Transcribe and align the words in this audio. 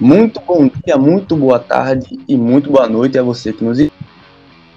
Muito 0.00 0.40
bom 0.40 0.66
dia, 0.66 0.96
muito 0.96 1.36
boa 1.36 1.58
tarde 1.58 2.18
e 2.26 2.34
muito 2.34 2.70
boa 2.70 2.88
noite 2.88 3.18
a 3.18 3.22
você 3.22 3.52
que 3.52 3.62
nos 3.62 3.78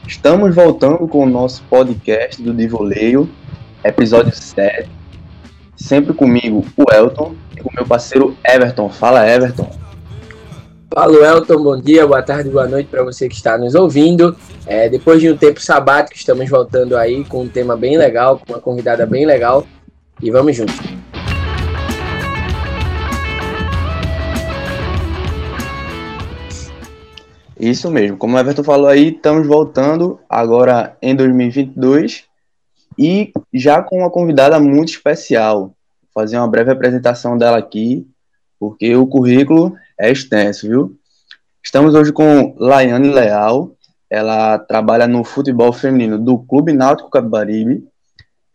Estamos 0.06 0.54
voltando 0.54 1.08
com 1.08 1.24
o 1.24 1.26
nosso 1.26 1.64
podcast 1.70 2.44
do 2.44 2.54
Divoleio, 2.54 3.30
episódio 3.86 4.36
7. 4.36 4.90
Sempre 5.78 6.14
comigo, 6.14 6.66
o 6.76 6.94
Elton, 6.94 7.36
e 7.56 7.62
com 7.62 7.70
meu 7.74 7.86
parceiro 7.86 8.36
Everton. 8.46 8.90
Fala, 8.90 9.26
Everton. 9.26 9.72
Fala, 10.94 11.16
Elton. 11.26 11.64
Bom 11.64 11.80
dia, 11.80 12.06
boa 12.06 12.22
tarde, 12.22 12.50
boa 12.50 12.68
noite 12.68 12.90
para 12.92 13.02
você 13.06 13.30
que 13.30 13.36
está 13.36 13.58
nos 13.58 13.76
ouvindo. 13.76 14.36
É, 14.68 14.90
depois 14.90 15.22
de 15.22 15.32
um 15.32 15.38
tempo 15.38 15.62
sabático, 15.62 16.18
estamos 16.18 16.50
voltando 16.50 16.98
aí 16.98 17.24
com 17.24 17.44
um 17.44 17.48
tema 17.48 17.78
bem 17.78 17.98
legal, 17.98 18.40
com 18.40 18.52
uma 18.52 18.60
convidada 18.60 19.06
bem 19.06 19.26
legal. 19.26 19.66
E 20.22 20.30
vamos 20.30 20.54
juntos. 20.54 21.03
Isso 27.64 27.90
mesmo, 27.90 28.18
como 28.18 28.36
o 28.36 28.40
Everton 28.40 28.62
falou 28.62 28.88
aí, 28.88 29.08
estamos 29.08 29.48
voltando 29.48 30.20
agora 30.30 30.98
em 31.02 31.16
2022 31.16 32.26
e 33.00 33.32
já 33.54 33.82
com 33.82 34.00
uma 34.00 34.10
convidada 34.10 34.60
muito 34.60 34.90
especial. 34.90 35.60
Vou 35.60 35.74
fazer 36.14 36.38
uma 36.38 36.48
breve 36.50 36.74
apresentação 36.74 37.38
dela 37.38 37.58
aqui, 37.58 38.06
porque 38.60 38.94
o 38.98 39.08
currículo 39.08 39.78
é 39.98 40.12
extenso, 40.12 40.68
viu? 40.68 41.00
Estamos 41.64 41.96
hoje 41.96 42.12
com 42.12 42.54
Laiane 42.60 43.08
Leal, 43.08 43.72
ela 44.10 44.60
trabalha 44.60 45.08
no 45.08 45.24
futebol 45.24 45.72
feminino 45.72 46.20
do 46.20 46.40
Clube 46.40 46.74
Náutico 46.74 47.10
Capibaribe. 47.10 47.88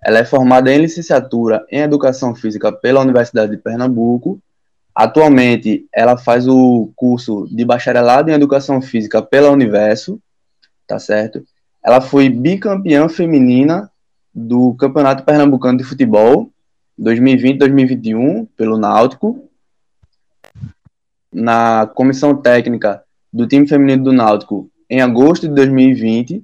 Ela 0.05 0.19
é 0.19 0.25
formada 0.27 0.70
em 0.70 0.83
licenciatura 0.83 1.65
em 1.73 1.81
Educação 1.81 2.34
Física 2.34 2.70
pela 2.70 3.01
Universidade 3.01 3.53
de 3.53 3.56
Pernambuco 3.56 4.39
Atualmente, 4.98 5.86
ela 5.94 6.16
faz 6.16 6.48
o 6.48 6.91
curso 6.96 7.46
de 7.52 7.64
bacharelado 7.64 8.32
em 8.32 8.34
Educação 8.34 8.82
Física 8.82 9.22
pela 9.22 9.48
Universo, 9.48 10.20
tá 10.88 10.98
certo? 10.98 11.44
Ela 11.80 12.00
foi 12.00 12.28
bicampeã 12.28 13.08
feminina 13.08 13.88
do 14.34 14.74
Campeonato 14.74 15.22
Pernambucano 15.22 15.78
de 15.78 15.84
Futebol 15.84 16.50
2020-2021 17.00 18.48
pelo 18.56 18.76
Náutico. 18.76 19.48
Na 21.32 21.86
comissão 21.86 22.36
técnica 22.36 23.04
do 23.32 23.46
time 23.46 23.69
feminino 23.69 24.02
do 24.02 24.12
Náutico 24.12 24.69
em 24.91 25.00
agosto 25.00 25.46
de 25.46 25.54
2020, 25.54 26.42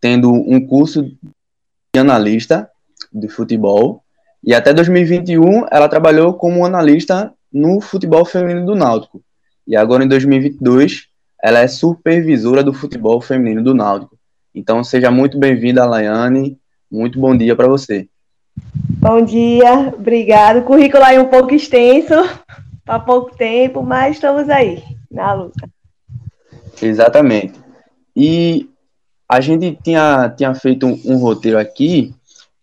tendo 0.00 0.32
um 0.32 0.64
curso 0.64 1.02
de 1.02 1.98
analista 1.98 2.70
de 3.12 3.26
futebol. 3.26 4.04
E 4.40 4.54
até 4.54 4.72
2021 4.72 5.66
ela 5.68 5.88
trabalhou 5.88 6.34
como 6.34 6.64
analista 6.64 7.34
no 7.52 7.80
futebol 7.80 8.24
feminino 8.24 8.66
do 8.66 8.74
Náutico. 8.74 9.22
E 9.66 9.76
agora, 9.76 10.04
em 10.04 10.08
2022, 10.08 11.06
ela 11.42 11.60
é 11.60 11.68
supervisora 11.68 12.62
do 12.62 12.72
futebol 12.72 13.20
feminino 13.20 13.62
do 13.62 13.74
Náutico. 13.74 14.18
Então, 14.54 14.82
seja 14.82 15.10
muito 15.10 15.38
bem-vinda, 15.38 15.86
Laiane. 15.86 16.58
Muito 16.90 17.20
bom 17.20 17.36
dia 17.36 17.54
para 17.54 17.68
você. 17.68 18.08
Bom 19.00 19.22
dia, 19.22 19.94
obrigado. 19.96 20.62
Currículo 20.64 21.04
aí 21.04 21.18
um 21.18 21.28
pouco 21.28 21.54
extenso, 21.54 22.14
há 22.86 22.98
pouco 23.00 23.34
tempo, 23.36 23.82
mas 23.82 24.16
estamos 24.16 24.48
aí, 24.48 24.82
na 25.10 25.32
luta. 25.32 25.68
Exatamente. 26.82 27.58
E 28.14 28.68
a 29.28 29.40
gente 29.40 29.78
tinha, 29.82 30.28
tinha 30.36 30.54
feito 30.54 30.86
um, 30.86 31.00
um 31.06 31.16
roteiro 31.18 31.58
aqui, 31.58 32.14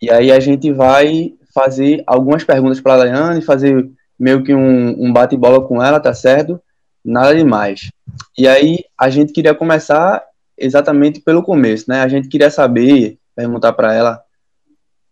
e 0.02 0.12
aí 0.12 0.32
a 0.32 0.40
gente 0.40 0.72
vai 0.72 1.34
fazer 1.54 2.04
algumas 2.06 2.44
perguntas 2.44 2.80
para 2.80 2.94
a 2.94 2.98
Laiane, 2.98 3.42
fazer 3.42 3.90
meio 4.20 4.44
que 4.44 4.54
um, 4.54 5.06
um 5.06 5.14
bate-bola 5.14 5.66
com 5.66 5.82
ela, 5.82 6.00
tá 6.00 6.14
certo? 6.14 6.60
Nada 7.04 7.36
demais. 7.36 7.92
E 8.38 8.48
aí 8.48 8.84
a 8.98 9.10
gente 9.10 9.32
queria 9.32 9.54
começar 9.54 10.24
exatamente 10.58 11.22
pelo 11.22 11.44
começo, 11.44 11.86
né? 11.88 12.02
A 12.02 12.08
gente 12.08 12.28
queria 12.28 12.50
saber, 12.50 13.18
perguntar 13.36 13.74
para 13.74 13.94
ela 13.94 14.22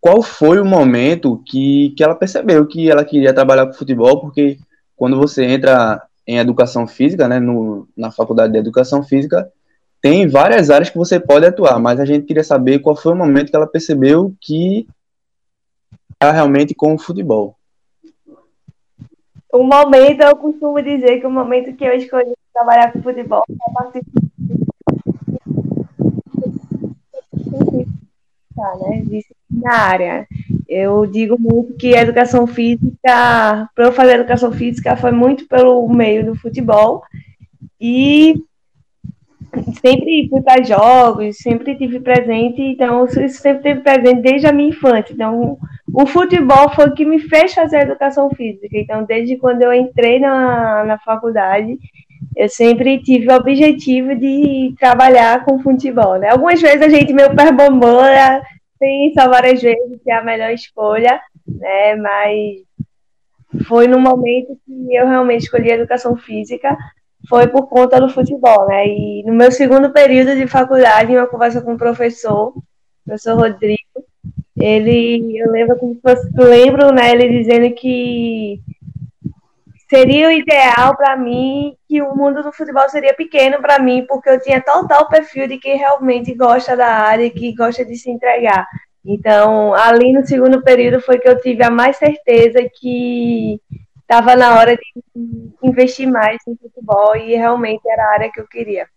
qual 0.02 0.22
foi 0.22 0.60
o 0.60 0.66
momento 0.66 1.42
que, 1.46 1.94
que 1.98 2.04
ela 2.04 2.16
percebeu 2.16 2.68
que 2.68 2.90
ela 2.90 3.04
queria 3.04 3.34
trabalhar 3.34 3.66
com 3.66 3.74
futebol, 3.74 4.20
porque 4.20 4.58
quando 4.96 5.18
você 5.18 5.44
entra 5.44 6.02
em 6.28 6.38
educação 6.38 6.88
física, 6.88 7.28
né, 7.28 7.40
no, 7.40 7.88
na 7.96 8.12
faculdade 8.12 8.54
de 8.54 8.60
educação 8.60 9.04
física, 9.04 9.52
tem 10.02 10.28
várias 10.28 10.70
áreas 10.70 10.90
que 10.90 10.98
você 10.98 11.20
pode 11.20 11.46
atuar, 11.46 11.80
mas 11.80 12.00
a 12.00 12.06
gente 12.06 12.26
queria 12.26 12.44
saber 12.44 12.80
qual 12.80 12.96
foi 12.96 13.14
o 13.14 13.16
momento 13.16 13.50
que 13.50 13.56
ela 13.56 13.68
percebeu 13.68 14.36
que 14.40 14.88
era 16.22 16.32
realmente 16.32 16.76
com 16.76 16.94
o 16.94 17.00
futebol 17.00 17.56
o 19.56 19.64
momento, 19.64 20.22
eu 20.22 20.36
costumo 20.36 20.82
dizer 20.82 21.20
que 21.20 21.28
o 21.28 21.32
momento 21.32 21.76
que 21.76 21.86
eu 21.86 21.94
escolhi 21.94 22.34
trabalhar 22.54 22.92
com 22.92 23.02
futebol 23.02 23.44
foi 23.48 23.58
a 23.68 23.74
partir 23.74 24.02
né, 28.80 29.04
disciplinária. 29.06 30.28
Eu 30.68 31.06
digo 31.06 31.40
muito 31.40 31.76
que 31.76 31.96
a 31.96 32.02
educação 32.02 32.48
física, 32.48 33.70
para 33.76 33.86
eu 33.86 33.92
fazer 33.92 34.14
educação 34.16 34.52
física, 34.52 34.98
foi 34.98 35.12
muito 35.12 35.48
pelo 35.48 35.88
meio 35.90 36.26
do 36.26 36.36
futebol. 36.36 37.04
E 37.80 38.36
sempre 39.82 40.28
fui 40.30 40.42
para 40.42 40.64
jogos, 40.64 41.38
sempre 41.38 41.76
tive 41.76 42.00
presente, 42.00 42.62
então 42.62 43.08
sempre 43.08 43.64
teve 43.64 43.82
presente 43.82 44.22
desde 44.22 44.48
a 44.48 44.52
minha 44.52 44.70
infância. 44.70 45.14
Então, 45.14 45.58
o 45.96 46.06
futebol 46.06 46.70
foi 46.76 46.88
o 46.88 46.94
que 46.94 47.06
me 47.06 47.20
fez 47.20 47.54
fazer 47.54 47.80
educação 47.80 48.30
física. 48.32 48.78
Então, 48.78 49.06
desde 49.06 49.38
quando 49.38 49.62
eu 49.62 49.74
entrei 49.74 50.20
na, 50.20 50.84
na 50.84 51.00
faculdade, 51.00 51.78
eu 52.36 52.50
sempre 52.50 53.02
tive 53.02 53.32
o 53.32 53.36
objetivo 53.36 54.14
de 54.14 54.76
trabalhar 54.78 55.46
com 55.46 55.62
futebol. 55.62 56.18
Né? 56.20 56.30
Algumas 56.30 56.62
vezes 56.62 56.82
a 56.82 56.90
gente 56.90 57.14
meio 57.14 57.34
perbombola, 57.34 58.42
pensa 58.78 59.30
várias 59.30 59.62
vezes 59.62 60.02
que 60.04 60.12
é 60.12 60.16
a 60.16 60.24
melhor 60.24 60.52
escolha, 60.52 61.22
né? 61.48 61.96
mas 61.96 63.66
foi 63.66 63.88
no 63.88 63.98
momento 63.98 64.58
que 64.66 64.96
eu 64.96 65.08
realmente 65.08 65.44
escolhi 65.44 65.72
educação 65.72 66.18
física 66.18 66.78
foi 67.30 67.48
por 67.48 67.68
conta 67.68 68.00
do 68.00 68.10
futebol, 68.10 68.68
né? 68.68 68.86
E 68.88 69.24
no 69.26 69.34
meu 69.34 69.52
segundo 69.52 69.92
período 69.92 70.36
de 70.36 70.46
faculdade, 70.46 71.12
em 71.12 71.18
uma 71.18 71.26
conversa 71.26 71.60
com 71.60 71.74
o 71.74 71.78
professor, 71.78 72.50
o 72.50 72.64
professor 73.04 73.36
Rodrigo, 73.36 73.80
ele, 74.58 75.38
eu 75.38 75.52
lembro 75.52 75.78
como 75.78 76.00
fosse, 76.02 76.30
lembro, 76.38 76.94
né, 76.94 77.12
ele 77.12 77.40
dizendo 77.40 77.74
que 77.76 78.62
seria 79.90 80.30
o 80.30 80.32
ideal 80.32 80.96
para 80.96 81.16
mim, 81.16 81.76
que 81.88 82.02
o 82.02 82.16
mundo 82.16 82.42
do 82.42 82.52
futebol 82.52 82.88
seria 82.90 83.14
pequeno 83.14 83.62
para 83.62 83.80
mim, 83.80 84.06
porque 84.08 84.30
eu 84.30 84.42
tinha 84.42 84.62
total 84.62 85.08
perfil 85.08 85.48
de 85.48 85.58
quem 85.58 85.78
realmente 85.78 86.34
gosta 86.34 86.76
da 86.76 86.88
área, 86.88 87.30
que 87.30 87.54
gosta 87.54 87.86
de 87.86 87.96
se 87.96 88.10
entregar. 88.10 88.66
Então, 89.06 89.74
ali 89.76 90.12
no 90.12 90.26
segundo 90.26 90.64
período 90.64 91.00
foi 91.00 91.20
que 91.20 91.30
eu 91.30 91.40
tive 91.40 91.64
a 91.64 91.70
mais 91.70 91.98
certeza 91.98 92.60
que 92.74 93.62
estava 94.02 94.36
na 94.36 94.58
hora 94.58 94.76
de 94.76 94.84
investir 95.62 96.08
mais 96.08 96.38
em 96.48 96.56
futebol 96.56 97.16
e 97.16 97.36
realmente 97.36 97.82
era 97.88 98.04
a 98.04 98.14
área 98.14 98.32
que 98.32 98.40
eu 98.40 98.48
queria. 98.48 98.88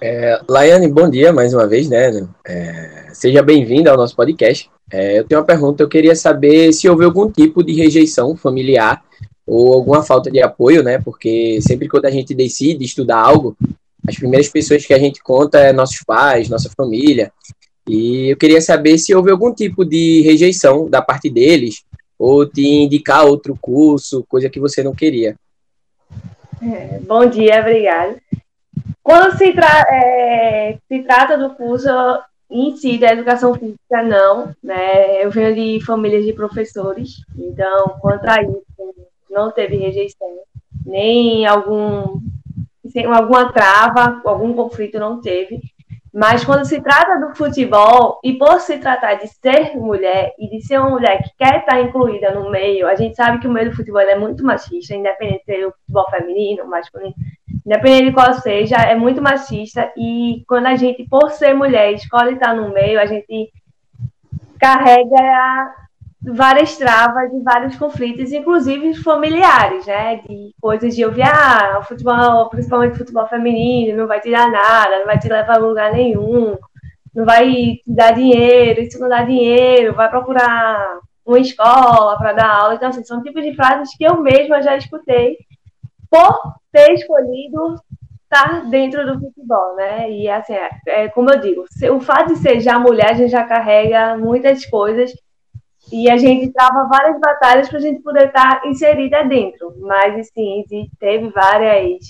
É, 0.00 0.40
Laiane, 0.48 0.86
bom 0.86 1.10
dia 1.10 1.32
mais 1.32 1.52
uma 1.52 1.66
vez, 1.66 1.88
né? 1.88 2.26
É, 2.46 3.08
seja 3.12 3.42
bem-vinda 3.42 3.90
ao 3.90 3.96
nosso 3.96 4.14
podcast. 4.14 4.70
É, 4.90 5.18
eu 5.18 5.24
tenho 5.24 5.40
uma 5.40 5.46
pergunta, 5.46 5.82
eu 5.82 5.88
queria 5.88 6.14
saber 6.14 6.72
se 6.72 6.88
houve 6.88 7.04
algum 7.04 7.30
tipo 7.30 7.64
de 7.64 7.72
rejeição 7.72 8.36
familiar 8.36 9.02
ou 9.44 9.74
alguma 9.74 10.02
falta 10.02 10.30
de 10.30 10.40
apoio, 10.40 10.82
né? 10.84 10.98
Porque 10.98 11.58
sempre 11.62 11.88
quando 11.88 12.06
a 12.06 12.10
gente 12.10 12.32
decide 12.32 12.84
estudar 12.84 13.18
algo, 13.18 13.56
as 14.06 14.14
primeiras 14.14 14.48
pessoas 14.48 14.86
que 14.86 14.94
a 14.94 14.98
gente 14.98 15.20
conta 15.20 15.58
é 15.58 15.72
nossos 15.72 16.02
pais, 16.06 16.48
nossa 16.48 16.70
família. 16.76 17.32
E 17.88 18.28
eu 18.28 18.36
queria 18.36 18.60
saber 18.60 18.98
se 18.98 19.14
houve 19.14 19.30
algum 19.30 19.52
tipo 19.52 19.84
de 19.84 20.22
rejeição 20.22 20.88
da 20.88 21.02
parte 21.02 21.28
deles, 21.28 21.82
ou 22.18 22.46
te 22.46 22.64
indicar 22.64 23.24
outro 23.24 23.56
curso, 23.60 24.24
coisa 24.28 24.48
que 24.48 24.60
você 24.60 24.82
não 24.82 24.94
queria. 24.94 25.34
É, 26.62 26.98
bom 27.00 27.24
dia, 27.26 27.60
obrigada. 27.60 28.16
Quando 29.02 29.36
se, 29.36 29.52
tra 29.52 29.84
é, 29.90 30.78
se 30.86 31.02
trata 31.02 31.36
do 31.36 31.54
curso 31.54 31.88
em 32.50 32.76
si 32.76 32.98
da 32.98 33.12
educação 33.12 33.54
física, 33.54 34.02
não, 34.02 34.54
né? 34.62 35.24
Eu 35.24 35.30
venho 35.30 35.54
de 35.54 35.84
famílias 35.84 36.24
de 36.24 36.32
professores, 36.32 37.22
então 37.36 37.98
contra 38.00 38.42
isso 38.42 38.94
não 39.30 39.50
teve 39.50 39.76
rejeição, 39.76 40.28
nem 40.84 41.46
algum 41.46 42.20
alguma 43.14 43.52
trava, 43.52 44.20
algum 44.24 44.54
conflito 44.54 44.98
não 44.98 45.20
teve. 45.20 45.60
Mas 46.12 46.44
quando 46.44 46.64
se 46.64 46.80
trata 46.80 47.20
do 47.20 47.36
futebol, 47.36 48.18
e 48.24 48.32
por 48.38 48.60
se 48.60 48.78
tratar 48.78 49.14
de 49.14 49.28
ser 49.28 49.76
mulher 49.76 50.34
e 50.38 50.48
de 50.48 50.62
ser 50.62 50.78
uma 50.78 50.90
mulher 50.90 51.22
que 51.22 51.30
quer 51.38 51.60
estar 51.60 51.80
incluída 51.80 52.32
no 52.32 52.50
meio, 52.50 52.88
a 52.88 52.94
gente 52.94 53.14
sabe 53.14 53.38
que 53.38 53.46
o 53.46 53.52
meio 53.52 53.70
do 53.70 53.76
futebol 53.76 54.00
é 54.00 54.18
muito 54.18 54.44
machista, 54.44 54.94
independente 54.94 55.40
de 55.40 55.44
ser 55.44 55.66
o 55.66 55.72
futebol 55.72 56.10
feminino, 56.10 56.66
masculino, 56.66 57.14
independente 57.68 58.06
de 58.06 58.12
qual 58.12 58.32
seja, 58.32 58.76
é 58.76 58.94
muito 58.94 59.20
machista. 59.20 59.92
E 59.94 60.42
quando 60.48 60.66
a 60.66 60.74
gente, 60.74 61.06
por 61.06 61.30
ser 61.30 61.52
mulher, 61.52 61.92
escolhe 61.92 62.32
estar 62.32 62.54
no 62.54 62.72
meio, 62.72 62.98
a 62.98 63.04
gente 63.04 63.52
carrega 64.58 65.74
várias 66.22 66.78
travas 66.78 67.30
e 67.30 67.42
vários 67.42 67.76
conflitos, 67.76 68.32
inclusive 68.32 68.94
familiares, 68.94 69.84
né? 69.84 70.16
De 70.26 70.54
coisas 70.58 70.96
de 70.96 71.04
ouvir, 71.04 71.22
ah, 71.22 71.78
o 71.78 71.82
futebol, 71.84 72.48
principalmente 72.48 72.94
o 72.94 72.98
futebol 72.98 73.28
feminino, 73.28 73.98
não 73.98 74.06
vai 74.06 74.20
te 74.20 74.30
dar 74.30 74.50
nada, 74.50 75.00
não 75.00 75.06
vai 75.06 75.18
te 75.18 75.28
levar 75.28 75.56
a 75.56 75.58
lugar 75.58 75.92
nenhum, 75.92 76.56
não 77.14 77.26
vai 77.26 77.52
te 77.52 77.82
dar 77.86 78.12
dinheiro, 78.12 78.80
isso 78.80 78.98
não 78.98 79.10
dá 79.10 79.22
dinheiro, 79.22 79.94
vai 79.94 80.08
procurar 80.08 81.00
uma 81.24 81.38
escola 81.38 82.16
para 82.16 82.32
dar 82.32 82.48
aula. 82.48 82.74
Então, 82.76 82.88
assim, 82.88 83.04
são 83.04 83.22
tipos 83.22 83.42
de 83.42 83.54
frases 83.54 83.94
que 83.94 84.04
eu 84.04 84.22
mesma 84.22 84.62
já 84.62 84.74
escutei 84.74 85.36
por 86.10 86.56
ter 86.78 86.92
escolhido 86.94 87.74
estar 88.22 88.68
dentro 88.70 89.04
do 89.04 89.18
futebol, 89.18 89.74
né? 89.74 90.10
E 90.10 90.28
assim, 90.28 90.52
é, 90.52 90.70
é, 90.86 91.08
como 91.08 91.30
eu 91.30 91.40
digo, 91.40 91.64
o 91.92 92.00
fato 92.00 92.34
de 92.34 92.38
ser 92.38 92.60
já 92.60 92.78
mulher, 92.78 93.10
a 93.10 93.14
gente 93.14 93.30
já 93.30 93.44
carrega 93.44 94.16
muitas 94.16 94.64
coisas 94.66 95.12
e 95.90 96.10
a 96.10 96.16
gente 96.16 96.52
trava 96.52 96.86
várias 96.86 97.18
batalhas 97.18 97.68
para 97.68 97.78
a 97.78 97.80
gente 97.80 98.02
poder 98.02 98.26
estar 98.26 98.60
inserida 98.66 99.24
dentro. 99.24 99.74
Mas, 99.80 100.18
assim, 100.18 100.64
teve 101.00 101.30
várias, 101.30 102.04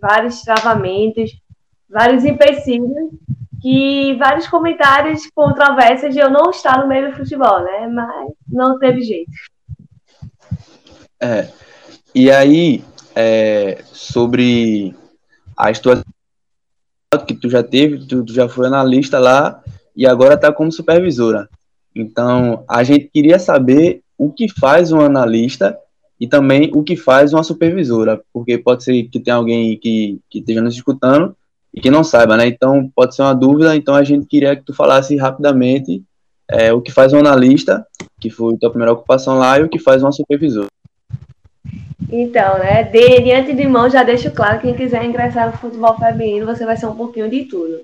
vários 0.00 0.40
travamentos, 0.42 1.30
vários 1.88 2.24
empecilhos 2.24 3.10
que 3.60 4.16
vários 4.18 4.48
comentários 4.48 5.30
controversos 5.32 6.12
de 6.12 6.18
eu 6.18 6.30
não 6.30 6.50
estar 6.50 6.80
no 6.80 6.88
meio 6.88 7.10
do 7.10 7.16
futebol, 7.16 7.60
né? 7.60 7.86
Mas 7.86 8.32
não 8.48 8.78
teve 8.78 9.02
jeito. 9.02 9.30
É. 11.20 11.46
E 12.14 12.30
aí, 12.30 12.82
é, 13.14 13.82
sobre 13.92 14.94
as 15.56 15.78
tuas 15.78 16.02
que 17.26 17.34
tu 17.34 17.48
já 17.48 17.62
teve, 17.62 18.06
tu, 18.06 18.24
tu 18.24 18.32
já 18.32 18.48
foi 18.48 18.66
analista 18.66 19.18
lá 19.18 19.62
e 19.94 20.06
agora 20.06 20.34
está 20.34 20.52
como 20.52 20.72
supervisora. 20.72 21.48
Então, 21.94 22.64
a 22.68 22.82
gente 22.82 23.10
queria 23.12 23.38
saber 23.38 24.02
o 24.16 24.32
que 24.32 24.48
faz 24.48 24.92
um 24.92 25.00
analista 25.00 25.76
e 26.18 26.26
também 26.26 26.70
o 26.74 26.82
que 26.82 26.96
faz 26.96 27.32
uma 27.32 27.42
supervisora, 27.42 28.22
porque 28.32 28.56
pode 28.56 28.84
ser 28.84 29.02
que 29.04 29.20
tenha 29.20 29.36
alguém 29.36 29.76
que, 29.76 30.20
que 30.30 30.38
esteja 30.38 30.62
nos 30.62 30.74
escutando 30.74 31.36
e 31.74 31.80
que 31.80 31.90
não 31.90 32.04
saiba, 32.04 32.36
né? 32.36 32.46
Então, 32.46 32.90
pode 32.94 33.14
ser 33.14 33.22
uma 33.22 33.34
dúvida, 33.34 33.74
então 33.74 33.94
a 33.94 34.04
gente 34.04 34.26
queria 34.26 34.54
que 34.54 34.62
tu 34.62 34.72
falasse 34.72 35.16
rapidamente 35.16 36.02
é, 36.48 36.72
o 36.72 36.80
que 36.80 36.92
faz 36.92 37.12
um 37.12 37.18
analista, 37.18 37.86
que 38.20 38.30
foi 38.30 38.56
tua 38.56 38.70
primeira 38.70 38.92
ocupação 38.92 39.38
lá, 39.38 39.58
e 39.58 39.62
o 39.62 39.68
que 39.68 39.78
faz 39.78 40.02
uma 40.02 40.12
supervisora. 40.12 40.68
Então, 42.12 42.58
né, 42.58 42.82
de, 42.84 43.22
diante 43.22 43.54
de 43.54 43.66
mão, 43.66 43.88
já 43.88 44.02
deixo 44.02 44.30
claro 44.30 44.60
que 44.60 44.66
quem 44.66 44.74
quiser 44.74 45.02
ingressar 45.02 45.46
no 45.46 45.56
futebol 45.56 45.96
feminino, 45.96 46.44
você 46.44 46.66
vai 46.66 46.76
ser 46.76 46.84
um 46.84 46.94
pouquinho 46.94 47.30
de 47.30 47.46
tudo. 47.46 47.80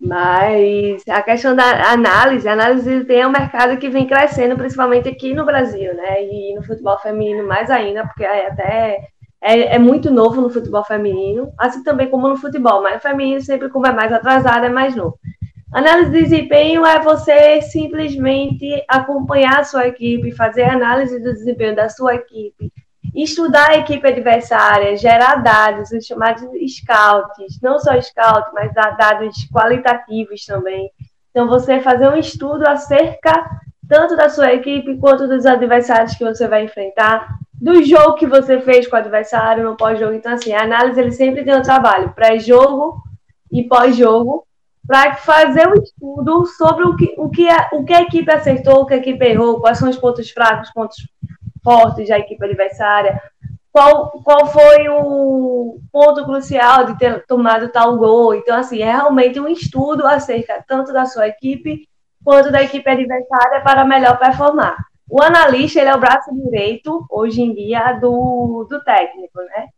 Mas 0.00 1.02
a 1.06 1.20
questão 1.20 1.54
da 1.54 1.92
análise, 1.92 2.48
a 2.48 2.54
análise 2.54 3.04
tem 3.04 3.26
um 3.26 3.30
mercado 3.30 3.76
que 3.76 3.90
vem 3.90 4.06
crescendo, 4.06 4.56
principalmente 4.56 5.10
aqui 5.10 5.34
no 5.34 5.44
Brasil, 5.44 5.94
né? 5.94 6.24
E 6.24 6.54
no 6.54 6.62
futebol 6.62 6.98
feminino 6.98 7.46
mais 7.46 7.70
ainda, 7.70 8.06
porque 8.06 8.24
até 8.24 9.08
é, 9.42 9.74
é, 9.74 9.78
muito 9.78 10.10
novo 10.10 10.40
no 10.40 10.48
futebol 10.48 10.84
feminino, 10.84 11.52
assim 11.58 11.82
também 11.82 12.08
como 12.08 12.26
no 12.26 12.38
futebol, 12.38 12.82
mas 12.82 12.96
o 12.96 13.00
feminino 13.00 13.42
sempre 13.42 13.68
como 13.68 13.86
é 13.86 13.92
mais 13.92 14.10
atrasado, 14.10 14.64
é 14.64 14.70
mais 14.70 14.96
novo. 14.96 15.18
Análise 15.70 16.10
de 16.10 16.22
desempenho 16.22 16.86
é 16.86 16.98
você 17.00 17.60
simplesmente 17.60 18.82
acompanhar 18.88 19.60
a 19.60 19.64
sua 19.64 19.86
equipe, 19.86 20.32
fazer 20.32 20.62
análise 20.62 21.18
do 21.18 21.32
desempenho 21.34 21.76
da 21.76 21.90
sua 21.90 22.14
equipe, 22.14 22.72
estudar 23.14 23.70
a 23.70 23.78
equipe 23.78 24.06
adversária, 24.06 24.96
gerar 24.96 25.36
dados, 25.36 25.90
os 25.90 26.04
chamados 26.04 26.42
scouts, 26.42 27.60
não 27.62 27.78
só 27.78 28.00
scout, 28.00 28.50
mas 28.52 28.72
dados 28.74 29.48
qualitativos 29.52 30.44
também. 30.44 30.90
Então, 31.30 31.48
você 31.48 31.80
fazer 31.80 32.08
um 32.08 32.16
estudo 32.16 32.66
acerca 32.66 33.32
tanto 33.88 34.16
da 34.16 34.28
sua 34.28 34.52
equipe 34.52 34.96
quanto 34.98 35.28
dos 35.28 35.44
adversários 35.44 36.14
que 36.14 36.24
você 36.24 36.48
vai 36.48 36.64
enfrentar, 36.64 37.38
do 37.52 37.82
jogo 37.82 38.14
que 38.14 38.26
você 38.26 38.60
fez 38.60 38.86
com 38.86 38.96
o 38.96 38.98
adversário 38.98 39.64
no 39.64 39.76
pós-jogo. 39.76 40.14
Então, 40.14 40.32
assim, 40.32 40.52
a 40.52 40.62
análise 40.62 41.00
ele 41.00 41.12
sempre 41.12 41.44
tem 41.44 41.54
um 41.56 41.62
trabalho 41.62 42.12
pré-jogo 42.12 43.02
e 43.50 43.62
pós-jogo 43.64 44.46
para 44.86 45.14
fazer 45.14 45.66
um 45.68 45.74
estudo 45.74 46.44
sobre 46.46 46.84
o 46.84 46.96
que, 46.96 47.14
o, 47.16 47.30
que 47.30 47.48
a, 47.48 47.70
o 47.72 47.84
que 47.84 47.94
a 47.94 48.02
equipe 48.02 48.30
acertou, 48.30 48.82
o 48.82 48.86
que 48.86 48.94
a 48.94 48.98
equipe 48.98 49.24
errou, 49.24 49.60
quais 49.60 49.78
são 49.78 49.88
os 49.88 49.96
pontos 49.96 50.30
fracos, 50.30 50.70
pontos 50.72 50.96
fortes 51.64 52.08
da 52.08 52.18
equipe 52.18 52.44
adversária, 52.44 53.20
qual, 53.72 54.10
qual 54.22 54.46
foi 54.46 54.88
o 54.88 55.80
ponto 55.90 56.24
crucial 56.24 56.84
de 56.84 56.96
ter 56.96 57.26
tomado 57.26 57.70
tal 57.70 57.98
gol. 57.98 58.32
Então, 58.34 58.56
assim, 58.56 58.80
é 58.80 58.84
realmente 58.84 59.40
um 59.40 59.48
estudo 59.48 60.06
acerca 60.06 60.62
tanto 60.68 60.92
da 60.92 61.06
sua 61.06 61.26
equipe 61.26 61.88
quanto 62.22 62.52
da 62.52 62.62
equipe 62.62 62.88
adversária 62.88 63.62
para 63.62 63.84
melhor 63.84 64.16
performar. 64.18 64.76
O 65.10 65.20
analista, 65.22 65.80
ele 65.80 65.90
é 65.90 65.94
o 65.94 66.00
braço 66.00 66.32
direito, 66.32 67.04
hoje 67.10 67.42
em 67.42 67.52
dia, 67.52 67.92
do, 67.94 68.66
do 68.70 68.82
técnico, 68.84 69.38
né? 69.40 69.68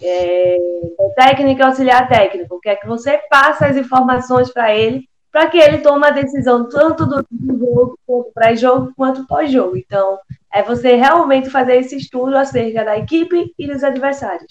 É, 0.00 0.56
o 0.98 1.12
técnico 1.14 1.62
auxiliar 1.62 2.08
técnico, 2.08 2.60
que 2.60 2.68
é 2.68 2.76
que 2.76 2.86
você 2.86 3.18
passa 3.28 3.66
as 3.66 3.76
informações 3.76 4.50
para 4.50 4.74
ele, 4.74 5.08
para 5.30 5.48
que 5.48 5.58
ele 5.58 5.78
tome 5.78 6.06
a 6.06 6.10
decisão 6.10 6.68
tanto 6.68 7.06
do 7.06 7.24
jogo, 7.30 7.98
quanto 8.06 8.32
pré-jogo, 8.32 8.92
quanto 8.96 9.26
pós-jogo. 9.26 9.76
Então, 9.76 10.18
é 10.52 10.62
você 10.62 10.96
realmente 10.96 11.50
fazer 11.50 11.76
esse 11.76 11.96
estudo 11.96 12.36
acerca 12.36 12.84
da 12.84 12.98
equipe 12.98 13.52
e 13.58 13.66
dos 13.66 13.84
adversários. 13.84 14.48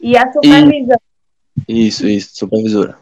E 0.00 0.16
a 0.16 0.30
supervisão. 0.30 0.98
E... 1.66 1.88
Isso, 1.88 2.06
isso, 2.06 2.30
supervisora. 2.34 2.98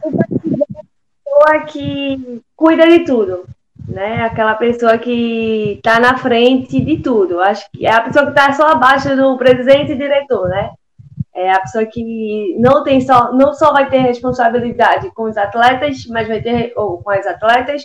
Supervisora 0.00 0.66
é 0.70 0.80
a 0.80 1.24
pessoa 1.24 1.64
que 1.66 2.42
cuida 2.54 2.86
de 2.88 3.00
tudo, 3.04 3.46
né? 3.88 4.22
Aquela 4.22 4.54
pessoa 4.54 4.96
que 4.96 5.74
está 5.76 5.98
na 5.98 6.16
frente 6.16 6.80
de 6.80 6.98
tudo. 6.98 7.40
Acho 7.40 7.68
que 7.72 7.84
é 7.84 7.92
a 7.92 8.02
pessoa 8.02 8.26
que 8.26 8.30
está 8.30 8.52
só 8.52 8.68
abaixo 8.68 9.16
do 9.16 9.36
presidente 9.36 9.92
e 9.92 9.96
diretor, 9.96 10.48
né? 10.48 10.70
É 11.40 11.52
a 11.52 11.60
pessoa 11.60 11.86
que 11.86 12.56
não 12.58 12.82
tem 12.82 13.00
só, 13.00 13.32
não 13.32 13.54
só 13.54 13.72
vai 13.72 13.88
ter 13.88 13.98
responsabilidade 13.98 15.08
com 15.14 15.22
os 15.22 15.36
atletas, 15.36 16.04
mas 16.08 16.26
vai 16.26 16.42
ter 16.42 16.72
ou 16.74 17.00
com 17.00 17.10
as 17.10 17.24
atletas, 17.28 17.84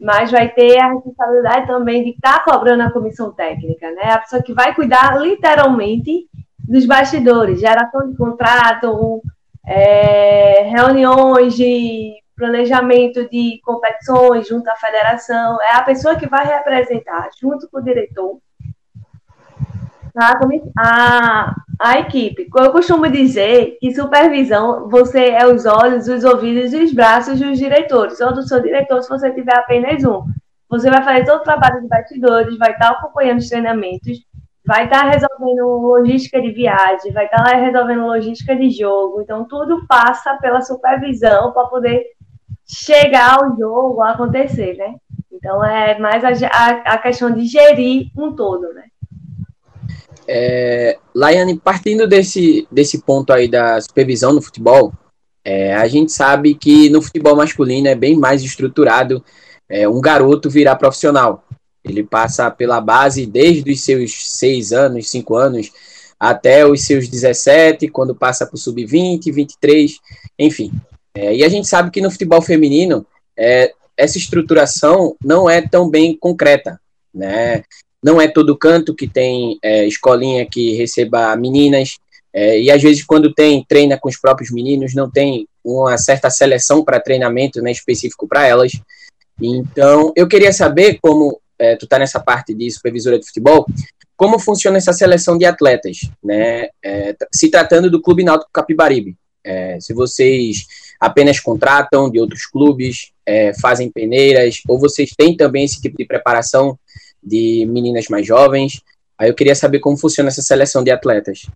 mas 0.00 0.32
vai 0.32 0.48
ter 0.48 0.80
a 0.80 0.92
responsabilidade 0.92 1.68
também 1.68 2.02
de 2.02 2.10
estar 2.10 2.40
tá 2.40 2.44
cobrando 2.44 2.82
a 2.82 2.90
comissão 2.90 3.32
técnica, 3.32 3.88
né? 3.92 4.10
A 4.10 4.18
pessoa 4.18 4.42
que 4.42 4.52
vai 4.52 4.74
cuidar 4.74 5.16
literalmente 5.20 6.26
dos 6.58 6.86
bastidores, 6.86 7.60
geração 7.60 8.10
de 8.10 8.16
contrato, 8.16 9.22
é, 9.64 10.62
reuniões 10.64 11.54
de 11.54 12.14
planejamento 12.36 13.28
de 13.30 13.60
competições 13.64 14.48
junto 14.48 14.68
à 14.68 14.74
federação, 14.74 15.56
é 15.62 15.76
a 15.76 15.82
pessoa 15.84 16.16
que 16.16 16.28
vai 16.28 16.44
representar 16.44 17.28
junto 17.40 17.68
com 17.70 17.78
o 17.78 17.84
diretor 17.84 18.40
a, 20.76 21.54
a 21.78 21.98
equipe. 22.00 22.48
Eu 22.56 22.72
costumo 22.72 23.08
dizer 23.08 23.76
que 23.80 23.94
supervisão, 23.94 24.88
você 24.88 25.30
é 25.30 25.46
os 25.46 25.64
olhos, 25.64 26.08
os 26.08 26.24
ouvidos 26.24 26.72
e 26.72 26.82
os 26.82 26.92
braços 26.92 27.38
dos 27.38 27.58
diretores, 27.58 28.20
ou 28.20 28.34
do 28.34 28.42
seu 28.42 28.60
diretor, 28.60 29.02
se 29.02 29.08
você 29.08 29.30
tiver 29.30 29.56
apenas 29.56 30.04
um. 30.04 30.24
Você 30.68 30.90
vai 30.90 31.02
fazer 31.02 31.24
todo 31.24 31.40
o 31.40 31.44
trabalho 31.44 31.80
de 31.80 31.88
bastidores, 31.88 32.58
vai 32.58 32.72
estar 32.72 32.90
acompanhando 32.90 33.38
os 33.38 33.48
treinamentos, 33.48 34.18
vai 34.66 34.84
estar 34.84 35.08
resolvendo 35.08 35.66
logística 35.66 36.42
de 36.42 36.50
viagem, 36.50 37.12
vai 37.12 37.24
estar 37.24 37.42
resolvendo 37.56 38.04
logística 38.06 38.54
de 38.54 38.70
jogo. 38.70 39.22
Então, 39.22 39.46
tudo 39.46 39.86
passa 39.86 40.36
pela 40.36 40.60
supervisão 40.60 41.52
para 41.52 41.68
poder 41.68 42.04
chegar 42.66 43.38
ao 43.38 43.56
jogo 43.56 44.02
acontecer, 44.02 44.76
né? 44.76 44.96
Então, 45.32 45.64
é 45.64 45.98
mais 45.98 46.22
a, 46.22 46.48
a, 46.52 46.94
a 46.94 46.98
questão 46.98 47.30
de 47.30 47.46
gerir 47.46 48.08
um 48.14 48.34
todo, 48.34 48.74
né? 48.74 48.84
É, 50.30 50.98
Laiane, 51.14 51.58
partindo 51.58 52.06
desse, 52.06 52.68
desse 52.70 52.98
ponto 52.98 53.32
aí 53.32 53.48
da 53.48 53.80
supervisão 53.80 54.34
no 54.34 54.42
futebol, 54.42 54.92
é, 55.42 55.74
a 55.74 55.88
gente 55.88 56.12
sabe 56.12 56.54
que 56.54 56.90
no 56.90 57.00
futebol 57.00 57.34
masculino 57.34 57.88
é 57.88 57.94
bem 57.94 58.14
mais 58.14 58.42
estruturado 58.42 59.24
é, 59.66 59.88
um 59.88 60.00
garoto 60.00 60.50
virar 60.50 60.76
profissional. 60.76 61.42
Ele 61.82 62.04
passa 62.04 62.50
pela 62.50 62.80
base 62.80 63.24
desde 63.24 63.72
os 63.72 63.80
seus 63.80 64.30
seis 64.30 64.72
anos, 64.72 65.08
cinco 65.08 65.34
anos, 65.34 65.72
até 66.20 66.66
os 66.66 66.82
seus 66.82 67.08
17, 67.08 67.88
quando 67.88 68.14
passa 68.14 68.44
para 68.44 68.56
o 68.56 68.58
sub-20, 68.58 69.32
23, 69.32 69.98
enfim. 70.38 70.72
É, 71.14 71.34
e 71.36 71.42
a 71.42 71.48
gente 71.48 71.66
sabe 71.66 71.90
que 71.90 72.02
no 72.02 72.10
futebol 72.10 72.42
feminino, 72.42 73.06
é, 73.36 73.72
essa 73.96 74.18
estruturação 74.18 75.16
não 75.24 75.48
é 75.48 75.62
tão 75.62 75.88
bem 75.88 76.16
concreta. 76.16 76.78
Né? 77.14 77.62
Não 78.02 78.20
é 78.20 78.28
todo 78.28 78.56
canto 78.56 78.94
que 78.94 79.08
tem 79.08 79.58
é, 79.62 79.86
escolinha 79.86 80.46
que 80.46 80.74
receba 80.74 81.36
meninas, 81.36 81.98
é, 82.32 82.60
e 82.60 82.70
às 82.70 82.82
vezes 82.82 83.04
quando 83.04 83.32
tem, 83.32 83.64
treina 83.66 83.98
com 83.98 84.08
os 84.08 84.16
próprios 84.16 84.50
meninos, 84.50 84.94
não 84.94 85.10
tem 85.10 85.46
uma 85.64 85.98
certa 85.98 86.30
seleção 86.30 86.84
para 86.84 87.00
treinamento 87.00 87.60
né, 87.60 87.70
específico 87.70 88.28
para 88.28 88.46
elas. 88.46 88.72
Então, 89.40 90.12
eu 90.16 90.26
queria 90.26 90.52
saber 90.52 90.98
como, 91.00 91.40
é, 91.58 91.76
tu 91.76 91.84
está 91.84 91.98
nessa 91.98 92.20
parte 92.20 92.54
de 92.54 92.70
supervisora 92.70 93.18
de 93.18 93.26
futebol, 93.26 93.66
como 94.16 94.38
funciona 94.38 94.78
essa 94.78 94.92
seleção 94.92 95.38
de 95.38 95.44
atletas, 95.44 95.98
né? 96.22 96.68
É, 96.84 97.14
se 97.32 97.48
tratando 97.48 97.88
do 97.88 98.02
Clube 98.02 98.24
Náutico 98.24 98.50
Capibaribe. 98.52 99.16
É, 99.44 99.78
se 99.80 99.94
vocês 99.94 100.66
apenas 100.98 101.38
contratam 101.38 102.10
de 102.10 102.18
outros 102.18 102.44
clubes, 102.44 103.12
é, 103.24 103.54
fazem 103.60 103.90
peneiras, 103.90 104.60
ou 104.68 104.78
vocês 104.78 105.10
têm 105.16 105.36
também 105.36 105.64
esse 105.64 105.80
tipo 105.80 105.96
de 105.96 106.04
preparação 106.04 106.76
de 107.22 107.66
meninas 107.66 108.08
mais 108.08 108.26
jovens. 108.26 108.82
Aí 109.18 109.28
eu 109.28 109.34
queria 109.34 109.54
saber 109.54 109.80
como 109.80 109.96
funciona 109.96 110.28
essa 110.28 110.42
seleção 110.42 110.82
de 110.82 110.90
atletas. 110.90 111.46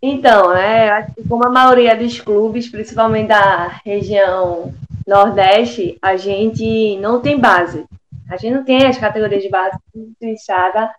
Então, 0.00 0.54
é, 0.54 1.06
como 1.28 1.46
a 1.46 1.50
maioria 1.50 1.96
dos 1.96 2.20
clubes, 2.20 2.68
principalmente 2.68 3.28
da 3.28 3.80
região 3.84 4.72
Nordeste, 5.06 5.98
a 6.02 6.16
gente 6.16 6.96
não 6.98 7.20
tem 7.20 7.40
base. 7.40 7.84
A 8.28 8.36
gente 8.36 8.54
não 8.54 8.64
tem 8.64 8.86
as 8.86 8.98
categorias 8.98 9.42
de 9.42 9.48
base 9.48 9.78
licenciada 9.94 10.90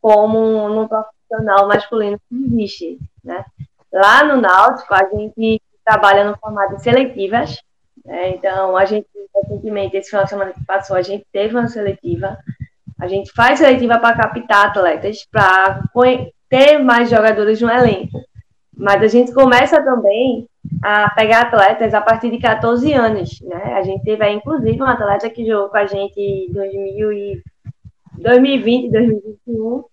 como 0.00 0.68
no 0.68 0.88
profissional 0.88 1.68
masculino 1.68 2.18
que 2.28 2.34
existe, 2.34 2.98
né? 3.22 3.44
Lá 3.92 4.24
no 4.24 4.40
Náutico, 4.40 4.92
a 4.92 5.08
gente 5.08 5.62
trabalha 5.84 6.28
no 6.28 6.36
formato 6.36 6.76
de 6.76 6.82
seletivas, 6.82 7.58
né? 8.04 8.30
Então, 8.30 8.76
a 8.76 8.84
gente, 8.84 9.06
recentemente, 9.34 9.96
esse 9.96 10.10
final 10.10 10.24
de 10.24 10.30
semana 10.30 10.52
que 10.52 10.64
passou, 10.64 10.96
a 10.96 11.02
gente 11.02 11.24
teve 11.32 11.54
uma 11.54 11.68
seletiva. 11.68 12.36
A 13.00 13.08
gente 13.08 13.32
faz 13.32 13.58
seletiva 13.58 13.98
para 13.98 14.16
captar 14.16 14.66
atletas, 14.66 15.26
para 15.30 15.82
ter 16.48 16.78
mais 16.78 17.10
jogadores 17.10 17.60
no 17.60 17.70
elenco. 17.70 18.18
Mas 18.76 19.02
a 19.02 19.06
gente 19.06 19.32
começa 19.32 19.82
também 19.82 20.48
a 20.82 21.10
pegar 21.10 21.42
atletas 21.42 21.94
a 21.94 22.00
partir 22.00 22.30
de 22.30 22.38
14 22.38 22.92
anos, 22.92 23.40
né? 23.42 23.74
A 23.74 23.82
gente 23.82 24.04
teve 24.04 24.28
inclusive, 24.30 24.82
um 24.82 24.86
atleta 24.86 25.30
que 25.30 25.46
jogou 25.46 25.68
com 25.68 25.76
a 25.76 25.86
gente 25.86 26.18
em 26.18 26.52
2020 26.52 28.86
e 28.86 28.90
2021, 28.90 29.84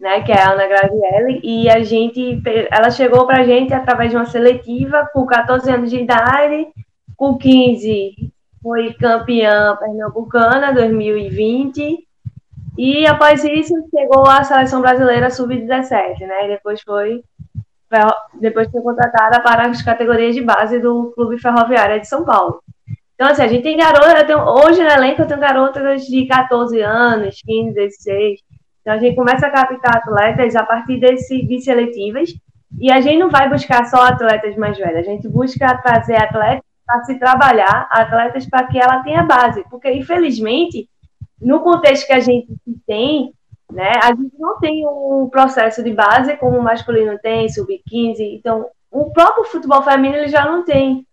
né? 0.00 0.22
Que 0.22 0.32
é 0.32 0.40
a 0.40 0.52
Ana 0.52 0.66
Grazielli, 0.66 1.40
e 1.42 1.68
a 1.68 1.82
gente, 1.82 2.40
ela 2.70 2.90
chegou 2.90 3.26
para 3.26 3.40
a 3.40 3.44
gente 3.44 3.72
através 3.72 4.10
de 4.10 4.16
uma 4.16 4.26
seletiva 4.26 5.08
com 5.12 5.26
14 5.26 5.70
anos 5.70 5.90
de 5.90 5.98
idade, 5.98 6.68
com 7.16 7.36
15 7.36 8.32
foi 8.66 8.92
campeã 8.94 9.76
pernambucana 9.76 10.74
2020, 10.74 12.04
e 12.76 13.06
após 13.06 13.42
isso 13.44 13.74
chegou 13.90 14.28
à 14.28 14.44
seleção 14.44 14.80
brasileira 14.80 15.30
sub-17, 15.30 16.20
né? 16.20 16.44
E 16.44 16.48
depois 16.48 16.80
foi 16.82 17.22
depois 18.40 18.68
foi 18.70 18.82
contratada 18.82 19.40
para 19.40 19.68
as 19.68 19.80
categorias 19.80 20.34
de 20.34 20.42
base 20.42 20.80
do 20.80 21.12
Clube 21.14 21.38
Ferroviário 21.40 22.00
de 22.00 22.08
São 22.08 22.24
Paulo. 22.24 22.60
Então, 23.14 23.28
assim, 23.28 23.42
a 23.42 23.46
gente 23.46 23.62
tem 23.62 23.76
garotas, 23.76 24.28
hoje 24.64 24.82
no 24.82 24.90
elenco 24.90 25.22
eu 25.22 25.26
tenho 25.26 25.40
garotas 25.40 26.02
de 26.02 26.26
14 26.26 26.80
anos, 26.82 27.40
15, 27.46 27.72
16. 27.72 28.40
Então, 28.80 28.94
a 28.94 28.98
gente 28.98 29.16
começa 29.16 29.46
a 29.46 29.50
captar 29.50 29.96
atletas 29.96 30.54
a 30.54 30.64
partir 30.64 31.00
desse, 31.00 31.46
de 31.46 31.60
seletivas 31.60 32.30
e 32.78 32.92
a 32.92 33.00
gente 33.00 33.18
não 33.18 33.30
vai 33.30 33.48
buscar 33.48 33.86
só 33.86 34.02
atletas 34.02 34.54
mais 34.56 34.76
velhos, 34.76 34.98
a 34.98 35.10
gente 35.10 35.28
busca 35.28 35.78
trazer 35.78 36.16
atletas 36.16 36.62
para 36.84 37.04
se 37.04 37.18
trabalhar, 37.18 37.88
atletas 37.90 38.46
para 38.46 38.66
que 38.66 38.78
ela 38.78 39.02
tenha 39.02 39.22
base, 39.22 39.64
porque 39.70 39.90
infelizmente, 39.90 40.88
no 41.40 41.60
contexto 41.60 42.06
que 42.06 42.12
a 42.12 42.20
gente 42.20 42.48
tem, 42.86 43.32
né? 43.70 43.92
A 44.02 44.08
gente 44.08 44.38
não 44.38 44.58
tem 44.58 44.86
um 44.86 45.28
processo 45.30 45.82
de 45.82 45.92
base 45.92 46.36
como 46.36 46.58
o 46.58 46.62
masculino 46.62 47.18
tem, 47.18 47.48
sub-15, 47.48 48.16
então 48.20 48.66
o 48.90 49.10
próprio 49.10 49.44
futebol 49.44 49.82
feminino 49.82 50.16
ele 50.16 50.28
já 50.28 50.44
não 50.44 50.64
tem. 50.64 51.06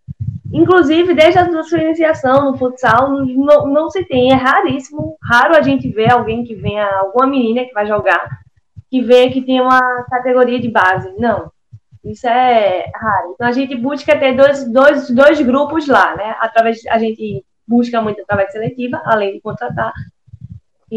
Inclusive, 0.51 1.15
desde 1.15 1.39
a 1.39 1.63
sua 1.63 1.81
iniciação 1.81 2.51
no 2.51 2.57
futsal, 2.57 3.09
não, 3.09 3.67
não 3.67 3.89
se 3.89 4.05
tem, 4.05 4.31
é 4.31 4.35
raríssimo, 4.35 5.17
raro 5.21 5.55
a 5.55 5.61
gente 5.61 5.89
ver 5.89 6.11
alguém 6.11 6.43
que 6.43 6.53
venha, 6.53 6.85
alguma 6.99 7.25
menina 7.25 7.65
que 7.65 7.73
vai 7.73 7.87
jogar, 7.87 8.29
que 8.89 9.01
venha 9.01 9.31
que 9.31 9.41
tem 9.41 9.59
uma 9.59 9.81
categoria 10.03 10.59
de 10.59 10.69
base. 10.69 11.11
Não, 11.17 11.51
isso 12.05 12.27
é 12.27 12.85
raro. 12.93 13.31
Então 13.33 13.47
a 13.47 13.51
gente 13.51 13.75
busca 13.75 14.15
ter 14.17 14.35
dois, 14.35 14.71
dois, 14.71 15.09
dois 15.09 15.41
grupos 15.41 15.87
lá, 15.87 16.15
né? 16.15 16.35
Através, 16.39 16.85
a 16.87 16.99
gente 16.99 17.43
busca 17.67 17.99
muito 17.99 18.21
através 18.21 18.51
seletiva, 18.51 19.01
além 19.05 19.33
de 19.33 19.41
contratar, 19.41 19.91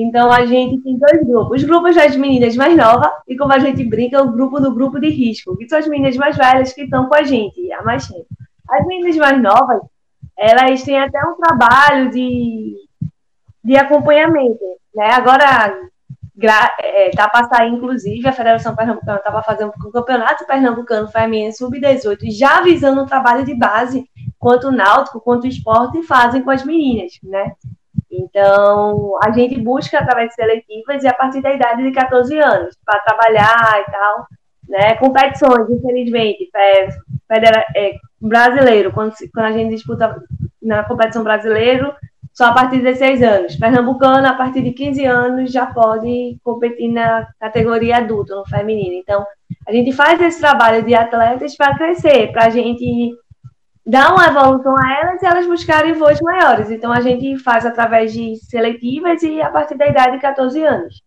então 0.02 0.30
a 0.30 0.44
gente 0.44 0.82
tem 0.82 0.98
dois 0.98 1.26
grupos. 1.26 1.62
Os 1.62 1.64
grupos 1.66 1.94
das 1.94 2.16
meninas 2.16 2.54
mais 2.56 2.76
novas 2.76 3.10
e 3.26 3.36
como 3.36 3.52
a 3.52 3.58
gente 3.58 3.82
brinca, 3.84 4.22
o 4.22 4.30
grupo 4.30 4.60
do 4.60 4.74
grupo 4.74 5.00
de 5.00 5.08
risco, 5.08 5.56
que 5.56 5.68
são 5.68 5.78
as 5.78 5.86
meninas 5.86 6.16
mais 6.16 6.36
velhas 6.36 6.72
que 6.72 6.82
estão 6.82 7.08
com 7.08 7.14
a 7.14 7.22
gente 7.22 7.72
há 7.72 7.82
mais 7.82 8.06
tempo. 8.06 8.26
As 8.68 8.86
meninas 8.86 9.16
mais 9.16 9.40
novas, 9.40 9.80
elas 10.36 10.82
têm 10.82 10.98
até 10.98 11.18
um 11.24 11.36
trabalho 11.36 12.10
de, 12.10 12.74
de 13.64 13.76
acompanhamento. 13.76 14.64
Né? 14.94 15.10
Agora 15.12 15.74
está 16.36 16.74
é, 16.80 17.10
tá 17.10 17.28
para 17.28 17.48
sair, 17.48 17.72
inclusive, 17.72 18.28
a 18.28 18.32
Federação 18.32 18.76
Pernambucana 18.76 19.18
estava 19.18 19.42
fazendo 19.42 19.72
o 19.82 19.90
Campeonato 19.90 20.46
Pernambucano 20.46 21.08
Feminino 21.08 21.52
Sub-18, 21.52 22.18
já 22.30 22.60
visando 22.60 23.02
um 23.02 23.06
trabalho 23.06 23.44
de 23.44 23.54
base, 23.54 24.04
quanto 24.38 24.68
o 24.68 24.72
Náutico, 24.72 25.20
quanto 25.20 25.44
o 25.44 25.48
esporte 25.48 26.02
fazem 26.02 26.42
com 26.42 26.50
as 26.50 26.64
meninas, 26.64 27.12
né? 27.22 27.52
Então, 28.18 29.18
a 29.22 29.30
gente 29.30 29.60
busca 29.60 29.98
através 29.98 30.28
de 30.30 30.34
seletivas 30.34 31.02
e 31.02 31.08
a 31.08 31.14
partir 31.14 31.40
da 31.42 31.52
idade 31.52 31.82
de 31.82 31.92
14 31.92 32.38
anos, 32.38 32.76
para 32.84 33.00
trabalhar 33.00 33.84
e 33.86 33.90
tal, 33.90 34.26
né? 34.68 34.94
Competições, 34.96 35.70
infelizmente, 35.70 36.50
é, 36.54 36.88
é, 37.76 37.94
brasileiro, 38.20 38.92
quando, 38.92 39.14
quando 39.32 39.46
a 39.46 39.52
gente 39.52 39.74
disputa 39.74 40.22
na 40.62 40.82
competição 40.84 41.22
brasileiro, 41.22 41.94
só 42.32 42.46
a 42.46 42.52
partir 42.52 42.76
de 42.76 42.82
16 42.82 43.22
anos. 43.22 43.56
Pernambucano, 43.56 44.26
a 44.26 44.34
partir 44.34 44.62
de 44.62 44.72
15 44.72 45.04
anos, 45.06 45.52
já 45.52 45.66
pode 45.66 46.38
competir 46.44 46.92
na 46.92 47.26
categoria 47.40 47.96
adulto, 47.96 48.34
no 48.36 48.46
feminino. 48.46 48.94
Então, 48.94 49.24
a 49.66 49.72
gente 49.72 49.90
faz 49.92 50.20
esse 50.20 50.38
trabalho 50.38 50.84
de 50.84 50.94
atletas 50.94 51.56
para 51.56 51.76
crescer, 51.76 52.32
para 52.32 52.46
a 52.46 52.50
gente 52.50 53.16
dar 53.86 54.12
uma 54.12 54.26
evolução 54.26 54.74
a 54.76 55.00
elas 55.00 55.22
e 55.22 55.26
elas 55.26 55.46
buscarem 55.46 55.94
voos 55.94 56.20
maiores. 56.20 56.70
Então 56.70 56.92
a 56.92 57.00
gente 57.00 57.38
faz 57.38 57.64
através 57.64 58.12
de 58.12 58.36
seletivas 58.36 59.22
e 59.22 59.40
a 59.40 59.48
partir 59.48 59.76
da 59.76 59.86
idade 59.86 60.16
de 60.16 60.20
14 60.20 60.62
anos. 60.64 61.02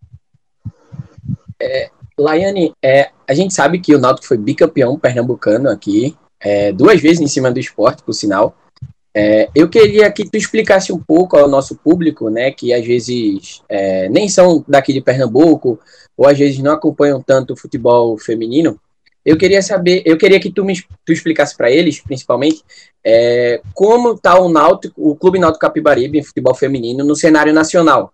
É, 1.62 1.90
Laiane, 2.18 2.74
é, 2.82 3.10
a 3.28 3.34
gente 3.34 3.54
sabe 3.54 3.80
que 3.80 3.94
o 3.94 4.00
Náutico 4.00 4.28
foi 4.28 4.38
bicampeão 4.38 4.98
pernambucano 4.98 5.70
aqui, 5.70 6.16
é, 6.40 6.72
duas 6.72 7.02
vezes 7.02 7.20
em 7.20 7.28
cima 7.28 7.52
do 7.52 7.60
esporte, 7.60 8.02
por 8.02 8.14
sinal. 8.14 8.56
É, 9.14 9.50
eu 9.54 9.68
queria 9.68 10.10
que 10.12 10.30
tu 10.30 10.38
explicasse 10.38 10.94
um 10.94 11.00
pouco 11.00 11.36
ao 11.36 11.50
nosso 11.50 11.76
público, 11.76 12.30
né, 12.30 12.52
que 12.52 12.74
às 12.74 12.86
vezes 12.86 13.62
é, 13.68 14.08
nem 14.08 14.30
são 14.30 14.64
daqui 14.66 14.94
de 14.94 15.02
Pernambuco, 15.02 15.80
ou 16.16 16.28
às 16.28 16.38
vezes 16.38 16.60
não 16.60 16.72
acompanham 16.72 17.22
tanto 17.22 17.54
o 17.54 17.58
futebol 17.58 18.18
feminino, 18.18 18.80
eu 19.30 19.38
queria 19.38 19.62
saber, 19.62 20.02
eu 20.08 20.18
queria 20.18 20.40
que 20.40 20.52
tu 20.52 20.66
me 20.66 20.74
tu 21.06 21.14
explicasse 21.14 21.56
para 21.56 21.70
eles, 21.70 22.02
principalmente, 22.02 22.64
é, 23.06 23.62
como 23.76 24.14
está 24.14 24.40
o 24.40 24.50
Náutico, 24.50 25.08
o 25.08 25.16
Clube 25.16 25.38
Náutico 25.38 25.60
Capibaribe 25.60 26.18
em 26.18 26.24
futebol 26.24 26.56
feminino 26.56 27.06
no 27.06 27.16
cenário 27.16 27.54
nacional. 27.54 28.12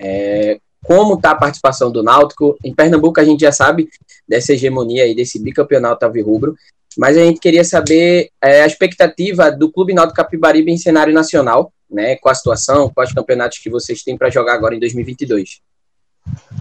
É, 0.00 0.58
como 0.82 1.16
está 1.16 1.32
a 1.32 1.34
participação 1.34 1.92
do 1.92 2.02
Náutico 2.02 2.56
em 2.64 2.74
Pernambuco? 2.74 3.20
A 3.20 3.24
gente 3.24 3.42
já 3.42 3.52
sabe 3.52 3.90
dessa 4.26 4.54
hegemonia 4.54 5.04
aí 5.04 5.14
desse 5.14 5.38
bicampeonato 5.38 6.06
alvirrubro, 6.06 6.56
mas 6.96 7.18
a 7.18 7.20
gente 7.20 7.38
queria 7.38 7.62
saber 7.62 8.30
é, 8.42 8.62
a 8.62 8.66
expectativa 8.66 9.52
do 9.52 9.70
Clube 9.70 9.92
Náutico 9.92 10.16
Capibaribe 10.16 10.72
em 10.72 10.78
cenário 10.78 11.12
nacional, 11.12 11.70
né? 11.90 12.16
Com 12.16 12.30
a 12.30 12.34
situação, 12.34 12.90
quais 12.94 13.12
campeonatos 13.12 13.58
que 13.58 13.68
vocês 13.68 14.02
têm 14.02 14.16
para 14.16 14.30
jogar 14.30 14.54
agora 14.54 14.74
em 14.74 14.80
2022. 14.80 15.60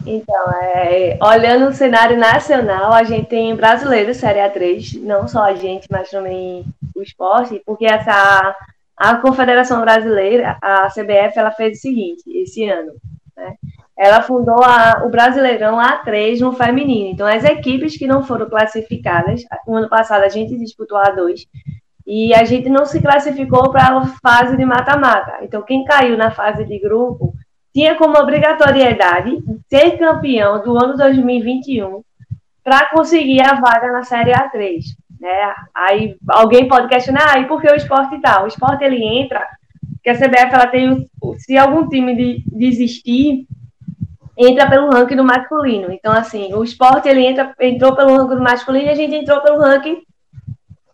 Então, 0.06 0.52
é, 0.62 1.18
olhando 1.22 1.70
o 1.70 1.74
cenário 1.74 2.18
nacional, 2.18 2.94
a 2.94 3.04
gente 3.04 3.28
tem 3.28 3.56
brasileiro 3.56 4.14
Série 4.14 4.40
A3, 4.40 5.02
não 5.02 5.28
só 5.28 5.44
a 5.44 5.56
gente, 5.56 5.88
mas 5.90 6.10
também 6.10 6.64
o 6.96 7.02
esporte, 7.02 7.62
porque 7.66 7.86
essa 7.86 8.56
a 8.98 9.18
Confederação 9.18 9.82
Brasileira, 9.82 10.58
a 10.62 10.88
CBF, 10.88 11.38
ela 11.38 11.52
fez 11.52 11.78
o 11.78 11.82
seguinte, 11.82 12.24
esse 12.28 12.68
ano, 12.70 12.94
né? 13.36 13.56
Ela 13.98 14.22
fundou 14.22 14.62
a, 14.62 15.04
o 15.06 15.10
Brasileirão 15.10 15.78
A3 15.78 16.40
no 16.40 16.52
feminino. 16.52 17.12
Então, 17.12 17.26
as 17.26 17.46
equipes 17.46 17.98
que 17.98 18.08
não 18.08 18.24
foram 18.24 18.50
classificadas, 18.50 19.42
no 19.66 19.76
ano 19.76 19.90
passado 19.90 20.24
a 20.24 20.30
gente 20.30 20.58
disputou 20.58 20.98
a 20.98 21.14
A2, 21.14 21.46
e 22.06 22.34
a 22.34 22.44
gente 22.44 22.70
não 22.70 22.86
se 22.86 23.02
classificou 23.02 23.72
para 23.72 23.98
a 23.98 24.06
fase 24.22 24.56
de 24.56 24.66
mata-mata. 24.66 25.40
Então, 25.42 25.62
quem 25.62 25.84
caiu 25.84 26.18
na 26.18 26.30
fase 26.30 26.64
de 26.66 26.78
grupo 26.80 27.34
tinha 27.76 27.96
como 27.96 28.18
obrigatoriedade 28.18 29.38
ser 29.70 29.98
campeão 29.98 30.64
do 30.64 30.82
ano 30.82 30.96
2021 30.96 32.02
para 32.64 32.90
conseguir 32.90 33.42
a 33.42 33.56
vaga 33.56 33.92
na 33.92 34.02
Série 34.02 34.32
A3. 34.32 34.80
Né? 35.20 35.54
Aí 35.76 36.16
alguém 36.30 36.70
pode 36.70 36.88
questionar, 36.88 37.34
ah, 37.34 37.40
e 37.40 37.48
por 37.48 37.62
que 37.62 37.70
o 37.70 37.76
esporte 37.76 38.22
tal? 38.22 38.38
Tá? 38.38 38.44
O 38.46 38.48
esporte 38.48 38.86
ele 38.86 39.04
entra, 39.04 39.46
que 40.02 40.10
a 40.10 40.16
CBF 40.16 40.54
ela 40.54 40.68
tem, 40.68 41.06
se 41.38 41.58
algum 41.58 41.90
time 41.90 42.16
de, 42.16 42.44
desistir, 42.48 43.46
entra 44.38 44.70
pelo 44.70 44.90
ranking 44.90 45.18
do 45.18 45.24
masculino. 45.26 45.92
Então, 45.92 46.14
assim, 46.14 46.54
o 46.54 46.64
esporte 46.64 47.10
ele 47.10 47.26
entra, 47.26 47.54
entrou 47.60 47.94
pelo 47.94 48.16
ranking 48.16 48.36
do 48.36 48.42
masculino 48.42 48.86
e 48.86 48.90
a 48.90 48.96
gente 48.96 49.16
entrou 49.16 49.42
pelo 49.42 49.60
ranking 49.60 50.02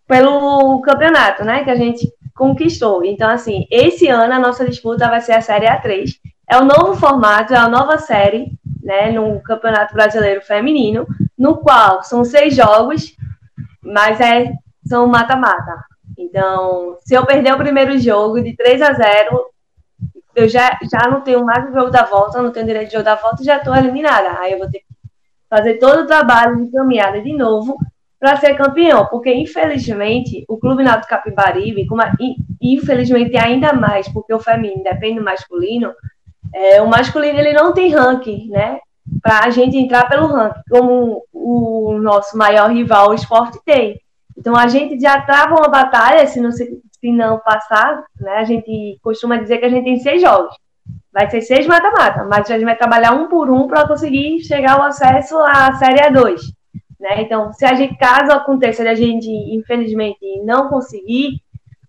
pelo 0.08 0.82
campeonato, 0.82 1.44
né? 1.46 1.64
Que 1.64 1.70
a 1.70 1.76
gente 1.76 2.12
conquistou. 2.36 3.06
Então, 3.06 3.30
assim, 3.30 3.68
esse 3.70 4.08
ano 4.08 4.34
a 4.34 4.40
nossa 4.40 4.66
disputa 4.66 5.08
vai 5.08 5.22
ser 5.22 5.34
a 5.34 5.42
Série 5.42 5.68
A3. 5.68 6.10
É 6.52 6.58
o 6.58 6.66
novo 6.66 6.96
formato, 6.96 7.54
é 7.54 7.58
a 7.58 7.70
nova 7.70 7.98
série, 7.98 8.52
né, 8.84 9.10
no 9.10 9.42
Campeonato 9.42 9.94
Brasileiro 9.94 10.42
Feminino, 10.42 11.08
no 11.38 11.56
qual 11.56 12.04
são 12.04 12.26
seis 12.26 12.54
jogos, 12.54 13.16
mas 13.82 14.20
é, 14.20 14.52
são 14.86 15.08
mata-mata. 15.08 15.82
Então, 16.18 16.98
se 17.06 17.14
eu 17.14 17.26
perder 17.26 17.54
o 17.54 17.58
primeiro 17.58 17.98
jogo 17.98 18.42
de 18.42 18.54
3 18.54 18.82
a 18.82 18.92
0, 18.92 19.46
eu 20.36 20.50
já, 20.50 20.78
já 20.92 21.10
não 21.10 21.22
tenho 21.22 21.46
mais 21.46 21.70
o 21.70 21.74
jogo 21.74 21.90
da 21.90 22.04
volta, 22.04 22.42
não 22.42 22.52
tenho 22.52 22.66
direito 22.66 22.88
de 22.88 22.94
jogo 22.96 23.06
da 23.06 23.16
volta 23.16 23.42
e 23.42 23.46
já 23.46 23.56
estou 23.56 23.74
eliminada. 23.74 24.38
Aí 24.38 24.52
eu 24.52 24.60
vou 24.60 24.70
ter 24.70 24.80
que 24.80 24.86
fazer 25.50 25.76
todo 25.76 26.02
o 26.02 26.08
trabalho 26.08 26.66
de 26.66 26.70
caminhada 26.70 27.22
de 27.22 27.32
novo 27.32 27.78
para 28.20 28.36
ser 28.36 28.56
campeão, 28.56 29.06
porque 29.06 29.34
infelizmente 29.34 30.44
o 30.50 30.58
Clube 30.58 30.84
Náutico 30.84 31.08
Capibaribe, 31.08 31.88
como 31.88 32.02
a, 32.02 32.12
infelizmente 32.62 33.38
ainda 33.38 33.72
mais, 33.72 34.10
porque 34.10 34.34
o 34.34 34.40
feminino 34.40 34.84
depende 34.84 35.20
do 35.20 35.26
masculino, 35.26 35.94
é, 36.54 36.82
o 36.82 36.88
masculino 36.88 37.40
ele 37.40 37.54
não 37.54 37.74
tem 37.74 37.90
ranking, 37.90 38.50
né? 38.50 38.80
Para 39.22 39.46
a 39.46 39.50
gente 39.50 39.78
entrar 39.78 40.08
pelo 40.08 40.28
ranking, 40.28 40.62
como 40.70 41.24
o 41.34 41.98
nosso 42.02 42.38
maior 42.38 42.72
rival, 42.72 43.10
o 43.10 43.14
esporte, 43.14 43.60
tem. 43.66 44.00
Então 44.38 44.56
a 44.56 44.68
gente 44.68 45.00
já 45.00 45.22
trava 45.22 45.56
uma 45.56 45.68
batalha, 45.68 46.26
se 46.28 46.40
não, 46.40 46.52
se, 46.52 46.80
se 47.00 47.12
não 47.12 47.40
passar, 47.40 48.04
né? 48.20 48.38
A 48.38 48.44
gente 48.44 49.00
costuma 49.02 49.38
dizer 49.38 49.58
que 49.58 49.66
a 49.66 49.70
gente 49.70 49.84
tem 49.84 50.00
seis 50.00 50.22
jogos. 50.22 50.56
Vai 51.14 51.30
ser 51.30 51.42
seis 51.42 51.68
mata-mata, 51.68 52.24
mas 52.24 52.50
a 52.50 52.54
gente 52.54 52.66
vai 52.66 52.76
trabalhar 52.76 53.12
um 53.12 53.28
por 53.28 53.50
um 53.50 53.68
para 53.68 53.88
conseguir 53.88 54.40
chegar 54.44 54.74
ao 54.74 54.84
acesso 54.84 55.38
à 55.40 55.74
Série 55.74 56.00
A2. 56.00 56.40
Né? 57.02 57.24
Então, 57.24 57.52
se 57.52 57.66
a 57.66 57.74
gente, 57.74 57.98
caso 57.98 58.32
aconteça 58.32 58.84
de 58.84 58.90
a 58.90 58.96
gente, 58.96 59.28
infelizmente, 59.30 60.20
não 60.46 60.70
conseguir, 60.70 61.42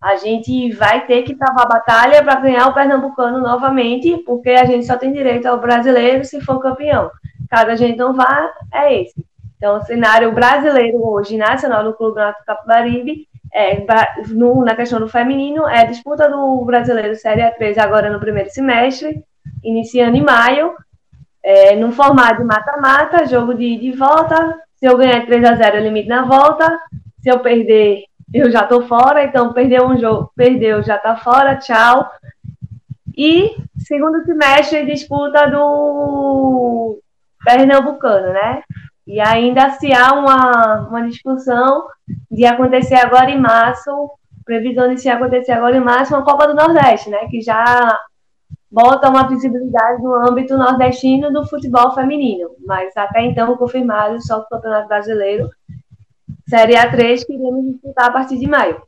a 0.02 0.16
gente 0.16 0.72
vai 0.72 1.06
ter 1.06 1.22
que 1.22 1.36
travar 1.36 1.64
a 1.64 1.68
batalha 1.68 2.24
para 2.24 2.40
ganhar 2.40 2.66
o 2.66 2.74
Pernambucano 2.74 3.38
novamente, 3.38 4.18
porque 4.26 4.50
a 4.50 4.64
gente 4.64 4.84
só 4.84 4.96
tem 4.96 5.12
direito 5.12 5.46
ao 5.46 5.60
brasileiro 5.60 6.24
se 6.24 6.40
for 6.40 6.58
campeão. 6.58 7.08
Caso 7.48 7.70
a 7.70 7.76
gente 7.76 7.96
não 7.96 8.12
vá, 8.12 8.50
é 8.74 9.02
esse. 9.02 9.24
Então, 9.56 9.76
o 9.76 9.82
cenário 9.82 10.32
brasileiro 10.32 10.98
hoje, 11.06 11.36
nacional 11.36 11.84
do 11.84 11.94
Clube 11.94 12.16
Nato 12.16 12.44
Capibaribe, 12.44 13.28
é, 13.54 13.84
no, 14.30 14.64
na 14.64 14.74
questão 14.74 14.98
do 14.98 15.08
feminino, 15.08 15.68
é 15.68 15.82
a 15.82 15.86
disputa 15.86 16.28
do 16.28 16.64
brasileiro 16.64 17.14
Série 17.14 17.42
A3 17.42 17.78
agora 17.78 18.10
no 18.10 18.18
primeiro 18.18 18.50
semestre, 18.50 19.22
iniciando 19.62 20.16
em 20.16 20.22
maio, 20.22 20.74
é, 21.44 21.76
no 21.76 21.92
formato 21.92 22.38
de 22.38 22.44
mata-mata, 22.44 23.26
jogo 23.26 23.54
de, 23.54 23.78
de 23.78 23.92
volta. 23.92 24.58
Se 24.76 24.86
eu 24.86 24.96
ganhar 24.96 25.24
3 25.24 25.44
a 25.44 25.54
0 25.54 25.76
eu 25.76 25.82
limito 25.84 26.08
na 26.08 26.24
volta. 26.24 26.76
Se 27.20 27.30
eu 27.30 27.38
perder, 27.38 28.02
eu 28.32 28.50
já 28.50 28.66
tô 28.66 28.82
fora. 28.82 29.24
Então, 29.24 29.52
perdeu 29.52 29.86
um 29.86 29.98
jogo, 29.98 30.32
perdeu, 30.36 30.82
já 30.82 30.98
tá 30.98 31.16
fora, 31.16 31.56
tchau. 31.56 32.10
E 33.16 33.54
segundo 33.78 34.24
semestre, 34.24 34.86
disputa 34.86 35.50
do 35.50 36.98
Pernambucano, 37.44 38.32
né? 38.32 38.62
E 39.06 39.20
ainda 39.20 39.70
se 39.70 39.92
há 39.92 40.12
uma, 40.14 40.88
uma 40.88 41.02
discussão 41.08 41.86
de 42.30 42.44
acontecer 42.44 42.94
agora 42.94 43.30
em 43.30 43.40
março, 43.40 43.90
previsão 44.44 44.94
de 44.94 45.00
se 45.00 45.08
acontecer 45.08 45.52
agora 45.52 45.76
em 45.76 45.80
março, 45.80 46.14
uma 46.14 46.24
Copa 46.24 46.46
do 46.46 46.54
Nordeste, 46.54 47.10
né? 47.10 47.26
Que 47.28 47.40
já 47.40 47.98
bota 48.70 49.10
uma 49.10 49.28
visibilidade 49.28 50.02
no 50.02 50.14
âmbito 50.14 50.56
nordestino 50.56 51.30
do 51.30 51.46
futebol 51.46 51.94
feminino. 51.94 52.50
Mas 52.64 52.96
até 52.96 53.22
então, 53.22 53.56
confirmado 53.56 54.20
só 54.22 54.38
o 54.38 54.46
Campeonato 54.46 54.88
Brasileiro, 54.88 55.50
Série 56.48 56.74
A3, 56.74 57.24
que 57.24 57.32
iremos 57.32 57.72
disputar 57.72 58.08
a 58.08 58.12
partir 58.12 58.38
de 58.38 58.46
maio. 58.46 58.82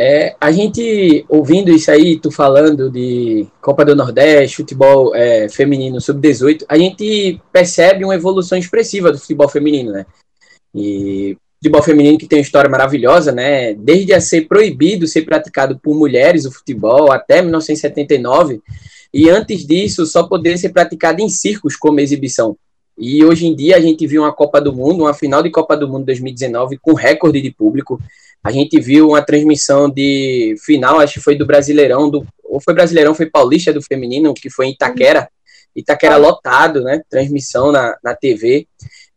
É, 0.00 0.36
a 0.40 0.52
gente, 0.52 1.26
ouvindo 1.28 1.72
isso 1.72 1.90
aí, 1.90 2.20
tu 2.20 2.30
falando 2.30 2.88
de 2.88 3.48
Copa 3.60 3.84
do 3.84 3.96
Nordeste, 3.96 4.58
futebol 4.58 5.12
é, 5.12 5.48
feminino 5.48 6.00
sub-18, 6.00 6.64
a 6.68 6.78
gente 6.78 7.40
percebe 7.52 8.04
uma 8.04 8.14
evolução 8.14 8.56
expressiva 8.56 9.10
do 9.10 9.18
futebol 9.18 9.48
feminino, 9.48 9.90
né? 9.90 10.06
E 10.72 11.36
futebol 11.56 11.82
feminino 11.82 12.16
que 12.16 12.28
tem 12.28 12.38
uma 12.38 12.44
história 12.44 12.70
maravilhosa, 12.70 13.32
né? 13.32 13.74
Desde 13.74 14.14
a 14.14 14.20
ser 14.20 14.46
proibido 14.46 15.08
ser 15.08 15.22
praticado 15.22 15.76
por 15.80 15.96
mulheres 15.96 16.44
o 16.44 16.52
futebol 16.52 17.10
até 17.10 17.42
1979, 17.42 18.62
e 19.12 19.28
antes 19.28 19.66
disso 19.66 20.06
só 20.06 20.22
poderia 20.22 20.58
ser 20.58 20.68
praticado 20.68 21.20
em 21.20 21.28
circos 21.28 21.74
como 21.74 21.98
exibição. 21.98 22.56
E 22.98 23.24
hoje 23.24 23.46
em 23.46 23.54
dia 23.54 23.76
a 23.76 23.80
gente 23.80 24.06
viu 24.06 24.22
uma 24.22 24.32
Copa 24.32 24.60
do 24.60 24.72
Mundo, 24.72 25.04
uma 25.04 25.14
final 25.14 25.42
de 25.42 25.50
Copa 25.50 25.76
do 25.76 25.88
Mundo 25.88 26.04
2019 26.06 26.78
com 26.78 26.94
recorde 26.94 27.40
de 27.40 27.52
público. 27.52 28.00
A 28.42 28.50
gente 28.50 28.80
viu 28.80 29.10
uma 29.10 29.22
transmissão 29.22 29.88
de 29.88 30.56
final, 30.64 30.98
acho 30.98 31.14
que 31.14 31.20
foi 31.20 31.36
do 31.36 31.46
Brasileirão, 31.46 32.10
do, 32.10 32.26
ou 32.42 32.60
foi 32.60 32.74
Brasileirão, 32.74 33.14
foi 33.14 33.26
Paulista 33.26 33.72
do 33.72 33.82
Feminino, 33.82 34.34
que 34.34 34.50
foi 34.50 34.66
em 34.66 34.72
Itaquera. 34.72 35.28
Itaquera 35.76 36.16
lotado, 36.16 36.82
né? 36.82 37.00
Transmissão 37.08 37.70
na, 37.70 37.96
na 38.02 38.14
TV. 38.14 38.66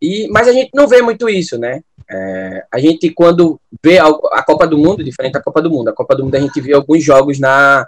E, 0.02 0.28
mas 0.30 0.48
a 0.48 0.52
gente 0.52 0.72
não 0.74 0.88
vê 0.88 1.02
muito 1.02 1.30
isso, 1.30 1.58
né? 1.58 1.82
É, 2.14 2.66
a 2.70 2.78
gente, 2.78 3.10
quando 3.12 3.58
vê 3.82 3.98
a, 3.98 4.44
Copa 4.44 4.68
do 4.68 4.78
Mundo, 4.78 5.02
diferente 5.02 5.34
da 5.34 5.42
Copa 5.42 5.62
do 5.62 5.70
Mundo, 5.70 5.88
a 5.88 5.94
Copa 5.94 6.14
do 6.14 6.26
Mundo 6.26 6.36
a 6.36 6.40
gente 6.40 6.60
vê 6.60 6.74
alguns 6.74 7.02
jogos 7.02 7.40
na, 7.40 7.88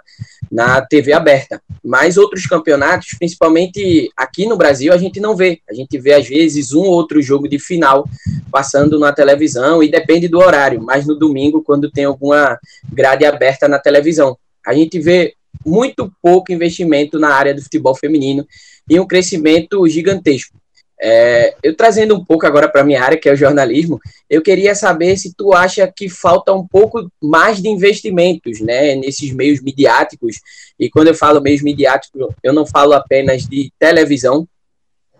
na 0.50 0.80
TV 0.80 1.12
aberta, 1.12 1.60
mas 1.84 2.16
outros 2.16 2.46
campeonatos, 2.46 3.08
principalmente 3.18 4.10
aqui 4.16 4.46
no 4.46 4.56
Brasil, 4.56 4.94
a 4.94 4.96
gente 4.96 5.20
não 5.20 5.36
vê. 5.36 5.60
A 5.68 5.74
gente 5.74 5.98
vê, 5.98 6.14
às 6.14 6.26
vezes, 6.26 6.72
um 6.72 6.80
ou 6.80 6.92
outro 6.92 7.20
jogo 7.20 7.46
de 7.46 7.58
final 7.58 8.08
passando 8.50 8.98
na 8.98 9.12
televisão 9.12 9.82
e 9.82 9.90
depende 9.90 10.26
do 10.26 10.38
horário, 10.38 10.82
mas 10.82 11.06
no 11.06 11.14
domingo, 11.14 11.62
quando 11.62 11.90
tem 11.90 12.04
alguma 12.04 12.58
grade 12.90 13.26
aberta 13.26 13.68
na 13.68 13.78
televisão. 13.78 14.38
A 14.66 14.72
gente 14.72 14.98
vê 14.98 15.34
muito 15.66 16.10
pouco 16.22 16.50
investimento 16.50 17.18
na 17.18 17.28
área 17.28 17.54
do 17.54 17.62
futebol 17.62 17.94
feminino 17.94 18.46
e 18.88 18.98
um 18.98 19.06
crescimento 19.06 19.86
gigantesco. 19.86 20.56
É, 21.00 21.56
eu 21.62 21.76
trazendo 21.76 22.14
um 22.14 22.24
pouco 22.24 22.46
agora 22.46 22.68
para 22.68 22.84
minha 22.84 23.02
área, 23.02 23.18
que 23.18 23.28
é 23.28 23.32
o 23.32 23.36
jornalismo, 23.36 24.00
eu 24.30 24.40
queria 24.40 24.74
saber 24.74 25.16
se 25.16 25.34
tu 25.34 25.52
acha 25.52 25.90
que 25.94 26.08
falta 26.08 26.52
um 26.52 26.66
pouco 26.66 27.10
mais 27.20 27.60
de 27.60 27.68
investimentos, 27.68 28.60
né, 28.60 28.94
nesses 28.94 29.32
meios 29.32 29.60
midiáticos. 29.60 30.36
E 30.78 30.88
quando 30.88 31.08
eu 31.08 31.14
falo 31.14 31.40
meios 31.40 31.62
midiáticos, 31.62 32.28
eu 32.42 32.52
não 32.52 32.64
falo 32.64 32.92
apenas 32.92 33.46
de 33.46 33.72
televisão, 33.78 34.46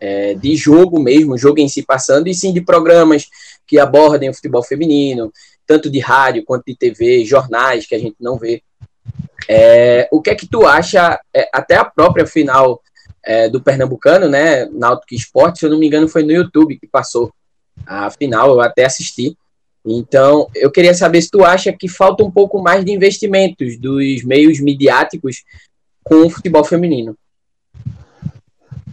é, 0.00 0.34
de 0.34 0.56
jogo 0.56 1.00
mesmo, 1.00 1.38
jogo 1.38 1.60
em 1.60 1.68
si 1.68 1.82
passando, 1.82 2.28
e 2.28 2.34
sim 2.34 2.52
de 2.52 2.60
programas 2.60 3.26
que 3.66 3.78
abordem 3.78 4.28
o 4.28 4.34
futebol 4.34 4.62
feminino, 4.62 5.32
tanto 5.66 5.90
de 5.90 5.98
rádio 5.98 6.44
quanto 6.44 6.64
de 6.66 6.76
TV, 6.76 7.24
jornais 7.24 7.86
que 7.86 7.94
a 7.94 7.98
gente 7.98 8.16
não 8.20 8.36
vê. 8.36 8.62
É, 9.48 10.08
o 10.10 10.20
que 10.20 10.30
é 10.30 10.34
que 10.34 10.46
tu 10.46 10.66
acha, 10.66 11.20
é, 11.34 11.48
até 11.52 11.76
a 11.76 11.84
própria 11.84 12.26
final 12.26 12.80
é, 13.24 13.48
do 13.48 13.60
Pernambucano, 13.60 14.28
né? 14.28 14.66
Náutico 14.66 15.14
Esporte, 15.14 15.58
se 15.58 15.66
eu 15.66 15.70
não 15.70 15.78
me 15.78 15.86
engano, 15.86 16.08
foi 16.08 16.22
no 16.22 16.32
YouTube 16.32 16.78
que 16.78 16.86
passou 16.86 17.32
a 17.86 18.10
final, 18.10 18.50
eu 18.50 18.60
até 18.60 18.84
assisti. 18.84 19.36
Então, 19.84 20.48
eu 20.54 20.70
queria 20.70 20.94
saber 20.94 21.20
se 21.20 21.30
tu 21.30 21.44
acha 21.44 21.72
que 21.72 21.88
falta 21.88 22.24
um 22.24 22.30
pouco 22.30 22.62
mais 22.62 22.84
de 22.84 22.92
investimentos 22.92 23.78
dos 23.78 24.24
meios 24.24 24.60
midiáticos 24.60 25.42
com 26.02 26.26
o 26.26 26.30
futebol 26.30 26.64
feminino. 26.64 27.16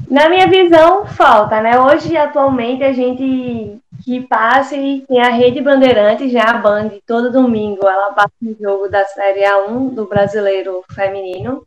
Na 0.09 0.27
minha 0.27 0.47
visão, 0.47 1.05
falta, 1.05 1.61
né? 1.61 1.79
Hoje, 1.79 2.17
atualmente, 2.17 2.83
a 2.83 2.91
gente 2.91 3.77
que 4.03 4.19
passa 4.21 4.75
e 4.75 5.05
tem 5.07 5.21
a 5.21 5.29
Rede 5.29 5.61
Bandeirantes, 5.61 6.31
já 6.31 6.43
a 6.43 6.57
Band, 6.57 6.91
todo 7.07 7.31
domingo, 7.31 7.87
ela 7.87 8.11
passa 8.11 8.33
um 8.41 8.53
jogo 8.59 8.89
da 8.89 9.05
Série 9.05 9.41
A1 9.41 9.93
do 9.93 10.05
Brasileiro 10.07 10.83
Feminino 10.93 11.65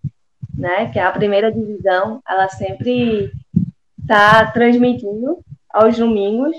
né, 0.56 0.90
que 0.90 0.98
é 0.98 1.02
a 1.02 1.10
primeira 1.10 1.52
divisão, 1.52 2.20
ela 2.28 2.48
sempre 2.48 3.32
está 4.00 4.46
transmitindo 4.46 5.38
aos 5.72 5.98
domingos. 5.98 6.56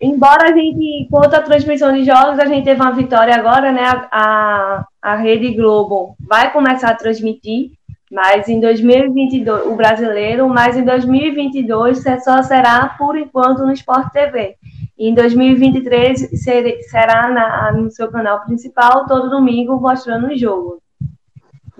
Embora 0.00 0.50
a 0.50 0.56
gente, 0.56 1.08
quanto 1.10 1.34
à 1.34 1.42
transmissão 1.42 1.92
de 1.92 2.04
jogos, 2.04 2.38
a 2.38 2.46
gente 2.46 2.64
teve 2.64 2.80
uma 2.80 2.92
vitória 2.92 3.34
agora, 3.34 3.70
né? 3.70 3.82
A, 4.10 4.86
a 5.02 5.16
Rede 5.16 5.54
Globo 5.54 6.16
vai 6.18 6.52
começar 6.52 6.90
a 6.90 6.94
transmitir, 6.94 7.72
mas 8.10 8.48
em 8.48 8.60
2022, 8.60 9.66
o 9.66 9.76
brasileiro, 9.76 10.48
mas 10.48 10.76
em 10.76 10.84
2022 10.84 12.02
só 12.24 12.42
será, 12.42 12.94
por 12.98 13.16
enquanto, 13.16 13.66
no 13.66 13.72
Sport 13.72 14.10
TV. 14.10 14.56
E 14.98 15.08
em 15.08 15.14
2023 15.14 16.30
ser, 16.42 16.82
será 16.84 17.28
na, 17.28 17.72
no 17.72 17.90
seu 17.90 18.10
canal 18.10 18.44
principal, 18.44 19.06
todo 19.06 19.30
domingo, 19.30 19.78
mostrando 19.78 20.28
o 20.28 20.36
jogo 20.36 20.80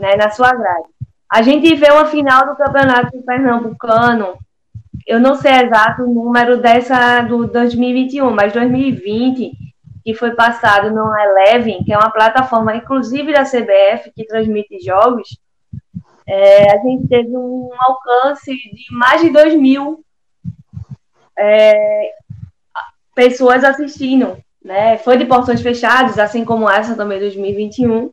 né, 0.01 0.17
na 0.17 0.31
sua 0.31 0.53
grade. 0.53 0.89
A 1.31 1.43
gente 1.43 1.75
vê 1.77 1.93
uma 1.93 2.07
final 2.07 2.47
do 2.47 2.57
Campeonato 2.57 3.23
Pernambucano, 3.23 4.37
eu 5.07 5.21
não 5.21 5.37
sei 5.37 5.53
exato 5.53 6.03
o 6.03 6.13
número 6.13 6.61
dessa 6.61 7.21
do 7.23 7.47
2021, 7.47 8.31
mas 8.31 8.53
2020, 8.53 9.53
que 10.03 10.15
foi 10.15 10.33
passado 10.33 10.91
no 10.91 11.17
Eleven, 11.17 11.85
que 11.85 11.93
é 11.93 11.99
uma 11.99 12.11
plataforma 12.11 12.75
inclusive 12.75 13.33
da 13.33 13.45
CBF 13.45 14.11
que 14.15 14.27
transmite 14.27 14.81
jogos, 14.81 15.39
é, 16.27 16.73
a 16.73 16.79
gente 16.79 17.07
teve 17.09 17.37
um 17.37 17.71
alcance 17.79 18.55
de 18.55 18.85
mais 18.93 19.21
de 19.21 19.31
2 19.31 19.55
mil 19.55 20.05
é, 21.39 22.13
pessoas 23.15 23.63
assistindo. 23.65 24.37
Né? 24.63 24.99
Foi 24.99 25.17
de 25.17 25.25
portões 25.25 25.61
fechados, 25.61 26.19
assim 26.19 26.45
como 26.45 26.69
essa 26.69 26.95
também 26.95 27.19
2021 27.19 28.11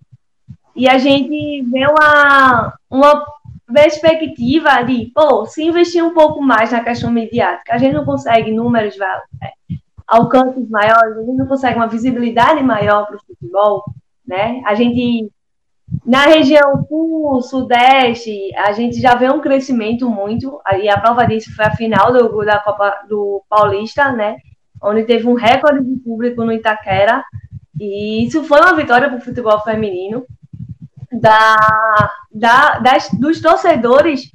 e 0.78 0.88
a 0.88 1.00
gente 1.00 1.64
vê 1.64 1.88
uma, 1.88 2.74
uma 2.90 3.26
perspectiva 3.74 4.84
de, 4.84 5.12
pô, 5.14 5.46
se 5.48 5.64
investir 5.64 6.06
um 6.06 6.14
pouco 6.14 6.42
mais 6.42 6.72
na 6.72 6.84
questão 6.84 7.12
midiática, 7.12 7.74
a 7.74 7.78
gente 7.80 7.94
não 7.94 8.06
consegue 8.06 8.52
números, 8.52 8.96
é, 9.02 9.76
alcances 10.08 10.70
maiores, 10.70 11.18
a 11.18 11.22
gente 11.22 11.36
não 11.36 11.48
consegue 11.48 11.78
uma 11.78 11.88
visibilidade 11.88 12.62
maior 12.64 13.08
para 13.08 13.18
o 13.18 13.22
futebol, 13.26 13.84
né? 14.26 14.62
A 14.66 14.76
gente 14.76 15.32
na 16.06 16.26
região 16.26 16.86
sul, 16.88 17.42
sudeste, 17.42 18.54
a 18.58 18.72
gente 18.74 19.00
já 19.00 19.16
vê 19.16 19.30
um 19.32 19.40
crescimento 19.40 20.10
muito, 20.10 20.60
e 20.82 20.90
a 20.90 21.00
prova 21.00 21.26
disso 21.26 21.56
foi 21.56 21.66
a 21.66 21.76
final 21.76 22.12
do, 22.12 22.46
da 22.46 22.60
Copa 22.60 22.94
do 23.10 23.42
Paulista, 23.50 24.12
né? 24.12 24.38
Onde 24.82 25.06
teve 25.06 25.28
um 25.28 25.34
recorde 25.34 25.84
de 25.84 25.96
público 26.02 26.44
no 26.44 26.52
Itaquera, 26.52 27.24
e 27.80 28.26
isso 28.26 28.44
foi 28.44 28.60
uma 28.60 28.76
vitória 28.76 29.08
para 29.08 29.18
o 29.18 29.22
futebol 29.22 29.60
feminino. 29.62 30.26
Da, 31.12 31.56
da, 32.32 32.80
das, 32.80 33.10
dos 33.12 33.40
torcedores 33.42 34.30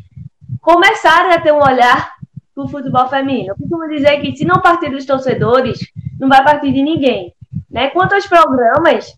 começarem 0.61 1.33
a 1.33 1.41
ter 1.41 1.53
um 1.53 1.63
olhar 1.63 2.15
para 2.55 2.65
o 2.65 2.69
futebol 2.69 3.09
feminino. 3.09 3.51
Eu 3.51 3.57
costumo 3.57 3.89
dizer 3.89 4.21
que 4.21 4.37
se 4.37 4.45
não 4.45 4.61
partir 4.61 4.91
dos 4.91 5.05
torcedores, 5.05 5.79
não 6.19 6.29
vai 6.29 6.43
partir 6.43 6.73
de 6.73 6.83
ninguém. 6.83 7.35
Né? 7.71 7.91
Quanto 7.91 8.15
aos 8.15 8.27
programas, 8.27 9.15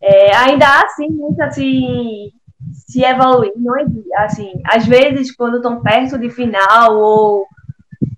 é, 0.00 0.34
ainda 0.36 0.66
há 0.66 0.88
sim 0.88 1.08
muito 1.08 1.40
assim 1.42 2.30
se 2.72 3.02
evoluir. 3.02 3.52
Não 3.56 3.74
assim, 4.18 4.52
às 4.64 4.86
vezes 4.86 5.34
quando 5.34 5.56
estão 5.56 5.82
perto 5.82 6.18
de 6.18 6.30
final 6.30 6.96
ou 6.96 7.46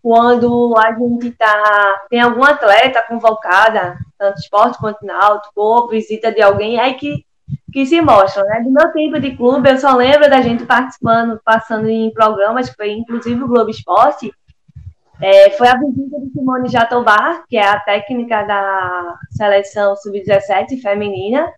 quando 0.02 0.74
a 0.76 0.92
gente 0.92 1.30
tá 1.32 2.06
tem 2.10 2.20
algum 2.20 2.44
atleta 2.44 3.04
convocada, 3.06 3.96
tanto 4.18 4.38
esporte 4.38 4.78
quanto 4.78 5.04
náutico, 5.04 5.52
ou 5.56 5.88
visita 5.88 6.32
de 6.32 6.42
alguém, 6.42 6.78
aí 6.78 6.94
que 6.94 7.24
que 7.72 7.85
se 7.87 8.00
mostram, 8.00 8.44
né? 8.46 8.61
Do 8.62 8.70
meu 8.70 8.92
tempo 8.92 9.20
de 9.20 9.37
clube, 9.37 9.70
eu 9.70 9.78
só 9.78 9.94
lembro 9.94 10.28
da 10.28 10.40
gente 10.40 10.64
participando, 10.64 11.40
passando 11.44 11.88
em 11.88 12.12
programas, 12.12 12.70
foi 12.70 12.92
inclusive 12.92 13.42
o 13.42 13.48
Globo 13.48 13.70
Esporte, 13.70 14.33
é, 15.20 15.50
foi 15.50 15.66
a 15.68 15.76
visita 15.76 16.20
de 16.20 16.31
Simone 16.31 16.68
Jatobá, 16.68 17.42
que 17.48 17.57
é 17.57 17.66
a 17.66 17.81
técnica 17.81 18.44
da 18.44 19.16
seleção 19.31 19.96
sub-17 19.96 20.81
feminina, 20.81 21.52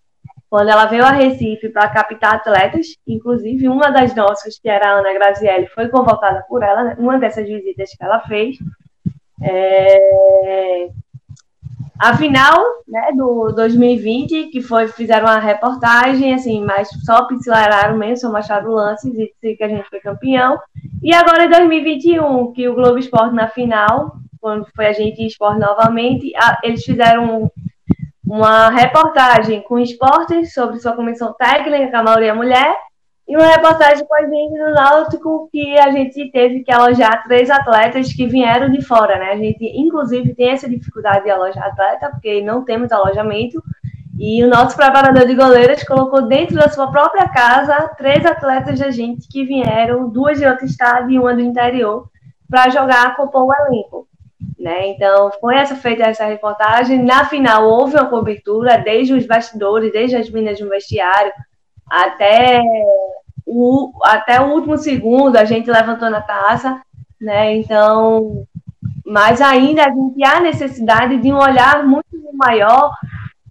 quando 0.49 0.69
ela 0.71 0.87
veio 0.87 1.05
a 1.05 1.11
Recife 1.11 1.69
para 1.69 1.89
captar 1.91 2.35
atletas, 2.35 2.87
inclusive 3.07 3.69
uma 3.69 3.91
das 3.91 4.15
nossas, 4.17 4.59
que 4.59 4.69
era 4.69 4.89
a 4.89 4.99
Ana 4.99 5.13
Grazielli, 5.13 5.69
foi 5.69 5.89
convocada 5.89 6.45
por 6.49 6.63
ela, 6.63 6.83
né, 6.83 6.97
uma 6.99 7.19
dessas 7.19 7.47
visitas 7.47 7.91
que 7.91 8.05
ela 8.05 8.21
fez. 8.23 8.57
É... 9.43 10.89
A 12.01 12.17
final 12.17 12.57
né, 12.89 13.13
do 13.15 13.53
2020, 13.53 14.47
que 14.47 14.63
foi, 14.63 14.89
fizeram 14.89 15.27
uma 15.27 15.39
reportagem, 15.39 16.33
assim, 16.33 16.65
mas 16.65 16.89
só 17.05 17.27
pincelaram 17.27 17.99
mesmo, 17.99 18.17
só 18.17 18.33
mostraram 18.33 18.71
lances 18.71 19.13
e 19.13 19.27
disse 19.27 19.55
que 19.55 19.63
a 19.63 19.69
gente 19.69 19.87
foi 19.91 20.01
campeão. 20.01 20.59
E 21.03 21.15
agora 21.15 21.45
em 21.45 21.51
2021, 21.51 22.53
que 22.53 22.67
o 22.67 22.75
Globo 22.75 22.97
Esporte 22.97 23.35
na 23.35 23.49
final, 23.49 24.17
quando 24.41 24.67
foi 24.75 24.87
a 24.87 24.95
gente 24.95 25.27
esporte 25.27 25.61
novamente, 25.61 26.33
eles 26.65 26.83
fizeram 26.83 27.53
uma 28.27 28.71
reportagem 28.71 29.61
com 29.61 29.79
esportes 29.79 30.55
sobre 30.55 30.81
sua 30.81 30.93
comissão 30.93 31.35
técnica, 31.35 31.89
que 31.89 31.97
a 31.97 32.03
maioria 32.03 32.31
é 32.31 32.35
mulher, 32.35 32.75
e 33.31 33.37
uma 33.37 33.47
reportagem 33.47 34.05
com 34.05 34.15
a 34.17 34.23
gente 34.23 34.59
do 34.59 34.75
Náutico 34.75 35.49
que 35.53 35.79
a 35.79 35.93
gente 35.93 36.33
teve 36.33 36.65
que 36.65 36.73
alojar 36.73 37.23
três 37.23 37.49
atletas 37.49 38.13
que 38.13 38.27
vieram 38.27 38.69
de 38.73 38.83
fora, 38.85 39.21
né? 39.21 39.31
A 39.31 39.37
gente, 39.37 39.65
inclusive, 39.65 40.35
tem 40.35 40.51
essa 40.51 40.69
dificuldade 40.69 41.23
de 41.23 41.31
alojar 41.31 41.69
atleta, 41.69 42.11
porque 42.11 42.43
não 42.43 42.65
temos 42.65 42.91
alojamento, 42.91 43.63
e 44.19 44.43
o 44.43 44.49
nosso 44.49 44.75
preparador 44.75 45.29
de 45.29 45.37
goleiros 45.37 45.85
colocou 45.85 46.27
dentro 46.27 46.57
da 46.57 46.69
sua 46.71 46.91
própria 46.91 47.29
casa 47.29 47.95
três 47.97 48.27
atletas 48.27 48.81
da 48.81 48.91
gente 48.91 49.29
que 49.29 49.45
vieram, 49.45 50.09
duas 50.09 50.41
de 50.41 50.45
outro 50.45 50.65
estado 50.65 51.09
e 51.09 51.17
uma 51.17 51.33
do 51.33 51.41
interior, 51.41 52.09
para 52.51 52.69
jogar, 52.69 53.15
compor 53.15 53.47
o 53.47 53.55
elenco. 53.55 54.09
Né? 54.59 54.89
Então, 54.89 55.31
foi 55.41 55.55
essa 55.55 55.77
feita 55.77 56.03
essa 56.03 56.25
reportagem. 56.25 57.01
Na 57.05 57.25
final, 57.25 57.69
houve 57.69 57.95
uma 57.95 58.07
cobertura, 58.07 58.77
desde 58.77 59.15
os 59.15 59.25
bastidores, 59.25 59.93
desde 59.93 60.17
as 60.17 60.29
minas 60.29 60.59
do 60.59 60.69
vestiário, 60.69 61.33
até 61.89 62.61
o, 63.51 63.93
até 64.05 64.41
o 64.41 64.53
último 64.53 64.77
segundo, 64.77 65.37
a 65.37 65.45
gente 65.45 65.71
levantou 65.71 66.09
na 66.11 66.21
taça. 66.21 66.81
Né? 67.21 67.57
Então, 67.57 68.45
mas 69.05 69.41
ainda 69.41 69.85
a 69.85 69.91
gente 69.91 70.25
há 70.25 70.41
necessidade 70.41 71.19
de 71.19 71.33
um 71.33 71.37
olhar 71.37 71.85
muito 71.85 72.07
maior 72.35 72.95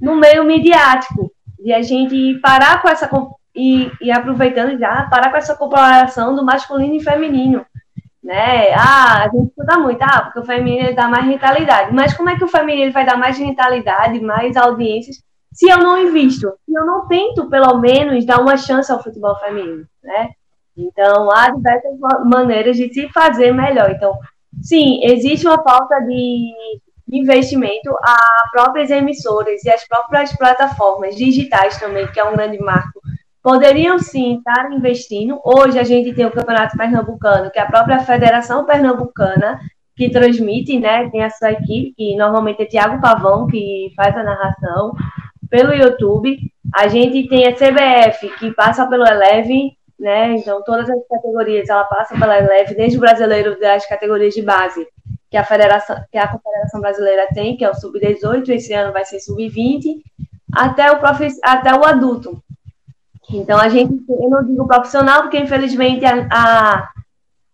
no 0.02 0.16
meio 0.16 0.44
midiático, 0.44 1.32
de 1.60 1.74
a 1.74 1.82
gente 1.82 2.40
parar 2.40 2.82
com 2.82 2.88
essa 2.88 3.10
e, 3.56 3.92
e 4.02 4.12
aproveitando 4.12 4.80
já, 4.80 5.04
parar 5.04 5.30
com 5.30 5.38
essa 5.38 5.56
comparação 5.56 6.36
do 6.36 6.46
masculino 6.46 6.96
e 6.96 7.04
feminino 7.04 7.66
né? 8.30 8.72
Ah, 8.76 9.24
a 9.24 9.30
gente 9.30 9.50
escuta 9.50 9.80
muito, 9.80 10.02
ah, 10.04 10.22
porque 10.22 10.40
o 10.40 10.46
feminino 10.46 10.94
dá 10.96 11.08
mais 11.08 11.26
rentabilidade. 11.26 11.94
Mas 11.94 12.14
como 12.14 12.30
é 12.30 12.38
que 12.38 12.44
o 12.44 12.48
feminino 12.48 12.92
vai 12.92 13.04
dar 13.04 13.18
mais 13.18 13.40
rentabilidade, 13.40 14.22
mais 14.22 14.56
audiências, 14.56 15.18
se 15.52 15.70
eu 15.70 15.78
não 15.80 15.98
invisto? 15.98 16.52
Se 16.66 16.74
eu 16.74 16.86
não 16.86 17.08
tento, 17.08 17.50
pelo 17.50 17.78
menos, 17.80 18.26
dar 18.26 18.42
uma 18.42 18.58
chance 18.58 18.92
ao 18.92 19.02
futebol 19.02 19.36
feminino, 19.40 19.86
né? 20.04 20.30
Então, 20.78 21.30
há 21.32 21.50
diversas 21.50 21.98
maneiras 22.26 22.78
de 22.78 22.94
se 22.94 23.10
fazer 23.10 23.52
melhor. 23.52 23.92
Então, 23.92 24.18
sim, 24.62 25.02
existe 25.04 25.46
uma 25.46 25.62
falta 25.62 26.00
de 26.02 26.54
investimento 27.12 27.90
a 28.04 28.50
próprias 28.52 28.90
emissoras 28.90 29.64
e 29.66 29.70
as 29.70 29.86
próprias 29.88 30.36
plataformas 30.38 31.16
digitais 31.16 31.80
também, 31.80 32.08
que 32.12 32.20
é 32.20 32.24
um 32.24 32.34
grande 32.34 32.60
marco 32.60 33.00
poderiam 33.42 33.98
sim 34.00 34.38
estar 34.38 34.72
investindo. 34.72 35.40
Hoje 35.44 35.80
a 35.80 35.84
gente 35.84 36.14
tem 36.14 36.26
o 36.26 36.32
Campeonato 36.32 36.78
Pernambucano, 36.78 37.50
que 37.50 37.60
é 37.60 37.62
a 37.62 37.68
própria 37.68 38.00
Federação 38.00 38.66
Pernambucana 38.66 39.60
que 39.96 40.10
transmite, 40.10 40.80
né? 40.80 41.10
Tem 41.10 41.24
a 41.24 41.30
sua 41.30 41.52
equipe, 41.52 41.94
que 41.96 42.16
normalmente 42.16 42.62
é 42.62 42.66
Tiago 42.66 43.02
Pavão, 43.02 43.48
que 43.48 43.92
faz 43.96 44.16
a 44.16 44.24
narração, 44.24 44.94
pelo 45.50 45.74
YouTube. 45.74 46.38
A 46.74 46.88
gente 46.88 47.28
tem 47.28 47.48
a 47.48 47.54
CBF, 47.54 48.30
que 48.38 48.52
passa 48.52 48.88
pelo 48.88 49.06
Eleve, 49.06 49.78
né? 50.00 50.36
Então, 50.36 50.64
todas 50.64 50.90
as 50.90 51.08
categorias 51.08 51.70
ela 51.70 51.84
passa 51.86 52.18
pela 52.18 52.38
Eleve, 52.38 52.76
desde 52.76 52.98
o 52.98 53.02
brasileiro 53.02 53.60
das 53.60 53.86
categorias 53.88 54.34
de 54.34 54.42
base, 54.42 54.88
que 55.30 55.38
a 55.38 55.44
Federação, 55.44 55.98
que 56.12 56.18
a 56.18 56.28
Confederação 56.28 56.82
Brasileira 56.82 57.28
tem, 57.34 57.58
que 57.58 57.66
é 57.66 57.70
o 57.70 57.76
Sub-18, 57.76 58.50
esse 58.50 58.74
ano 58.74 58.94
vai 58.94 59.06
ser 59.06 59.20
Sub-20, 59.20 60.02
até 60.54 60.92
o, 60.92 61.00
até 61.44 61.74
o 61.76 61.86
adulto, 61.86 62.42
então, 63.32 63.60
a 63.60 63.70
gente, 63.70 63.94
eu 64.10 64.30
não 64.30 64.44
digo 64.44 64.68
profissional, 64.68 65.22
porque 65.22 65.38
infelizmente 65.38 66.04
a, 66.06 66.28
a 66.32 66.90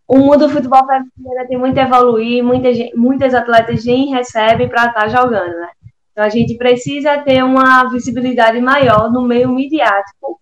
o 0.08 0.20
mundo 0.20 0.48
do 0.48 0.50
futebol 0.50 0.86
feminino 0.86 1.48
tem 1.48 1.58
muito 1.58 1.80
a 1.80 1.84
evoluir, 1.84 2.44
muitas, 2.44 2.78
muitas 2.94 3.34
atletas 3.34 3.84
nem 3.84 4.12
recebem 4.12 4.70
para 4.70 4.86
estar 4.86 5.02
tá 5.02 5.08
jogando, 5.08 5.60
né? 5.60 5.70
Então, 6.15 6.23
a 6.23 6.30
gente 6.30 6.56
precisa 6.56 7.17
ter 7.23 7.43
uma 7.43 7.89
visibilidade 7.89 8.62
maior 8.62 9.12
no 9.12 9.21
meio 9.21 9.49
midiático 9.49 10.39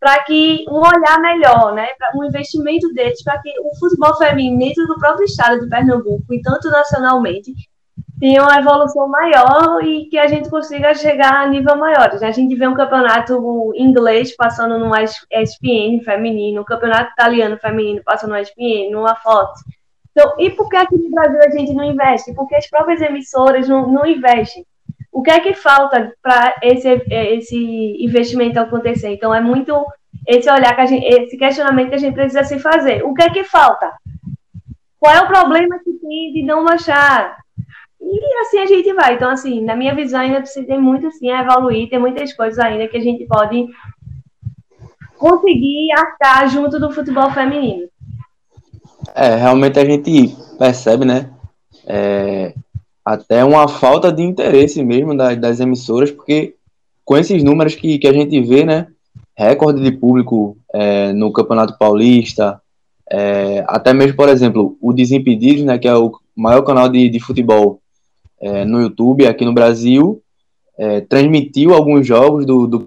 para 0.00 0.20
que 0.24 0.64
um 0.68 0.78
olhar 0.78 1.20
melhor, 1.20 1.72
né, 1.72 1.86
um 2.16 2.24
investimento 2.24 2.92
deles, 2.92 3.22
para 3.22 3.40
que 3.40 3.50
o 3.60 3.78
futebol 3.78 4.16
feminino 4.16 4.58
dentro 4.58 4.84
do 4.84 4.98
próprio 4.98 5.24
estado 5.24 5.60
de 5.60 5.68
Pernambuco 5.68 6.34
e 6.34 6.42
tanto 6.42 6.68
nacionalmente 6.68 7.52
tenha 8.18 8.42
uma 8.42 8.58
evolução 8.58 9.06
maior 9.06 9.80
e 9.84 10.06
que 10.06 10.18
a 10.18 10.26
gente 10.26 10.50
consiga 10.50 10.92
chegar 10.92 11.34
a 11.34 11.46
nível 11.46 11.76
maior. 11.76 12.10
A 12.20 12.30
gente 12.32 12.56
vê 12.56 12.66
um 12.66 12.74
campeonato 12.74 13.72
inglês 13.76 14.34
passando 14.34 14.76
no 14.76 14.90
ESPN 14.96 16.02
feminino, 16.04 16.62
um 16.62 16.64
campeonato 16.64 17.12
italiano 17.12 17.56
feminino 17.58 18.02
passando 18.04 18.30
no 18.30 18.38
ESPN, 18.38 18.90
numa 18.90 19.14
Fox. 19.14 19.60
Então, 20.10 20.34
e 20.40 20.50
por 20.50 20.68
que 20.68 20.76
aqui 20.76 20.98
no 20.98 21.10
Brasil 21.10 21.40
a 21.44 21.50
gente 21.50 21.72
não 21.74 21.84
investe? 21.84 22.34
Porque 22.34 22.56
as 22.56 22.68
próprias 22.68 23.00
emissoras 23.00 23.68
não, 23.68 23.86
não 23.86 24.04
investem. 24.04 24.66
O 25.12 25.22
que 25.22 25.30
é 25.30 25.40
que 25.40 25.54
falta 25.54 26.14
para 26.22 26.54
esse, 26.62 26.88
esse 27.10 28.02
investimento 28.02 28.58
acontecer? 28.58 29.10
Então, 29.10 29.34
é 29.34 29.40
muito 29.40 29.84
esse 30.26 30.50
olhar 30.50 30.74
que 30.74 30.86
gente, 30.86 31.04
esse 31.04 31.36
questionamento 31.36 31.90
que 31.90 31.94
a 31.96 31.98
gente 31.98 32.14
precisa 32.14 32.44
se 32.44 32.58
fazer. 32.58 33.04
O 33.04 33.12
que 33.12 33.22
é 33.22 33.30
que 33.30 33.44
falta? 33.44 33.92
Qual 34.98 35.14
é 35.14 35.20
o 35.20 35.26
problema 35.26 35.78
que 35.80 35.92
tem 35.92 36.32
de 36.32 36.42
não 36.42 36.64
baixar? 36.64 37.36
E 38.00 38.40
assim 38.40 38.58
a 38.58 38.66
gente 38.66 38.92
vai. 38.94 39.14
Então, 39.14 39.30
assim, 39.30 39.62
na 39.62 39.76
minha 39.76 39.94
visão, 39.94 40.20
ainda 40.20 40.42
ter 40.42 40.78
muito 40.78 41.06
assim, 41.06 41.30
a 41.30 41.42
evoluir, 41.42 41.88
tem 41.88 41.98
muitas 41.98 42.32
coisas 42.32 42.58
ainda 42.58 42.88
que 42.88 42.96
a 42.96 43.00
gente 43.00 43.26
pode 43.26 43.66
conseguir 45.18 45.92
arcar 45.92 46.48
junto 46.48 46.80
do 46.80 46.90
futebol 46.90 47.30
feminino. 47.30 47.88
É, 49.14 49.36
realmente 49.36 49.78
a 49.78 49.84
gente 49.84 50.36
percebe, 50.58 51.04
né? 51.04 51.30
É, 51.86 52.54
até 53.04 53.44
uma 53.44 53.68
falta 53.68 54.12
de 54.12 54.22
interesse 54.22 54.82
mesmo 54.82 55.16
das, 55.16 55.36
das 55.38 55.60
emissoras, 55.60 56.10
porque 56.10 56.54
com 57.04 57.16
esses 57.16 57.42
números 57.42 57.74
que, 57.74 57.98
que 57.98 58.06
a 58.06 58.12
gente 58.12 58.40
vê, 58.40 58.64
né? 58.64 58.88
Recorde 59.36 59.82
de 59.82 59.92
público 59.92 60.56
é, 60.72 61.12
no 61.12 61.32
Campeonato 61.32 61.76
Paulista, 61.78 62.60
é, 63.10 63.64
até 63.66 63.92
mesmo, 63.92 64.16
por 64.16 64.28
exemplo, 64.28 64.76
o 64.80 64.92
Desimpedidos, 64.92 65.64
né? 65.64 65.78
Que 65.78 65.88
é 65.88 65.94
o 65.94 66.12
maior 66.36 66.62
canal 66.62 66.88
de, 66.88 67.08
de 67.08 67.20
futebol 67.20 67.80
é, 68.40 68.64
no 68.64 68.80
YouTube 68.80 69.26
aqui 69.26 69.44
no 69.44 69.52
Brasil, 69.52 70.22
é, 70.78 71.00
transmitiu 71.00 71.74
alguns 71.74 72.06
jogos 72.06 72.46
do, 72.46 72.66
do, 72.66 72.84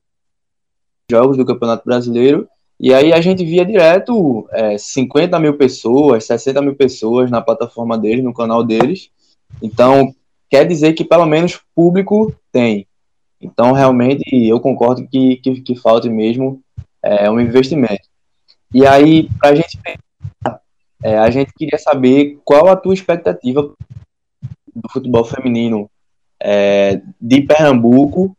jogos 1.10 1.38
do 1.38 1.46
Campeonato 1.46 1.86
Brasileiro, 1.86 2.48
e 2.80 2.94
aí 2.94 3.14
a 3.14 3.22
gente 3.22 3.46
via 3.46 3.66
direto 3.66 4.48
é, 4.52 4.78
50 4.78 5.40
mil 5.40 5.58
pessoas, 5.58 6.26
60 6.26 6.62
mil 6.62 6.76
pessoas 6.76 7.32
na 7.32 7.42
plataforma 7.42 7.98
deles, 7.98 8.24
no 8.24 8.34
canal 8.34 8.64
deles. 8.64 9.10
Então, 9.62 10.14
quer 10.50 10.66
dizer 10.66 10.94
que 10.94 11.04
pelo 11.04 11.26
menos 11.26 11.60
público 11.76 12.34
tem. 12.52 12.88
Então, 13.42 13.72
realmente, 13.72 14.24
eu 14.32 14.60
concordo 14.60 15.08
que, 15.08 15.38
que, 15.38 15.62
que 15.62 15.76
falte 15.76 16.10
mesmo 16.10 16.62
é, 17.04 17.30
um 17.30 17.40
investimento. 17.40 18.08
E 18.74 18.86
aí, 18.86 19.30
para 19.40 19.50
a 19.50 19.56
gente 19.56 19.80
é, 21.04 21.18
a 21.18 21.30
gente 21.30 21.54
queria 21.54 21.78
saber 21.78 22.40
qual 22.44 22.68
a 22.68 22.76
tua 22.76 22.94
expectativa 22.94 23.62
do 23.62 24.90
futebol 24.92 25.24
feminino 25.24 25.90
é, 26.42 27.00
de 27.22 27.42
Pernambuco 27.42 28.36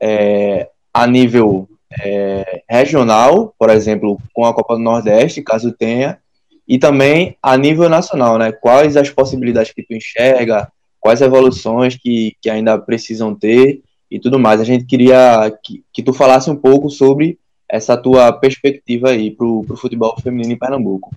é, 0.00 0.70
a 0.94 1.06
nível 1.06 1.68
é, 2.00 2.62
regional, 2.68 3.54
por 3.58 3.68
exemplo, 3.70 4.18
com 4.32 4.44
a 4.44 4.54
Copa 4.54 4.76
do 4.76 4.82
Nordeste, 4.82 5.42
caso 5.42 5.72
tenha, 5.72 6.18
e 6.66 6.78
também 6.78 7.36
a 7.42 7.56
nível 7.56 7.88
nacional, 7.88 8.38
né? 8.38 8.52
Quais 8.52 8.96
as 8.96 9.10
possibilidades 9.10 9.72
que 9.72 9.82
tu 9.82 9.94
enxerga, 9.94 10.70
quais 11.00 11.20
evoluções 11.20 11.96
que, 11.96 12.34
que 12.40 12.50
ainda 12.50 12.76
precisam 12.78 13.34
ter 13.34 13.82
e 14.10 14.18
tudo 14.18 14.38
mais. 14.38 14.60
A 14.60 14.64
gente 14.64 14.84
queria 14.84 15.56
que, 15.62 15.84
que 15.92 16.02
tu 16.02 16.12
falasse 16.12 16.50
um 16.50 16.56
pouco 16.56 16.90
sobre 16.90 17.38
essa 17.68 17.96
tua 17.96 18.32
perspectiva 18.32 19.10
aí 19.10 19.30
para 19.30 19.46
o 19.46 19.76
futebol 19.76 20.16
feminino 20.20 20.52
em 20.52 20.58
Pernambuco. 20.58 21.10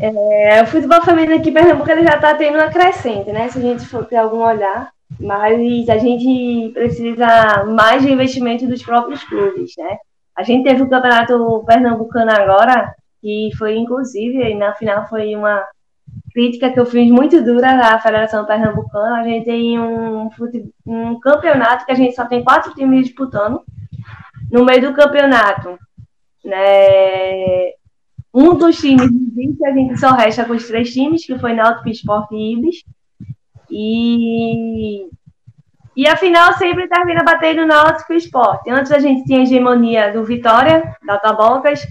É, 0.00 0.62
o 0.62 0.66
futebol 0.66 1.02
feminino 1.02 1.36
aqui 1.36 1.50
em 1.50 1.54
Pernambuco 1.54 1.90
ele 1.90 2.04
já 2.04 2.14
está 2.14 2.34
tendo 2.34 2.54
uma 2.54 2.68
crescente, 2.68 3.32
né? 3.32 3.48
Se 3.48 3.58
a 3.58 3.62
gente 3.62 3.84
for 3.86 4.04
ter 4.04 4.16
algum 4.16 4.38
olhar, 4.38 4.90
mas 5.18 5.88
a 5.88 5.98
gente 5.98 6.70
precisa 6.72 7.64
mais 7.64 8.02
de 8.02 8.12
investimento 8.12 8.66
dos 8.66 8.82
próprios 8.82 9.24
clubes, 9.24 9.72
né? 9.76 9.98
A 10.36 10.42
gente 10.42 10.68
teve 10.68 10.82
o 10.82 10.88
campeonato 10.88 11.64
pernambucano 11.66 12.30
agora, 12.30 12.94
que 13.20 13.50
foi 13.56 13.76
inclusive, 13.76 14.54
na 14.54 14.74
final 14.74 15.08
foi 15.08 15.34
uma 15.34 15.64
crítica 16.32 16.70
que 16.70 16.78
eu 16.78 16.86
fiz 16.86 17.10
muito 17.10 17.42
dura 17.42 17.94
à 17.94 18.00
Federação 18.00 18.44
Pernambucana. 18.44 19.20
A 19.20 19.24
gente 19.24 19.44
tem 19.44 19.78
um, 19.78 20.30
um 20.86 21.18
campeonato 21.20 21.84
que 21.84 21.92
a 21.92 21.94
gente 21.94 22.14
só 22.14 22.24
tem 22.26 22.44
quatro 22.44 22.74
times 22.74 23.06
disputando. 23.06 23.62
No 24.50 24.64
meio 24.64 24.80
do 24.80 24.94
campeonato, 24.94 25.78
né, 26.44 27.72
um 28.32 28.54
dos 28.54 28.78
times 28.78 29.10
existe, 29.10 29.66
a 29.66 29.72
gente 29.72 29.98
só 29.98 30.12
resta 30.12 30.44
com 30.44 30.52
os 30.52 30.66
três 30.66 30.92
times, 30.92 31.26
que 31.26 31.38
foi 31.38 31.52
Náutico, 31.54 31.88
Esporte 31.88 32.34
e 32.34 32.54
Ibis. 32.54 32.84
E, 33.70 35.08
e 35.96 36.06
a 36.06 36.16
final 36.16 36.54
sempre 36.54 36.88
termina 36.88 37.22
batendo 37.22 37.66
Náutico 37.66 38.12
e. 38.12 38.70
Antes 38.70 38.92
a 38.92 38.98
gente 38.98 39.24
tinha 39.24 39.40
a 39.40 39.42
hegemonia 39.42 40.12
do 40.12 40.24
Vitória, 40.24 40.96
da 41.04 41.18
Tabocas, 41.18 41.86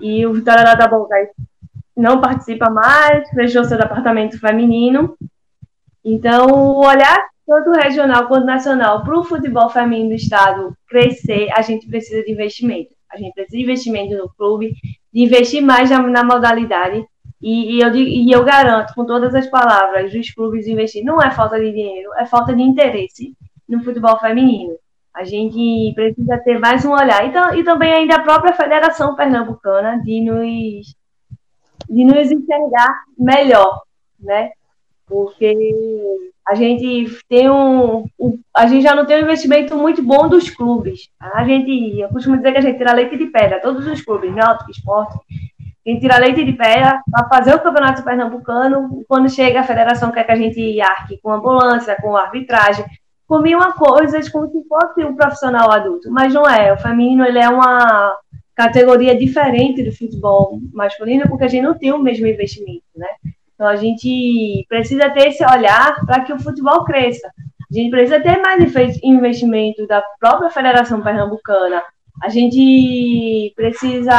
e 0.00 0.26
o 0.26 0.32
Vitória 0.32 0.64
da 0.64 0.76
Tabocas 0.76 1.28
não 1.96 2.20
participa 2.20 2.70
mais, 2.70 3.28
fechou 3.30 3.64
seu 3.64 3.78
departamento 3.78 4.38
feminino. 4.38 5.16
Então, 6.04 6.46
o 6.46 6.86
olhar 6.86 7.18
tanto 7.46 7.72
regional 7.72 8.28
quanto 8.28 8.46
nacional 8.46 9.02
para 9.02 9.18
o 9.18 9.24
futebol 9.24 9.68
feminino 9.68 10.10
do 10.10 10.14
estado 10.14 10.72
crescer, 10.88 11.48
a 11.52 11.62
gente 11.62 11.88
precisa 11.88 12.22
de 12.22 12.32
investimento. 12.32 12.94
A 13.12 13.16
gente 13.16 13.34
precisa 13.34 13.56
de 13.56 13.62
investimento 13.64 14.16
no 14.16 14.28
clube, 14.34 14.72
de 15.12 15.22
investir 15.24 15.60
mais 15.60 15.90
na, 15.90 16.00
na 16.00 16.22
modalidade. 16.22 17.04
E, 17.42 17.76
e, 17.76 17.80
eu, 17.80 17.94
e 17.94 18.30
eu 18.30 18.44
garanto, 18.44 18.94
com 18.94 19.04
todas 19.04 19.34
as 19.34 19.48
palavras 19.48 20.12
dos 20.12 20.30
clubes 20.32 20.66
investir, 20.66 21.04
não 21.04 21.20
é 21.20 21.30
falta 21.30 21.58
de 21.58 21.72
dinheiro, 21.72 22.10
é 22.18 22.24
falta 22.24 22.54
de 22.54 22.62
interesse 22.62 23.34
no 23.68 23.82
futebol 23.82 24.18
feminino. 24.20 24.76
A 25.14 25.24
gente 25.24 25.92
precisa 25.94 26.38
ter 26.38 26.58
mais 26.58 26.84
um 26.84 26.92
olhar. 26.92 27.26
Então, 27.26 27.54
e 27.54 27.64
também 27.64 27.92
ainda 27.92 28.16
a 28.16 28.22
própria 28.22 28.52
Federação 28.52 29.16
Pernambucana 29.16 30.00
de 30.02 30.20
nos, 30.20 30.94
de 31.88 32.04
nos 32.04 32.30
enxergar 32.30 33.04
melhor, 33.18 33.82
né? 34.18 34.52
Porque 35.06 35.52
a 36.46 36.54
gente 36.54 37.18
tem 37.28 37.50
um, 37.50 38.04
um, 38.18 38.40
a 38.56 38.66
gente 38.66 38.82
já 38.82 38.94
não 38.94 39.04
tem 39.04 39.16
um 39.18 39.24
investimento 39.24 39.76
muito 39.76 40.02
bom 40.02 40.28
dos 40.28 40.48
clubes. 40.48 41.08
A 41.20 41.44
gente, 41.44 41.98
eu 41.98 42.08
costumo 42.08 42.36
dizer 42.36 42.52
que 42.52 42.58
a 42.58 42.62
gente 42.62 42.78
tira 42.78 42.92
leite 42.92 43.16
de 43.16 43.26
pedra, 43.26 43.60
todos 43.60 43.86
os 43.86 44.00
clubes, 44.00 44.34
Náutico, 44.34 44.70
Esporte, 44.70 45.18
a 45.86 45.90
gente 45.90 46.00
tira 46.00 46.18
leite 46.18 46.44
de 46.44 46.52
pedra 46.52 47.02
para 47.10 47.28
fazer 47.28 47.54
o 47.54 47.60
campeonato 47.60 48.04
pernambucano. 48.04 49.04
Quando 49.08 49.28
chega 49.30 49.60
a 49.60 49.64
federação 49.64 50.12
quer 50.12 50.24
que 50.24 50.32
a 50.32 50.36
gente 50.36 50.80
arque 50.80 51.18
com 51.22 51.32
ambulância, 51.32 51.96
com 52.00 52.16
arbitragem, 52.16 52.84
com 53.30 53.38
mil 53.38 53.60
coisas 53.74 54.28
como 54.28 54.50
se 54.50 54.60
fosse 54.66 55.04
um 55.04 55.14
profissional 55.14 55.70
adulto, 55.70 56.10
mas 56.10 56.34
não 56.34 56.44
é. 56.50 56.72
O 56.72 56.76
feminino 56.76 57.24
ele 57.24 57.38
é 57.38 57.48
uma 57.48 58.12
categoria 58.56 59.16
diferente 59.16 59.84
do 59.84 59.92
futebol 59.92 60.58
masculino 60.72 61.28
porque 61.28 61.44
a 61.44 61.46
gente 61.48 61.62
não 61.62 61.78
tem 61.78 61.92
o 61.92 61.98
mesmo 61.98 62.26
investimento, 62.26 62.82
né? 62.96 63.06
Então 63.54 63.68
a 63.68 63.76
gente 63.76 64.66
precisa 64.68 65.08
ter 65.10 65.28
esse 65.28 65.44
olhar 65.44 66.04
para 66.04 66.24
que 66.24 66.32
o 66.32 66.40
futebol 66.40 66.82
cresça. 66.82 67.28
A 67.28 67.72
gente 67.72 67.90
precisa 67.90 68.18
ter 68.18 68.36
mais 68.42 68.76
investimento 69.00 69.86
da 69.86 70.02
própria 70.18 70.50
Federação 70.50 71.00
Pernambucana. 71.00 71.80
A 72.20 72.28
gente 72.28 73.52
precisa 73.54 74.18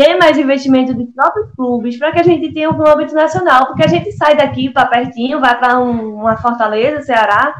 ter 0.00 0.16
mais 0.16 0.38
investimento 0.38 0.94
dos 0.94 1.12
próprios 1.12 1.52
clubes 1.54 1.98
para 1.98 2.10
que 2.10 2.20
a 2.20 2.22
gente 2.22 2.54
tenha 2.54 2.70
um 2.70 2.86
âmbito 2.86 3.12
nacional, 3.14 3.66
porque 3.66 3.84
a 3.84 3.86
gente 3.86 4.10
sai 4.12 4.34
daqui 4.34 4.70
para 4.70 4.88
pertinho, 4.88 5.40
vai 5.40 5.58
para 5.58 5.78
um, 5.78 6.14
uma 6.14 6.38
Fortaleza, 6.38 7.02
Ceará. 7.02 7.54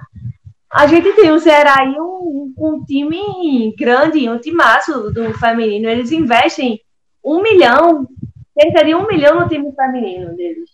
A 0.72 0.86
gente 0.86 1.12
tem 1.12 1.30
o 1.30 1.38
Ceará 1.38 1.74
aí 1.80 1.94
um, 2.00 2.54
um 2.56 2.82
time 2.86 3.74
grande, 3.76 4.26
um 4.26 4.38
timaço 4.38 5.12
do 5.12 5.34
feminino. 5.34 5.86
Eles 5.86 6.12
investem 6.12 6.80
um 7.22 7.42
milhão 7.42 8.06
cerca 8.58 8.86
de 8.86 8.94
um 8.94 9.06
milhão 9.06 9.40
no 9.40 9.48
time 9.48 9.70
feminino 9.72 10.34
deles. 10.34 10.70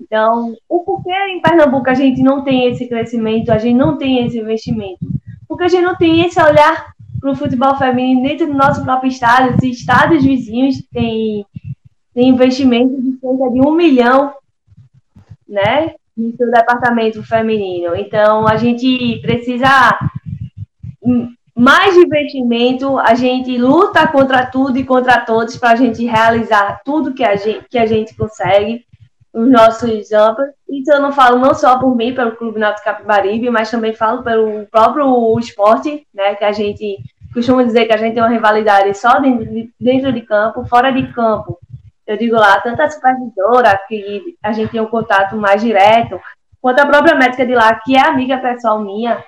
Então, 0.00 0.54
o 0.68 0.84
porquê 0.84 1.12
em 1.30 1.40
Pernambuco 1.40 1.90
a 1.90 1.94
gente 1.94 2.22
não 2.22 2.44
tem 2.44 2.68
esse 2.68 2.88
crescimento, 2.88 3.50
a 3.50 3.58
gente 3.58 3.76
não 3.76 3.98
tem 3.98 4.24
esse 4.24 4.38
investimento? 4.38 5.04
Porque 5.48 5.64
a 5.64 5.68
gente 5.68 5.82
não 5.82 5.96
tem 5.96 6.24
esse 6.24 6.40
olhar 6.40 6.94
para 7.20 7.30
o 7.30 7.36
futebol 7.36 7.76
feminino 7.76 8.22
dentro 8.22 8.46
do 8.46 8.54
nosso 8.54 8.82
próprio 8.82 9.10
estado, 9.10 9.56
os 9.56 9.62
estados 9.62 10.24
vizinhos 10.24 10.82
têm, 10.92 11.44
têm 12.14 12.28
investimento 12.28 13.00
de 13.00 13.18
cerca 13.18 13.50
de 13.50 13.60
um 13.60 13.72
milhão, 13.72 14.34
né, 15.48 15.94
no 16.16 16.34
seu 16.36 16.50
departamento 16.50 17.22
feminino. 17.22 17.94
Então, 17.94 18.46
a 18.46 18.56
gente 18.56 19.20
precisa 19.20 19.98
mais 21.54 21.96
investimento, 21.96 22.98
a 22.98 23.14
gente 23.14 23.58
luta 23.58 24.06
contra 24.08 24.46
tudo 24.46 24.78
e 24.78 24.84
contra 24.84 25.20
todos 25.20 25.56
para 25.56 25.72
a 25.72 25.76
gente 25.76 26.04
realizar 26.06 26.80
tudo 26.84 27.12
que 27.12 27.24
a 27.24 27.36
gente, 27.36 27.66
que 27.68 27.78
a 27.78 27.86
gente 27.86 28.14
consegue, 28.14 28.84
os 29.32 29.48
nossos 29.48 30.12
amplos. 30.12 30.48
Isso 30.68 30.92
eu 30.92 31.00
não 31.00 31.12
falo 31.12 31.38
não 31.38 31.54
só 31.54 31.78
por 31.78 31.94
mim, 31.96 32.14
pelo 32.14 32.36
Clube 32.36 32.58
Náutico 32.58 32.84
Capibaribe, 32.84 33.50
mas 33.50 33.70
também 33.70 33.94
falo 33.94 34.22
pelo 34.22 34.66
próprio 34.66 35.38
esporte, 35.38 36.06
né, 36.12 36.34
que 36.34 36.44
a 36.44 36.52
gente 36.52 36.98
costuma 37.32 37.62
dizer 37.62 37.86
que 37.86 37.92
a 37.92 37.96
gente 37.96 38.14
tem 38.14 38.22
uma 38.22 38.28
rivalidade 38.28 38.96
só 38.96 39.20
dentro 39.20 39.46
de, 39.46 39.70
dentro 39.80 40.12
de 40.12 40.22
campo, 40.22 40.64
fora 40.66 40.90
de 40.90 41.12
campo. 41.12 41.58
Eu 42.06 42.16
digo 42.16 42.34
lá, 42.34 42.60
tanto 42.60 42.82
a 42.82 42.90
supervisora, 42.90 43.78
que 43.86 44.36
a 44.42 44.50
gente 44.50 44.72
tem 44.72 44.80
um 44.80 44.86
contato 44.86 45.36
mais 45.36 45.62
direto, 45.62 46.20
quanto 46.60 46.80
a 46.80 46.86
própria 46.86 47.14
médica 47.14 47.46
de 47.46 47.54
lá, 47.54 47.72
que 47.74 47.96
é 47.96 48.00
amiga 48.00 48.38
pessoal 48.38 48.80
minha, 48.80 49.22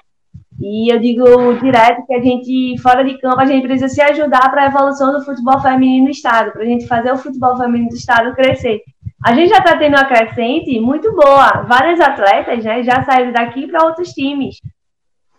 e 0.61 0.93
eu 0.93 0.99
digo 0.99 1.25
direto 1.61 2.05
que 2.07 2.15
a 2.15 2.21
gente, 2.21 2.77
fora 2.81 3.05
de 3.05 3.19
campo, 3.19 3.41
a 3.41 3.47
gente 3.47 3.67
precisa 3.67 3.89
se 3.89 4.03
ajudar 4.03 4.51
para 4.51 4.63
a 4.63 4.67
evolução 4.67 5.13
do 5.13 5.25
futebol 5.25 5.61
feminino 5.61 6.05
no 6.05 6.11
Estado, 6.11 6.53
para 6.53 6.63
a 6.63 6.67
gente 6.67 6.87
fazer 6.87 7.13
o 7.13 7.17
futebol 7.17 7.57
feminino 7.57 7.89
do 7.89 7.97
Estado 7.97 8.35
crescer. 8.35 8.81
A 9.25 9.35
gente 9.35 9.51
já 9.51 9.59
está 9.59 9.77
tendo 9.77 9.97
uma 9.97 10.07
crescente 10.07 10.81
muito 10.81 11.15
boa. 11.15 11.63
Várias 11.63 12.01
atletas 12.01 12.65
né, 12.65 12.83
já 12.83 13.05
saíram 13.05 13.33
daqui 13.33 13.69
para 13.69 13.85
outros 13.85 14.11
times. 14.11 14.57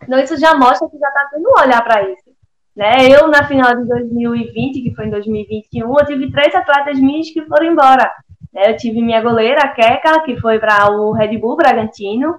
Então, 0.02 0.18
isso 0.18 0.38
já 0.38 0.54
mostra 0.54 0.88
que 0.88 0.98
já 0.98 1.08
está 1.08 1.28
tendo 1.32 1.48
um 1.48 1.60
olhar 1.60 1.82
para 1.82 2.02
isso. 2.10 2.34
Né? 2.74 3.08
Eu, 3.08 3.28
na 3.28 3.46
final 3.46 3.76
de 3.76 3.86
2020, 3.86 4.82
que 4.82 4.94
foi 4.94 5.06
em 5.06 5.10
2021, 5.10 5.98
eu 5.98 6.06
tive 6.06 6.32
três 6.32 6.54
atletas 6.54 6.98
minhas 6.98 7.30
que 7.30 7.44
foram 7.46 7.66
embora. 7.66 8.10
Eu 8.54 8.76
tive 8.76 9.02
minha 9.02 9.20
goleira, 9.20 9.60
a 9.62 9.68
Keka, 9.68 10.22
que 10.24 10.40
foi 10.40 10.58
para 10.58 10.90
o 10.90 11.12
Red 11.12 11.36
Bull 11.38 11.56
Bragantino. 11.56 12.36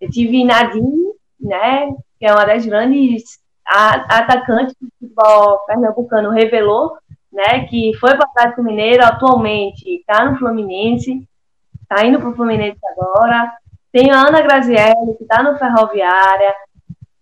Eu 0.00 0.08
tive 0.08 0.44
Nadine, 0.44 1.12
né, 1.40 1.88
que 2.18 2.26
é 2.26 2.32
uma 2.32 2.44
das 2.44 2.64
grandes 2.64 3.24
atacantes 3.66 4.74
do 4.80 4.88
futebol 4.98 5.58
pernambucano, 5.66 6.30
revelou, 6.30 6.96
né, 7.32 7.66
que 7.66 7.92
foi 8.00 8.10
para 8.16 8.26
o 8.26 8.30
Atlético 8.30 8.62
Mineiro, 8.62 9.04
atualmente 9.04 9.82
está 9.88 10.24
no 10.24 10.38
Fluminense, 10.38 11.26
está 11.82 12.04
indo 12.04 12.18
para 12.18 12.30
o 12.30 12.34
Fluminense 12.34 12.78
agora. 12.90 13.52
Tem 13.92 14.10
a 14.10 14.20
Ana 14.26 14.42
Grazielli, 14.42 15.16
que 15.16 15.24
está 15.24 15.42
no 15.42 15.58
Ferroviária, 15.58 16.54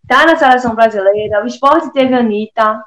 está 0.03 0.27
na 0.27 0.37
seleção 0.37 0.75
brasileira. 0.75 1.43
O 1.43 1.47
esporte 1.47 1.93
teve 1.93 2.15
a 2.15 2.19
Anitta, 2.19 2.83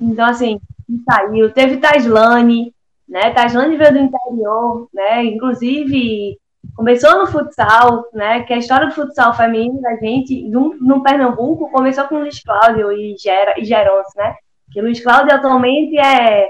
então, 0.00 0.26
assim, 0.26 0.60
saiu. 1.08 1.52
Teve 1.52 1.78
Taislane, 1.78 2.72
né? 3.08 3.30
Taislane 3.30 3.76
veio 3.76 3.92
do 3.92 3.98
interior, 3.98 4.88
né? 4.92 5.24
Inclusive, 5.24 6.38
começou 6.74 7.18
no 7.18 7.26
futsal, 7.26 8.04
né? 8.12 8.42
Que 8.44 8.54
a 8.54 8.58
história 8.58 8.86
do 8.86 8.94
futsal 8.94 9.34
feminino 9.34 9.80
da 9.80 9.96
gente, 9.96 10.42
no, 10.48 10.76
no 10.80 11.02
Pernambuco, 11.02 11.70
começou 11.70 12.04
com 12.04 12.16
o 12.16 12.20
Luiz 12.20 12.42
Cláudio 12.42 12.92
e, 12.92 13.16
Gera, 13.16 13.54
e 13.58 13.64
Geronce, 13.64 14.16
né? 14.16 14.34
Que 14.72 14.80
Luiz 14.80 15.00
Cláudio 15.00 15.34
atualmente 15.34 15.98
é 15.98 16.46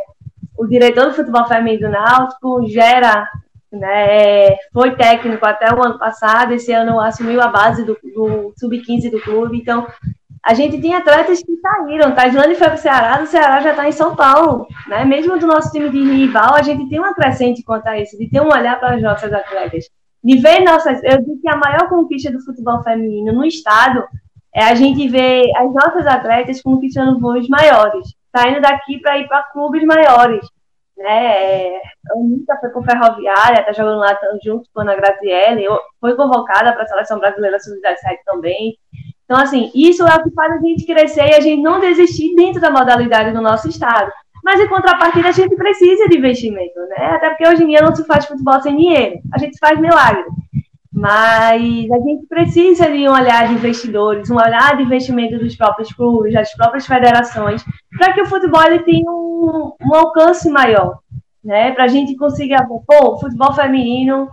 o 0.57 0.67
diretor 0.67 1.07
do 1.07 1.15
futebol 1.15 1.47
feminino 1.47 1.89
do 1.89 1.93
Náutico, 1.93 2.67
Gera 2.67 3.29
né? 3.71 4.57
Foi 4.73 4.97
técnico 4.97 5.47
até 5.47 5.73
o 5.75 5.83
ano 5.83 5.99
passado, 5.99 6.53
esse 6.53 6.73
ano 6.73 7.01
assumiu 7.01 7.41
a 7.41 7.49
base 7.49 7.85
do, 7.85 7.99
do 8.15 8.53
sub-15 8.57 9.11
do 9.11 9.21
clube, 9.21 9.59
então 9.59 9.87
a 10.43 10.55
gente 10.55 10.81
tem 10.81 10.95
atletas 10.95 11.43
que 11.43 11.57
saíram. 11.57 12.15
Tailândia 12.15 12.57
foi 12.57 12.67
para 12.69 12.77
o 12.77 12.79
Ceará, 12.79 13.23
o 13.23 13.27
Ceará 13.27 13.61
já 13.61 13.71
está 13.71 13.87
em 13.87 13.93
São 13.93 14.17
Paulo. 14.17 14.67
Né? 14.87 15.05
Mesmo 15.05 15.39
do 15.39 15.47
nosso 15.47 15.71
time 15.71 15.91
de 15.91 15.99
rival, 15.99 16.55
a 16.55 16.63
gente 16.63 16.89
tem 16.89 16.99
uma 16.99 17.15
crescente 17.15 17.63
quanto 17.63 17.87
a 17.87 17.99
isso, 17.99 18.17
de 18.17 18.31
ter 18.31 18.41
um 18.41 18.51
olhar 18.51 18.79
para 18.81 18.95
as 18.95 19.03
nossas 19.03 19.33
atletas. 19.33 19.85
De 20.25 20.39
ver 20.39 20.61
nossas. 20.61 21.03
Eu 21.05 21.19
digo 21.19 21.41
que 21.41 21.49
a 21.49 21.57
maior 21.57 21.89
conquista 21.89 22.33
do 22.33 22.43
futebol 22.43 22.83
feminino 22.83 23.33
no 23.33 23.45
estado 23.45 24.03
é 24.55 24.65
a 24.65 24.75
gente 24.75 25.09
ver 25.09 25.51
as 25.57 25.73
nossas 25.73 26.07
atletas 26.07 26.63
conquistando 26.63 27.21
voos 27.21 27.49
maiores, 27.49 28.09
saindo 28.35 28.61
daqui 28.61 28.99
para 29.01 29.19
ir 29.19 29.29
para 29.29 29.43
clubes 29.53 29.85
maiores. 29.85 30.47
Né? 30.97 31.77
A 31.77 32.15
Anitta 32.17 32.57
foi 32.61 32.71
com 32.71 32.83
Ferroviária, 32.83 33.61
está 33.61 33.73
jogando 33.73 34.01
lá 34.01 34.19
junto 34.45 34.69
com 34.75 34.81
a 34.81 34.83
Ana 34.83 34.97
foi 36.01 36.17
convocada 36.17 36.73
para 36.73 36.83
a 36.83 36.87
Seleção 36.87 37.21
Brasileira 37.21 37.59
Sub-17 37.61 38.19
também. 38.27 38.77
Então, 39.25 39.39
assim, 39.39 39.71
isso 39.75 40.07
é 40.07 40.15
o 40.17 40.23
que 40.23 40.31
faz 40.33 40.55
a 40.55 40.59
gente 40.59 40.87
crescer 40.87 41.29
e 41.29 41.35
a 41.35 41.41
gente 41.41 41.63
não 41.63 41.79
desistir 41.79 42.35
dentro 42.35 42.61
da 42.61 42.71
modalidade 42.71 43.31
do 43.31 43.43
nosso 43.43 43.69
estado. 43.69 44.11
Mas, 44.43 44.59
em 44.59 44.69
contrapartida, 44.69 45.29
a 45.29 45.33
gente 45.33 45.55
precisa 45.55 46.09
de 46.09 46.17
investimento, 46.17 46.81
né? 46.89 47.11
Até 47.13 47.29
porque 47.29 47.47
hoje 47.47 47.63
em 47.63 47.69
dia 47.69 47.83
não 47.83 47.95
se 47.95 48.05
faz 48.07 48.25
futebol 48.25 48.61
sem 48.63 48.75
dinheiro. 48.75 49.19
A 49.35 49.39
gente 49.39 49.59
faz 49.59 49.79
milagre. 49.79 50.25
Mas 50.99 51.89
a 51.93 51.99
gente 52.01 52.27
precisa 52.29 52.91
de 52.91 53.09
um 53.09 53.13
olhar 53.13 53.47
de 53.47 53.55
investidores, 53.55 54.29
um 54.31 54.35
olhar 54.35 54.77
de 54.77 54.83
investimento 54.83 55.39
dos 55.39 55.55
próprios 55.55 55.93
clubes, 55.93 56.35
das 56.35 56.53
próprias 56.55 56.87
federações, 56.87 57.65
para 57.97 58.13
que 58.13 58.23
o 58.23 58.27
futebol 58.27 58.61
ele 58.65 58.81
tenha 58.81 59.09
um, 59.09 59.73
um 59.81 59.95
alcance 59.95 60.51
maior. 60.51 60.99
Né? 61.45 61.71
Para 61.71 61.85
a 61.85 61.89
gente 61.89 62.17
conseguir, 62.17 62.57
pô, 62.85 63.15
o 63.15 63.21
futebol 63.21 63.53
feminino 63.53 64.29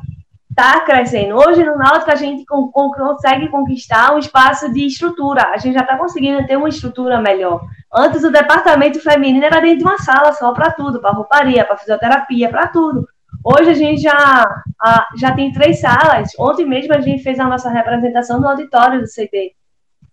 está 0.49 0.79
crescendo. 0.79 1.35
Hoje 1.35 1.63
no 1.63 1.77
Náutico 1.77 2.11
a 2.11 2.15
gente 2.15 2.43
consegue 2.45 3.47
conquistar 3.49 4.15
um 4.15 4.17
espaço 4.17 4.73
de 4.73 4.87
estrutura. 4.87 5.51
A 5.53 5.57
gente 5.57 5.75
já 5.75 5.81
está 5.81 5.95
conseguindo 5.97 6.47
ter 6.47 6.57
uma 6.57 6.69
estrutura 6.69 7.21
melhor. 7.21 7.61
Antes 7.93 8.23
o 8.23 8.31
departamento 8.31 8.99
feminino 8.99 9.45
era 9.45 9.59
dentro 9.59 9.79
de 9.79 9.83
uma 9.83 9.99
sala 9.99 10.33
só 10.33 10.51
para 10.51 10.71
tudo, 10.71 10.99
para 10.99 11.11
rouparia, 11.13 11.63
para 11.63 11.77
fisioterapia, 11.77 12.49
para 12.49 12.67
tudo. 12.69 13.07
Hoje 13.47 13.69
a 13.69 13.73
gente 13.75 14.01
já, 14.01 14.63
a, 14.81 15.07
já 15.15 15.35
tem 15.35 15.51
três 15.51 15.79
salas. 15.79 16.31
Ontem 16.39 16.65
mesmo 16.65 16.95
a 16.95 16.99
gente 16.99 17.21
fez 17.21 17.39
a 17.39 17.45
nossa 17.45 17.69
representação 17.69 18.41
no 18.41 18.47
auditório 18.47 18.99
do 18.99 19.05
CD. 19.05 19.53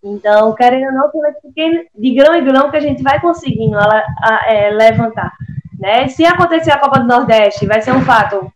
Então, 0.03 0.53
querendo 0.53 0.85
ou 0.85 0.91
não, 0.91 1.11
de 1.95 2.13
grão 2.13 2.35
em 2.35 2.45
grão 2.45 2.69
que 2.69 2.77
a 2.77 2.79
gente 2.79 3.01
vai 3.01 3.19
conseguindo 3.19 3.73
ela, 3.73 4.03
a, 4.21 4.53
é, 4.53 4.69
levantar. 4.69 5.33
Né? 5.79 6.07
Se 6.09 6.23
acontecer 6.23 6.69
a 6.69 6.77
Copa 6.77 6.99
do 6.99 7.07
Nordeste, 7.07 7.65
vai 7.65 7.81
ser 7.81 7.93
um 7.93 8.01
fato 8.01 8.53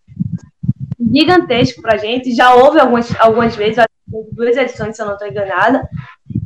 gigantesco 1.12 1.82
para 1.82 1.96
a 1.96 1.98
gente. 1.98 2.36
Já 2.36 2.54
houve 2.54 2.80
algumas, 2.80 3.20
algumas 3.20 3.56
vezes, 3.56 3.84
duas 4.32 4.58
edições, 4.58 4.96
se 4.96 5.02
eu 5.02 5.08
não 5.08 5.14
estou 5.14 5.28
enganada. 5.28 5.90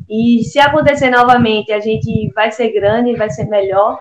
E 0.10 0.46
se 0.46 0.58
acontecer 0.58 1.10
novamente, 1.10 1.74
a 1.74 1.82
gente 1.82 2.32
vai 2.34 2.50
ser 2.50 2.72
grande, 2.72 3.18
vai 3.18 3.30
ser 3.30 3.46
melhor 3.46 4.00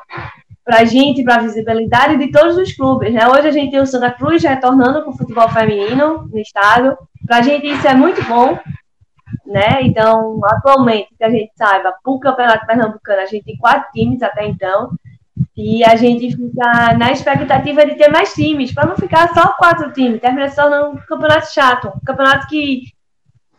para 0.71 0.83
a 0.83 0.85
gente, 0.85 1.25
para 1.25 1.35
a 1.35 1.41
visibilidade 1.41 2.17
de 2.17 2.31
todos 2.31 2.57
os 2.57 2.73
clubes. 2.73 3.13
Né? 3.13 3.27
Hoje 3.27 3.49
a 3.49 3.51
gente 3.51 3.73
tem 3.73 3.81
o 3.81 3.87
Santa 3.87 4.09
Cruz 4.13 4.41
retornando 4.41 5.03
com 5.03 5.11
o 5.11 5.17
futebol 5.17 5.49
feminino 5.49 6.29
no 6.33 6.39
estado. 6.39 6.97
Para 7.27 7.39
a 7.39 7.43
gente 7.43 7.67
isso 7.67 7.89
é 7.89 7.95
muito 7.97 8.23
bom. 8.29 8.57
Né? 9.45 9.83
Então, 9.83 10.41
atualmente, 10.45 11.09
que 11.19 11.25
a 11.25 11.29
gente 11.29 11.51
saiba, 11.57 11.93
para 12.01 12.13
o 12.13 12.21
Campeonato 12.21 12.67
Pernambucano, 12.67 13.21
a 13.21 13.27
gente 13.27 13.47
tem 13.47 13.57
quatro 13.57 13.91
times 13.91 14.23
até 14.23 14.47
então. 14.47 14.93
E 15.57 15.83
a 15.83 15.97
gente 15.97 16.37
fica 16.37 16.95
na 16.97 17.11
expectativa 17.11 17.85
de 17.85 17.97
ter 17.97 18.09
mais 18.09 18.33
times, 18.33 18.73
para 18.73 18.87
não 18.87 18.97
ficar 18.97 19.35
só 19.35 19.53
quatro 19.55 19.93
times, 19.93 20.21
termina 20.21 20.49
se 20.49 20.55
tornando 20.55 20.91
um 20.91 20.97
campeonato 20.99 21.53
chato, 21.53 21.89
um 21.89 22.05
campeonato 22.07 22.47
que 22.47 22.83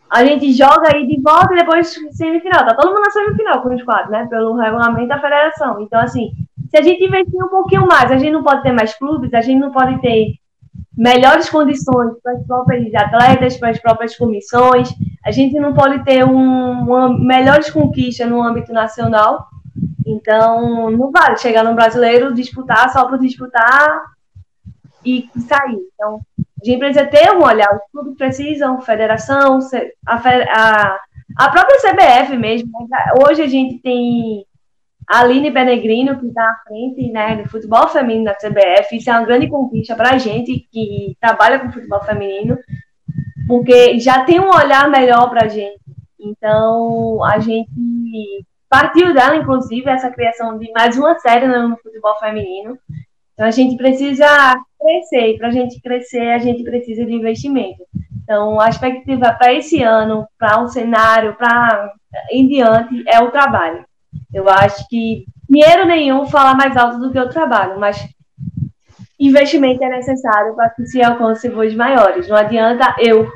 a 0.10 0.24
gente 0.24 0.54
joga 0.54 0.96
aí 0.96 1.06
de 1.06 1.22
volta 1.22 1.54
e 1.54 1.58
depois 1.58 1.94
semifinal. 2.12 2.66
Tá 2.66 2.74
todo 2.74 2.90
mundo 2.90 3.02
na 3.02 3.12
semifinal 3.12 3.62
com 3.62 3.76
os 3.76 3.84
quatro, 3.84 4.12
né? 4.12 4.28
Pelo 4.30 4.56
regulamento 4.56 5.10
da 5.10 5.20
federação. 5.20 5.82
Então, 5.82 6.00
assim, 6.00 6.32
se 6.72 6.78
a 6.78 6.82
gente 6.82 7.04
investir 7.04 7.44
um 7.44 7.50
pouquinho 7.50 7.86
mais, 7.86 8.12
a 8.12 8.18
gente 8.18 8.32
não 8.32 8.44
pode 8.44 8.64
ter 8.64 8.72
mais 8.72 8.98
clubes, 8.98 9.34
a 9.34 9.42
gente 9.42 9.60
não 9.60 9.72
pode 9.72 10.02
ter 10.02 10.34
melhores 10.98 11.50
condições 11.50 12.14
para 12.24 12.34
as 12.34 12.48
próprias 12.48 12.94
atletas, 12.96 13.58
para 13.58 13.70
as 13.70 13.80
próprias 13.80 14.16
comissões, 14.16 14.90
a 15.24 15.32
gente 15.32 15.60
não 15.60 15.74
pode 15.74 16.04
ter 16.04 16.24
um, 16.24 16.82
uma 16.84 17.10
melhores 17.10 17.70
conquistas 17.70 18.30
no 18.30 18.42
âmbito 18.42 18.72
nacional 18.74 19.48
então, 20.06 20.92
não 20.92 21.12
vale 21.12 21.38
chegar 21.38 21.64
no 21.64 21.76
brasileiro, 21.76 22.34
disputar 22.34 22.92
só 22.92 23.08
por 23.08 23.20
disputar 23.20 24.04
e 25.06 25.30
sair. 25.48 25.80
Então, 25.94 26.22
a 26.38 26.66
gente 26.66 26.80
precisa 26.80 27.06
ter 27.06 27.32
um 27.32 27.44
olhar, 27.44 27.70
os 27.74 27.92
clubes 27.92 28.18
precisam, 28.18 28.82
federação, 28.82 29.60
a, 30.06 30.16
a, 30.16 30.98
a 31.38 31.50
própria 31.50 31.80
CBF 31.80 32.38
mesmo. 32.38 32.88
Né? 32.90 33.00
Hoje 33.26 33.42
a 33.42 33.48
gente 33.48 33.80
tem 33.80 34.46
a 35.12 35.20
Aline 35.20 35.52
Benegrino, 35.52 36.20
que 36.20 36.28
está 36.28 36.44
à 36.44 36.64
frente 36.68 37.12
né, 37.12 37.42
do 37.42 37.50
futebol 37.50 37.88
feminino 37.88 38.26
da 38.26 38.36
CBF. 38.36 38.96
Isso 38.96 39.10
é 39.10 39.14
uma 39.14 39.26
grande 39.26 39.48
conquista 39.48 39.96
para 39.96 40.12
a 40.12 40.18
gente 40.18 40.68
que 40.72 41.16
trabalha 41.20 41.60
com 41.60 41.72
futebol 41.72 42.02
feminino, 42.04 42.58
porque 43.48 44.00
já 44.00 44.24
tem 44.24 44.40
um 44.40 44.50
olhar 44.50 44.90
melhor 44.90 45.30
para 45.30 45.46
a 45.46 45.48
gente. 45.48 45.80
Então, 46.20 47.24
a 47.24 47.40
gente 47.40 47.70
Partiu 48.72 49.14
dela, 49.14 49.36
inclusive, 49.36 49.90
essa 49.90 50.10
criação 50.10 50.58
de 50.58 50.72
mais 50.72 50.98
uma 50.98 51.20
série 51.20 51.46
no 51.46 51.76
futebol 51.76 52.18
feminino. 52.20 52.80
Então, 53.34 53.46
a 53.46 53.52
gente 53.52 53.76
precisa 53.76 54.26
crescer, 54.80 55.32
e 55.32 55.38
para 55.38 55.50
a 55.50 55.52
gente 55.52 55.82
crescer, 55.82 56.30
a 56.30 56.38
gente 56.38 56.64
precisa 56.64 57.06
de 57.06 57.12
investimento. 57.12 57.84
Então, 58.24 58.62
a 58.62 58.70
expectativa 58.70 59.34
para 59.34 59.52
esse 59.52 59.84
ano, 59.84 60.26
para 60.40 60.62
um 60.62 60.70
cenário, 60.70 61.36
para 61.36 61.92
em 62.32 62.48
diante, 62.48 63.04
é 63.10 63.20
o 63.20 63.30
trabalho. 63.30 63.84
Eu 64.34 64.50
acho 64.50 64.88
que 64.88 65.26
dinheiro 65.50 65.86
nenhum 65.86 66.26
fala 66.26 66.56
mais 66.56 66.76
alto 66.78 67.00
do 67.00 67.12
que 67.12 67.20
o 67.20 67.30
trabalho, 67.30 67.80
mas 67.80 68.08
investimento 69.20 69.84
é 69.84 69.90
necessário 69.90 70.56
para 70.56 70.70
que 70.70 70.86
se 70.86 71.04
alcance 71.04 71.48
voos 71.50 71.76
maiores. 71.76 72.28
Não 72.28 72.36
adianta 72.36 72.96
eu 73.00 73.30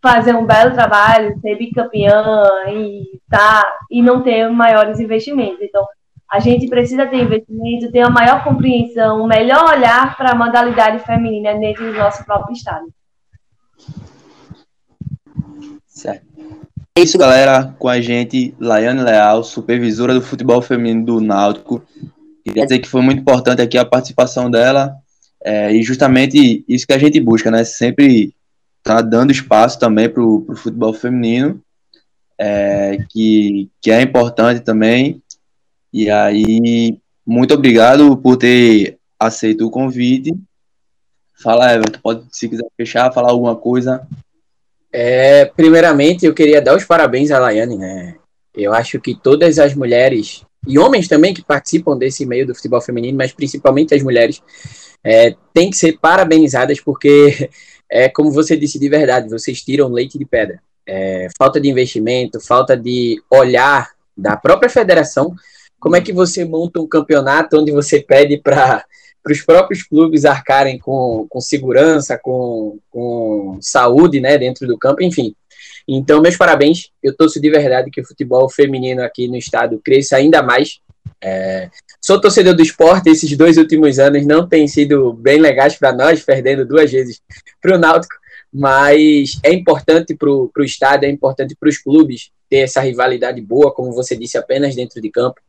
fazer 0.00 0.34
um 0.34 0.46
belo 0.46 0.72
trabalho, 0.72 1.38
ser 1.40 1.56
bicampeã 1.56 2.22
e 2.68 3.20
tá 3.28 3.62
e 3.90 4.00
não 4.00 4.22
ter 4.22 4.48
maiores 4.48 5.00
investimentos. 5.00 5.60
Então, 5.60 5.84
a 6.30 6.38
gente 6.38 6.68
precisa 6.68 7.06
ter 7.06 7.22
investimento, 7.22 7.90
ter 7.90 8.00
uma 8.00 8.10
maior 8.10 8.44
compreensão, 8.44 9.22
um 9.22 9.26
melhor 9.26 9.64
olhar 9.64 10.16
para 10.16 10.30
a 10.30 10.34
modalidade 10.34 11.04
feminina 11.04 11.54
dentro 11.54 11.92
do 11.92 11.98
nosso 11.98 12.24
próprio 12.24 12.52
estado. 12.52 12.86
Certo. 15.86 16.35
É 16.96 17.02
isso, 17.02 17.18
galera. 17.18 17.74
Com 17.78 17.90
a 17.90 18.00
gente, 18.00 18.54
Laiane 18.58 19.02
Leal, 19.02 19.44
supervisora 19.44 20.14
do 20.14 20.22
futebol 20.22 20.62
feminino 20.62 21.04
do 21.04 21.20
Náutico. 21.20 21.82
Queria 22.42 22.64
dizer 22.64 22.78
que 22.78 22.88
foi 22.88 23.02
muito 23.02 23.20
importante 23.20 23.60
aqui 23.60 23.76
a 23.76 23.84
participação 23.84 24.50
dela. 24.50 24.96
É, 25.44 25.70
e 25.70 25.82
justamente 25.82 26.64
isso 26.66 26.86
que 26.86 26.94
a 26.94 26.98
gente 26.98 27.20
busca, 27.20 27.50
né? 27.50 27.64
Sempre 27.64 28.34
tá 28.82 29.02
dando 29.02 29.30
espaço 29.30 29.78
também 29.78 30.08
para 30.08 30.22
o 30.22 30.56
futebol 30.56 30.94
feminino, 30.94 31.60
é, 32.38 33.04
que, 33.10 33.68
que 33.82 33.90
é 33.90 34.00
importante 34.00 34.60
também. 34.60 35.22
E 35.92 36.08
aí, 36.08 36.98
muito 37.26 37.52
obrigado 37.52 38.16
por 38.16 38.38
ter 38.38 38.96
aceito 39.20 39.66
o 39.66 39.70
convite. 39.70 40.34
Fala, 41.42 41.74
Everton, 41.74 42.00
pode, 42.02 42.24
se 42.32 42.48
quiser 42.48 42.64
fechar, 42.74 43.12
falar 43.12 43.32
alguma 43.32 43.54
coisa. 43.54 44.06
É, 44.98 45.44
primeiramente, 45.44 46.24
eu 46.24 46.32
queria 46.32 46.58
dar 46.58 46.74
os 46.74 46.86
parabéns 46.86 47.30
à 47.30 47.38
Laiane, 47.38 47.76
né? 47.76 48.14
Eu 48.54 48.72
acho 48.72 48.98
que 48.98 49.14
todas 49.14 49.58
as 49.58 49.74
mulheres, 49.74 50.42
e 50.66 50.78
homens 50.78 51.06
também 51.06 51.34
que 51.34 51.44
participam 51.44 51.98
desse 51.98 52.24
meio 52.24 52.46
do 52.46 52.54
futebol 52.54 52.80
feminino, 52.80 53.18
mas 53.18 53.30
principalmente 53.30 53.94
as 53.94 54.02
mulheres, 54.02 54.42
é, 55.04 55.34
têm 55.52 55.68
que 55.68 55.76
ser 55.76 55.98
parabenizadas 56.00 56.80
porque 56.80 57.50
é 57.92 58.08
como 58.08 58.30
você 58.30 58.56
disse 58.56 58.78
de 58.78 58.88
verdade, 58.88 59.28
vocês 59.28 59.60
tiram 59.60 59.92
leite 59.92 60.18
de 60.18 60.24
pedra. 60.24 60.62
É, 60.86 61.28
falta 61.36 61.60
de 61.60 61.68
investimento, 61.68 62.40
falta 62.40 62.74
de 62.74 63.22
olhar 63.30 63.90
da 64.16 64.34
própria 64.34 64.70
federação. 64.70 65.34
Como 65.78 65.94
é 65.94 66.00
que 66.00 66.10
você 66.14 66.42
monta 66.42 66.80
um 66.80 66.88
campeonato 66.88 67.58
onde 67.58 67.70
você 67.70 68.00
pede 68.00 68.38
para 68.38 68.82
os 69.32 69.42
próprios 69.42 69.82
clubes 69.82 70.24
arcarem 70.24 70.78
com, 70.78 71.26
com 71.28 71.40
segurança, 71.40 72.18
com, 72.22 72.78
com 72.90 73.58
saúde 73.60 74.20
né, 74.20 74.38
dentro 74.38 74.66
do 74.66 74.78
campo, 74.78 75.02
enfim. 75.02 75.34
Então, 75.88 76.20
meus 76.20 76.36
parabéns. 76.36 76.90
Eu 77.02 77.16
torço 77.16 77.40
de 77.40 77.48
verdade 77.48 77.90
que 77.90 78.00
o 78.00 78.06
futebol 78.06 78.48
feminino 78.48 79.02
aqui 79.02 79.28
no 79.28 79.36
estado 79.36 79.80
cresça 79.84 80.16
ainda 80.16 80.42
mais. 80.42 80.80
É, 81.22 81.70
sou 82.00 82.20
torcedor 82.20 82.54
do 82.54 82.62
esporte, 82.62 83.08
esses 83.08 83.36
dois 83.36 83.56
últimos 83.56 83.98
anos 83.98 84.26
não 84.26 84.46
têm 84.46 84.66
sido 84.68 85.12
bem 85.12 85.40
legais 85.40 85.76
para 85.76 85.92
nós, 85.92 86.22
perdendo 86.22 86.66
duas 86.66 86.90
vezes 86.90 87.20
para 87.62 87.76
o 87.76 87.78
Náutico, 87.78 88.14
mas 88.52 89.38
é 89.42 89.52
importante 89.52 90.14
para 90.14 90.28
o 90.30 90.50
estado, 90.60 91.04
é 91.04 91.10
importante 91.10 91.56
para 91.58 91.68
os 91.68 91.78
clubes 91.78 92.30
ter 92.48 92.58
essa 92.58 92.80
rivalidade 92.80 93.40
boa, 93.40 93.72
como 93.72 93.92
você 93.92 94.16
disse, 94.16 94.36
apenas 94.36 94.74
dentro 94.74 95.00
de 95.00 95.10
campo. 95.10 95.40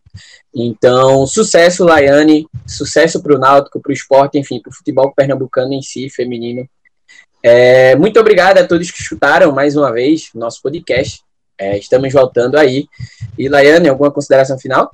Então, 0.53 1.25
sucesso, 1.25 1.85
Laiane, 1.85 2.47
sucesso 2.65 3.21
para 3.21 3.35
o 3.35 3.39
Náutico, 3.39 3.79
para 3.79 3.89
o 3.89 3.93
esporte, 3.93 4.37
enfim, 4.37 4.61
para 4.61 4.69
o 4.69 4.73
futebol 4.73 5.13
pernambucano 5.13 5.73
em 5.73 5.81
si, 5.81 6.09
feminino. 6.09 6.67
É, 7.43 7.95
muito 7.95 8.19
obrigado 8.19 8.57
a 8.57 8.67
todos 8.67 8.91
que 8.91 9.01
escutaram 9.01 9.51
mais 9.51 9.75
uma 9.75 9.91
vez 9.91 10.29
nosso 10.33 10.61
podcast. 10.61 11.21
É, 11.57 11.77
estamos 11.77 12.11
voltando 12.13 12.57
aí. 12.57 12.87
E 13.37 13.47
Laiane, 13.47 13.89
alguma 13.89 14.11
consideração 14.11 14.57
final? 14.57 14.91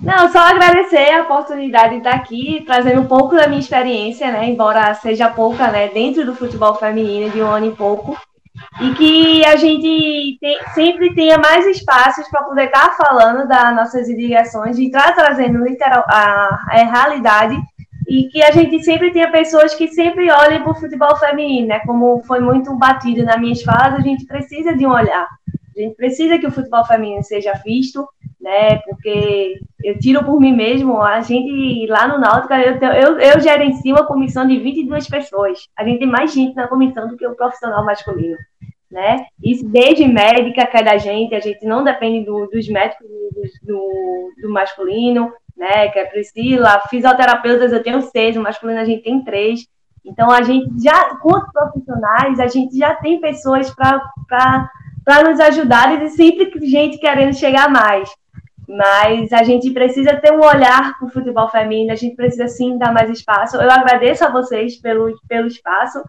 Não, 0.00 0.30
só 0.32 0.38
agradecer 0.38 1.10
a 1.10 1.22
oportunidade 1.22 1.90
de 1.90 1.98
estar 1.98 2.14
aqui, 2.14 2.62
trazendo 2.66 3.00
um 3.00 3.06
pouco 3.06 3.36
da 3.36 3.46
minha 3.46 3.60
experiência, 3.60 4.30
né? 4.32 4.48
Embora 4.48 4.94
seja 4.94 5.28
pouca, 5.28 5.70
né? 5.70 5.88
Dentro 5.88 6.24
do 6.24 6.34
futebol 6.34 6.74
feminino, 6.74 7.30
de 7.30 7.42
um 7.42 7.50
ano 7.50 7.66
e 7.66 7.72
pouco. 7.72 8.16
E 8.80 8.94
que 8.94 9.44
a 9.44 9.56
gente 9.56 10.38
te, 10.38 10.58
sempre 10.74 11.14
tenha 11.14 11.38
mais 11.38 11.66
espaços 11.66 12.28
para 12.28 12.44
poder 12.44 12.66
estar 12.66 12.96
falando 12.96 13.48
das 13.48 13.74
nossas 13.74 14.08
ligações, 14.08 14.76
de 14.76 14.86
estar 14.86 15.14
trazendo 15.14 15.64
literal, 15.64 16.04
a, 16.08 16.64
a 16.68 16.76
realidade 16.76 17.56
e 18.08 18.28
que 18.28 18.42
a 18.42 18.52
gente 18.52 18.82
sempre 18.84 19.10
tenha 19.10 19.30
pessoas 19.30 19.74
que 19.74 19.88
sempre 19.88 20.30
olhem 20.30 20.62
para 20.62 20.70
o 20.70 20.74
futebol 20.74 21.16
feminino, 21.16 21.68
né? 21.68 21.80
Como 21.80 22.22
foi 22.22 22.40
muito 22.40 22.74
batido 22.76 23.24
nas 23.24 23.40
minhas 23.40 23.62
falas, 23.62 23.94
a 23.94 24.02
gente 24.02 24.24
precisa 24.26 24.74
de 24.76 24.86
um 24.86 24.90
olhar. 24.90 25.26
A 25.76 25.80
gente 25.80 25.96
precisa 25.96 26.38
que 26.38 26.46
o 26.46 26.50
futebol 26.50 26.84
feminino 26.86 27.22
seja 27.22 27.52
visto, 27.64 28.08
né? 28.46 28.78
Porque 28.84 29.58
eu 29.82 29.98
tiro 29.98 30.24
por 30.24 30.38
mim 30.38 30.54
mesmo, 30.54 31.02
a 31.02 31.20
gente 31.20 31.84
lá 31.88 32.06
no 32.06 32.16
Náutico, 32.16 32.54
eu, 32.54 32.78
eu, 32.92 33.18
eu 33.18 33.40
gerencio 33.40 33.92
uma 33.92 34.06
comissão 34.06 34.46
de 34.46 34.56
22 34.56 35.08
pessoas. 35.08 35.68
A 35.76 35.82
gente 35.82 35.98
tem 35.98 36.06
mais 36.06 36.32
gente 36.32 36.54
na 36.54 36.68
comissão 36.68 37.08
do 37.08 37.16
que 37.16 37.26
o 37.26 37.34
profissional 37.34 37.84
masculino, 37.84 38.36
né? 38.88 39.26
Isso 39.42 39.68
desde 39.68 40.06
médica, 40.06 40.64
que 40.64 40.76
é 40.76 40.82
da 40.84 40.96
gente, 40.96 41.34
a 41.34 41.40
gente 41.40 41.66
não 41.66 41.82
depende 41.82 42.24
do, 42.24 42.46
dos 42.46 42.68
médicos 42.68 43.04
do, 43.04 43.42
do, 43.66 44.32
do 44.42 44.52
masculino, 44.52 45.32
né? 45.56 45.88
Que 45.88 45.98
é 45.98 46.04
Priscila, 46.04 46.82
fisioterapeutas 46.88 47.72
eu 47.72 47.82
tenho 47.82 48.00
seis, 48.00 48.36
o 48.36 48.42
masculino 48.42 48.78
a 48.78 48.84
gente 48.84 49.02
tem 49.02 49.24
três. 49.24 49.66
Então 50.04 50.30
a 50.30 50.42
gente 50.42 50.70
já, 50.80 51.16
quanto 51.16 51.50
profissionais, 51.50 52.38
a 52.38 52.46
gente 52.46 52.78
já 52.78 52.94
tem 52.94 53.20
pessoas 53.20 53.74
para 53.74 54.70
nos 55.28 55.40
ajudar 55.40 56.00
e 56.00 56.08
sempre 56.10 56.48
gente 56.64 56.98
querendo 56.98 57.34
chegar 57.34 57.68
mais. 57.68 58.08
Mas 58.68 59.32
a 59.32 59.42
gente 59.44 59.70
precisa 59.70 60.16
ter 60.16 60.32
um 60.32 60.40
olhar 60.40 60.98
para 60.98 61.06
o 61.06 61.10
futebol 61.10 61.48
feminino, 61.48 61.92
a 61.92 61.96
gente 61.96 62.16
precisa 62.16 62.48
sim 62.48 62.76
dar 62.76 62.92
mais 62.92 63.08
espaço. 63.10 63.56
Eu 63.56 63.70
agradeço 63.70 64.24
a 64.24 64.30
vocês 64.30 64.76
pelo, 64.80 65.14
pelo 65.28 65.46
espaço 65.46 66.02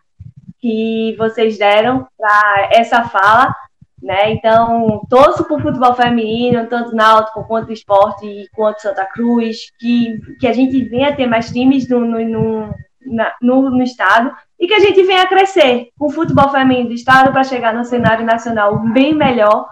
que 0.60 1.16
vocês 1.18 1.58
deram 1.58 2.08
para 2.18 2.70
essa 2.72 3.04
fala. 3.04 3.56
Né? 4.02 4.32
Então, 4.32 5.02
torço 5.10 5.44
por 5.46 5.62
futebol 5.62 5.94
feminino, 5.96 6.68
tanto 6.68 6.96
náutico 6.96 7.44
quanto 7.46 7.74
esporte, 7.74 8.48
quanto 8.54 8.82
Santa 8.82 9.06
Cruz, 9.06 9.72
que, 9.80 10.20
que 10.40 10.48
a 10.48 10.54
gente 10.54 10.84
venha 10.84 11.16
ter 11.16 11.26
mais 11.26 11.52
times 11.52 11.90
no, 11.90 12.02
no, 12.02 12.20
no, 12.24 12.76
na, 13.06 13.34
no, 13.42 13.70
no 13.70 13.82
estado 13.82 14.32
e 14.60 14.68
que 14.68 14.74
a 14.74 14.80
gente 14.80 15.02
venha 15.04 15.28
crescer 15.28 15.90
com 15.98 16.08
o 16.08 16.12
futebol 16.12 16.50
feminino 16.50 16.90
do 16.90 16.96
estado 16.96 17.32
para 17.32 17.44
chegar 17.44 17.74
no 17.74 17.86
cenário 17.86 18.26
nacional 18.26 18.78
bem 18.94 19.16
melhor, 19.16 19.68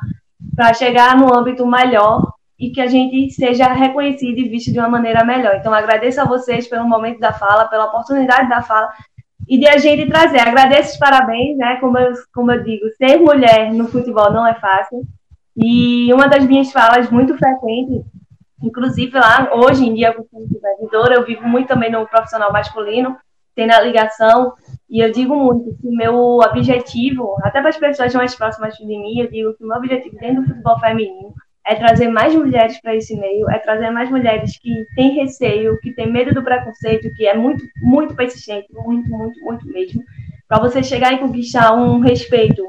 para 0.55 0.73
chegar 0.73 1.15
no 1.15 1.33
âmbito 1.33 1.65
melhor 1.65 2.34
e 2.59 2.69
que 2.69 2.81
a 2.81 2.87
gente 2.87 3.31
seja 3.31 3.67
reconhecido 3.73 4.37
e 4.37 4.49
visto 4.49 4.71
de 4.71 4.79
uma 4.79 4.89
maneira 4.89 5.25
melhor. 5.25 5.55
Então, 5.55 5.73
agradeço 5.73 6.21
a 6.21 6.25
vocês 6.25 6.67
pelo 6.67 6.87
momento 6.87 7.19
da 7.19 7.33
fala, 7.33 7.65
pela 7.65 7.85
oportunidade 7.85 8.49
da 8.49 8.61
fala 8.61 8.89
e 9.47 9.57
de 9.57 9.67
a 9.67 9.77
gente 9.77 10.09
trazer. 10.09 10.39
Agradeço 10.39 10.93
os 10.93 10.97
parabéns, 10.97 11.57
né? 11.57 11.77
Como 11.77 11.97
eu, 11.97 12.13
como 12.33 12.51
eu 12.51 12.63
digo, 12.63 12.85
ser 12.97 13.17
mulher 13.17 13.73
no 13.73 13.87
futebol 13.87 14.31
não 14.31 14.47
é 14.47 14.53
fácil. 14.55 15.03
E 15.55 16.11
uma 16.13 16.27
das 16.27 16.45
minhas 16.45 16.71
falas 16.71 17.09
muito 17.09 17.37
frequentes, 17.37 18.03
inclusive 18.61 19.17
lá, 19.17 19.49
hoje 19.53 19.87
em 19.87 19.93
dia, 19.93 20.13
como 20.13 20.47
supervisora, 20.47 21.15
eu 21.15 21.25
vivo 21.25 21.47
muito 21.47 21.67
também 21.67 21.91
no 21.91 22.07
profissional 22.07 22.51
masculino, 22.51 23.17
tendo 23.53 23.71
a 23.71 23.79
ligação, 23.79 24.53
e 24.89 24.99
eu 24.99 25.11
digo 25.11 25.35
muito 25.35 25.75
que 25.77 25.87
meu 25.87 26.39
objetivo, 26.39 27.37
até 27.41 27.61
para 27.61 27.69
as 27.69 27.77
pessoas 27.77 28.13
mais 28.13 28.35
próximas 28.35 28.75
de 28.75 28.85
mim, 28.85 29.19
eu 29.19 29.31
digo 29.31 29.53
que 29.53 29.63
o 29.63 29.67
meu 29.67 29.77
objetivo 29.77 30.17
dentro 30.17 30.41
do 30.41 30.47
futebol 30.49 30.79
feminino 30.79 31.33
é 31.65 31.75
trazer 31.75 32.07
mais 32.09 32.33
mulheres 32.35 32.79
para 32.79 32.95
esse 32.95 33.15
meio, 33.17 33.49
é 33.49 33.57
trazer 33.57 33.89
mais 33.89 34.09
mulheres 34.09 34.57
que 34.59 34.85
têm 34.95 35.15
receio, 35.15 35.79
que 35.81 35.91
têm 35.93 36.11
medo 36.11 36.33
do 36.33 36.43
preconceito, 36.43 37.13
que 37.15 37.25
é 37.25 37.35
muito, 37.35 37.63
muito 37.81 38.13
persistente, 38.13 38.67
muito, 38.71 39.09
muito, 39.09 39.39
muito 39.43 39.67
mesmo. 39.67 40.03
Para 40.47 40.59
você 40.59 40.83
chegar 40.83 41.13
e 41.13 41.17
conquistar 41.17 41.73
um 41.73 41.99
respeito 41.99 42.63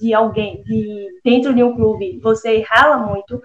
de 0.00 0.14
alguém 0.14 0.62
de 0.62 1.06
dentro 1.22 1.54
de 1.54 1.62
um 1.62 1.74
clube, 1.74 2.18
você 2.22 2.64
rala 2.66 2.96
muito, 2.96 3.42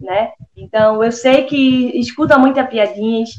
né? 0.00 0.30
Então, 0.56 1.02
eu 1.02 1.10
sei 1.10 1.42
que 1.42 1.98
escuta 1.98 2.38
muitas 2.38 2.68
piadinhas, 2.68 3.30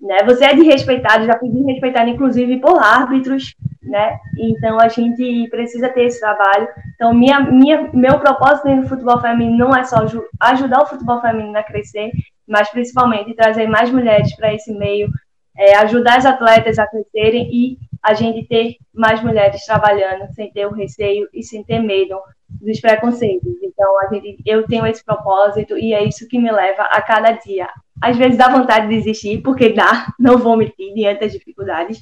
né? 0.00 0.22
Você 0.24 0.44
é 0.44 0.54
desrespeitado, 0.54 1.26
já 1.26 1.38
fui 1.38 1.48
desrespeitado, 1.48 2.10
inclusive, 2.10 2.60
por 2.60 2.78
árbitros, 2.78 3.54
né? 3.82 4.18
Então 4.38 4.78
a 4.80 4.88
gente 4.88 5.48
precisa 5.48 5.88
ter 5.88 6.04
esse 6.04 6.20
trabalho. 6.20 6.68
Então 6.94 7.14
minha, 7.14 7.40
minha, 7.40 7.90
meu 7.92 8.18
propósito 8.18 8.68
no 8.68 8.88
futebol 8.88 9.20
feminino 9.20 9.56
não 9.56 9.76
é 9.76 9.84
só 9.84 10.04
ajudar 10.40 10.82
o 10.82 10.86
futebol 10.86 11.20
feminino 11.20 11.56
a 11.56 11.62
crescer, 11.62 12.10
mas 12.46 12.68
principalmente 12.70 13.34
trazer 13.34 13.66
mais 13.66 13.90
mulheres 13.90 14.34
para 14.36 14.52
esse 14.52 14.72
meio, 14.72 15.08
é, 15.56 15.76
ajudar 15.76 16.18
as 16.18 16.26
atletas 16.26 16.78
a 16.78 16.86
crescerem 16.86 17.48
e 17.52 17.78
a 18.02 18.14
gente 18.14 18.46
ter 18.46 18.76
mais 18.94 19.22
mulheres 19.22 19.64
trabalhando 19.64 20.32
sem 20.32 20.50
ter 20.52 20.66
o 20.66 20.72
receio 20.72 21.28
e 21.32 21.42
sem 21.42 21.64
ter 21.64 21.80
medo 21.80 22.16
dos 22.48 22.80
preconceitos. 22.80 23.52
Então 23.62 24.00
a 24.00 24.12
gente, 24.12 24.42
eu 24.44 24.66
tenho 24.66 24.86
esse 24.86 25.04
propósito 25.04 25.76
e 25.76 25.92
é 25.92 26.04
isso 26.04 26.28
que 26.28 26.38
me 26.38 26.50
leva 26.50 26.82
a 26.82 27.00
cada 27.02 27.32
dia. 27.32 27.68
Às 28.00 28.16
vezes 28.16 28.36
dá 28.36 28.48
vontade 28.48 28.88
de 28.88 28.96
desistir, 28.96 29.42
porque 29.42 29.70
dá, 29.70 30.12
não 30.18 30.38
vou 30.38 30.56
mentir, 30.56 30.94
diante 30.94 31.20
das 31.20 31.32
dificuldades, 31.32 32.00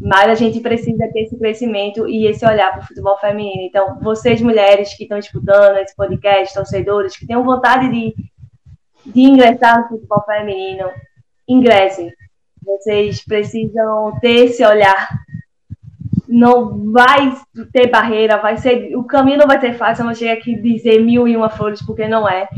mas 0.00 0.30
a 0.30 0.34
gente 0.34 0.60
precisa 0.60 1.08
ter 1.12 1.22
esse 1.22 1.38
crescimento 1.38 2.08
e 2.08 2.26
esse 2.26 2.44
olhar 2.44 2.72
para 2.72 2.82
o 2.82 2.86
futebol 2.86 3.18
feminino. 3.18 3.62
Então, 3.62 3.98
vocês 4.00 4.40
mulheres 4.42 4.94
que 4.94 5.04
estão 5.04 5.18
escutando 5.18 5.78
esse 5.78 5.96
podcast, 5.96 6.54
torcedores, 6.54 7.16
que 7.16 7.26
tenham 7.26 7.44
vontade 7.44 7.88
de, 7.88 8.14
de 9.06 9.20
ingressar 9.20 9.82
no 9.82 9.88
futebol 9.88 10.22
feminino, 10.24 10.90
ingressem. 11.48 12.12
Vocês 12.62 13.24
precisam 13.24 14.18
ter 14.20 14.46
esse 14.46 14.64
olhar. 14.64 15.08
Não 16.28 16.92
vai 16.92 17.34
ter 17.72 17.88
barreira, 17.88 18.38
vai 18.38 18.56
ser 18.56 18.96
o 18.96 19.04
caminho 19.04 19.38
não 19.38 19.46
vai 19.46 19.60
ser 19.60 19.74
fácil. 19.74 20.02
Eu 20.02 20.06
não 20.06 20.14
chego 20.14 20.38
aqui 20.38 20.56
dizer 20.60 21.00
mil 21.00 21.26
e 21.28 21.36
uma 21.36 21.48
flores 21.48 21.80
porque 21.84 22.08
não 22.08 22.28
é. 22.28 22.48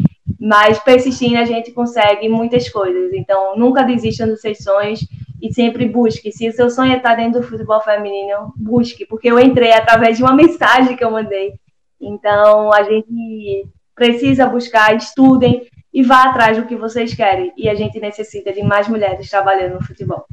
Mas 0.40 0.78
persistindo 0.78 1.38
a 1.38 1.44
gente 1.44 1.72
consegue 1.72 2.28
muitas 2.28 2.68
coisas. 2.68 3.12
Então 3.12 3.56
nunca 3.56 3.82
desistam 3.82 4.28
dos 4.28 4.40
seus 4.40 4.58
sonhos 4.58 5.00
e 5.40 5.52
sempre 5.52 5.86
busque. 5.86 6.32
Se 6.32 6.48
o 6.48 6.52
seu 6.52 6.68
sonho 6.70 6.92
é 6.92 6.96
estar 6.96 7.14
dentro 7.14 7.40
do 7.40 7.46
futebol 7.46 7.80
feminino, 7.80 8.52
busque, 8.56 9.06
porque 9.06 9.30
eu 9.30 9.38
entrei 9.38 9.72
através 9.72 10.16
de 10.16 10.22
uma 10.22 10.34
mensagem 10.34 10.96
que 10.96 11.04
eu 11.04 11.10
mandei. 11.10 11.54
Então, 12.00 12.72
a 12.72 12.82
gente 12.82 13.66
precisa 13.94 14.46
buscar, 14.46 14.94
estudem 14.96 15.66
e 15.92 16.02
vá 16.02 16.24
atrás 16.24 16.56
do 16.56 16.66
que 16.66 16.76
vocês 16.76 17.14
querem. 17.14 17.52
E 17.56 17.68
a 17.68 17.74
gente 17.74 18.00
necessita 18.00 18.52
de 18.52 18.62
mais 18.62 18.88
mulheres 18.88 19.30
trabalhando 19.30 19.74
no 19.74 19.84
futebol. 19.84 20.26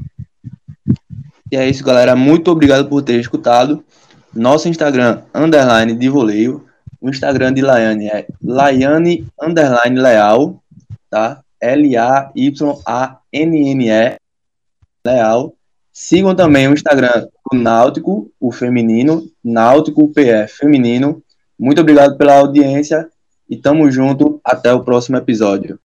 E 1.52 1.58
é 1.58 1.70
isso, 1.70 1.84
galera. 1.84 2.16
Muito 2.16 2.50
obrigado 2.52 2.90
por 2.90 3.02
ter 3.02 3.20
escutado. 3.20 3.84
Nosso 4.34 4.68
Instagram, 4.68 5.22
underline 5.34 5.94
de 5.94 6.10
voleio. 6.10 6.66
O 7.00 7.10
Instagram 7.10 7.54
de 7.54 7.62
Laiane 7.62 8.08
é 8.08 8.26
Laiane, 8.44 9.28
underline 9.42 10.00
leal, 10.00 10.62
tá? 11.10 11.42
L-A-Y-A-N-N-E 11.62 12.28
Leal. 15.06 15.54
Sigam 15.94 16.36
também 16.36 16.68
o 16.68 16.74
Instagram 16.74 17.28
do 17.52 17.58
Náutico, 17.58 18.30
o 18.40 18.52
feminino, 18.52 19.26
Náutico 19.44 20.08
PF 20.10 20.58
feminino. 20.58 21.24
Muito 21.58 21.80
obrigado 21.80 22.18
pela 22.18 22.38
audiência 22.40 23.08
e 23.50 23.56
tamo 23.56 23.90
junto 23.90 24.42
até 24.44 24.74
o 24.74 24.84
próximo 24.84 25.16
episódio. 25.16 25.74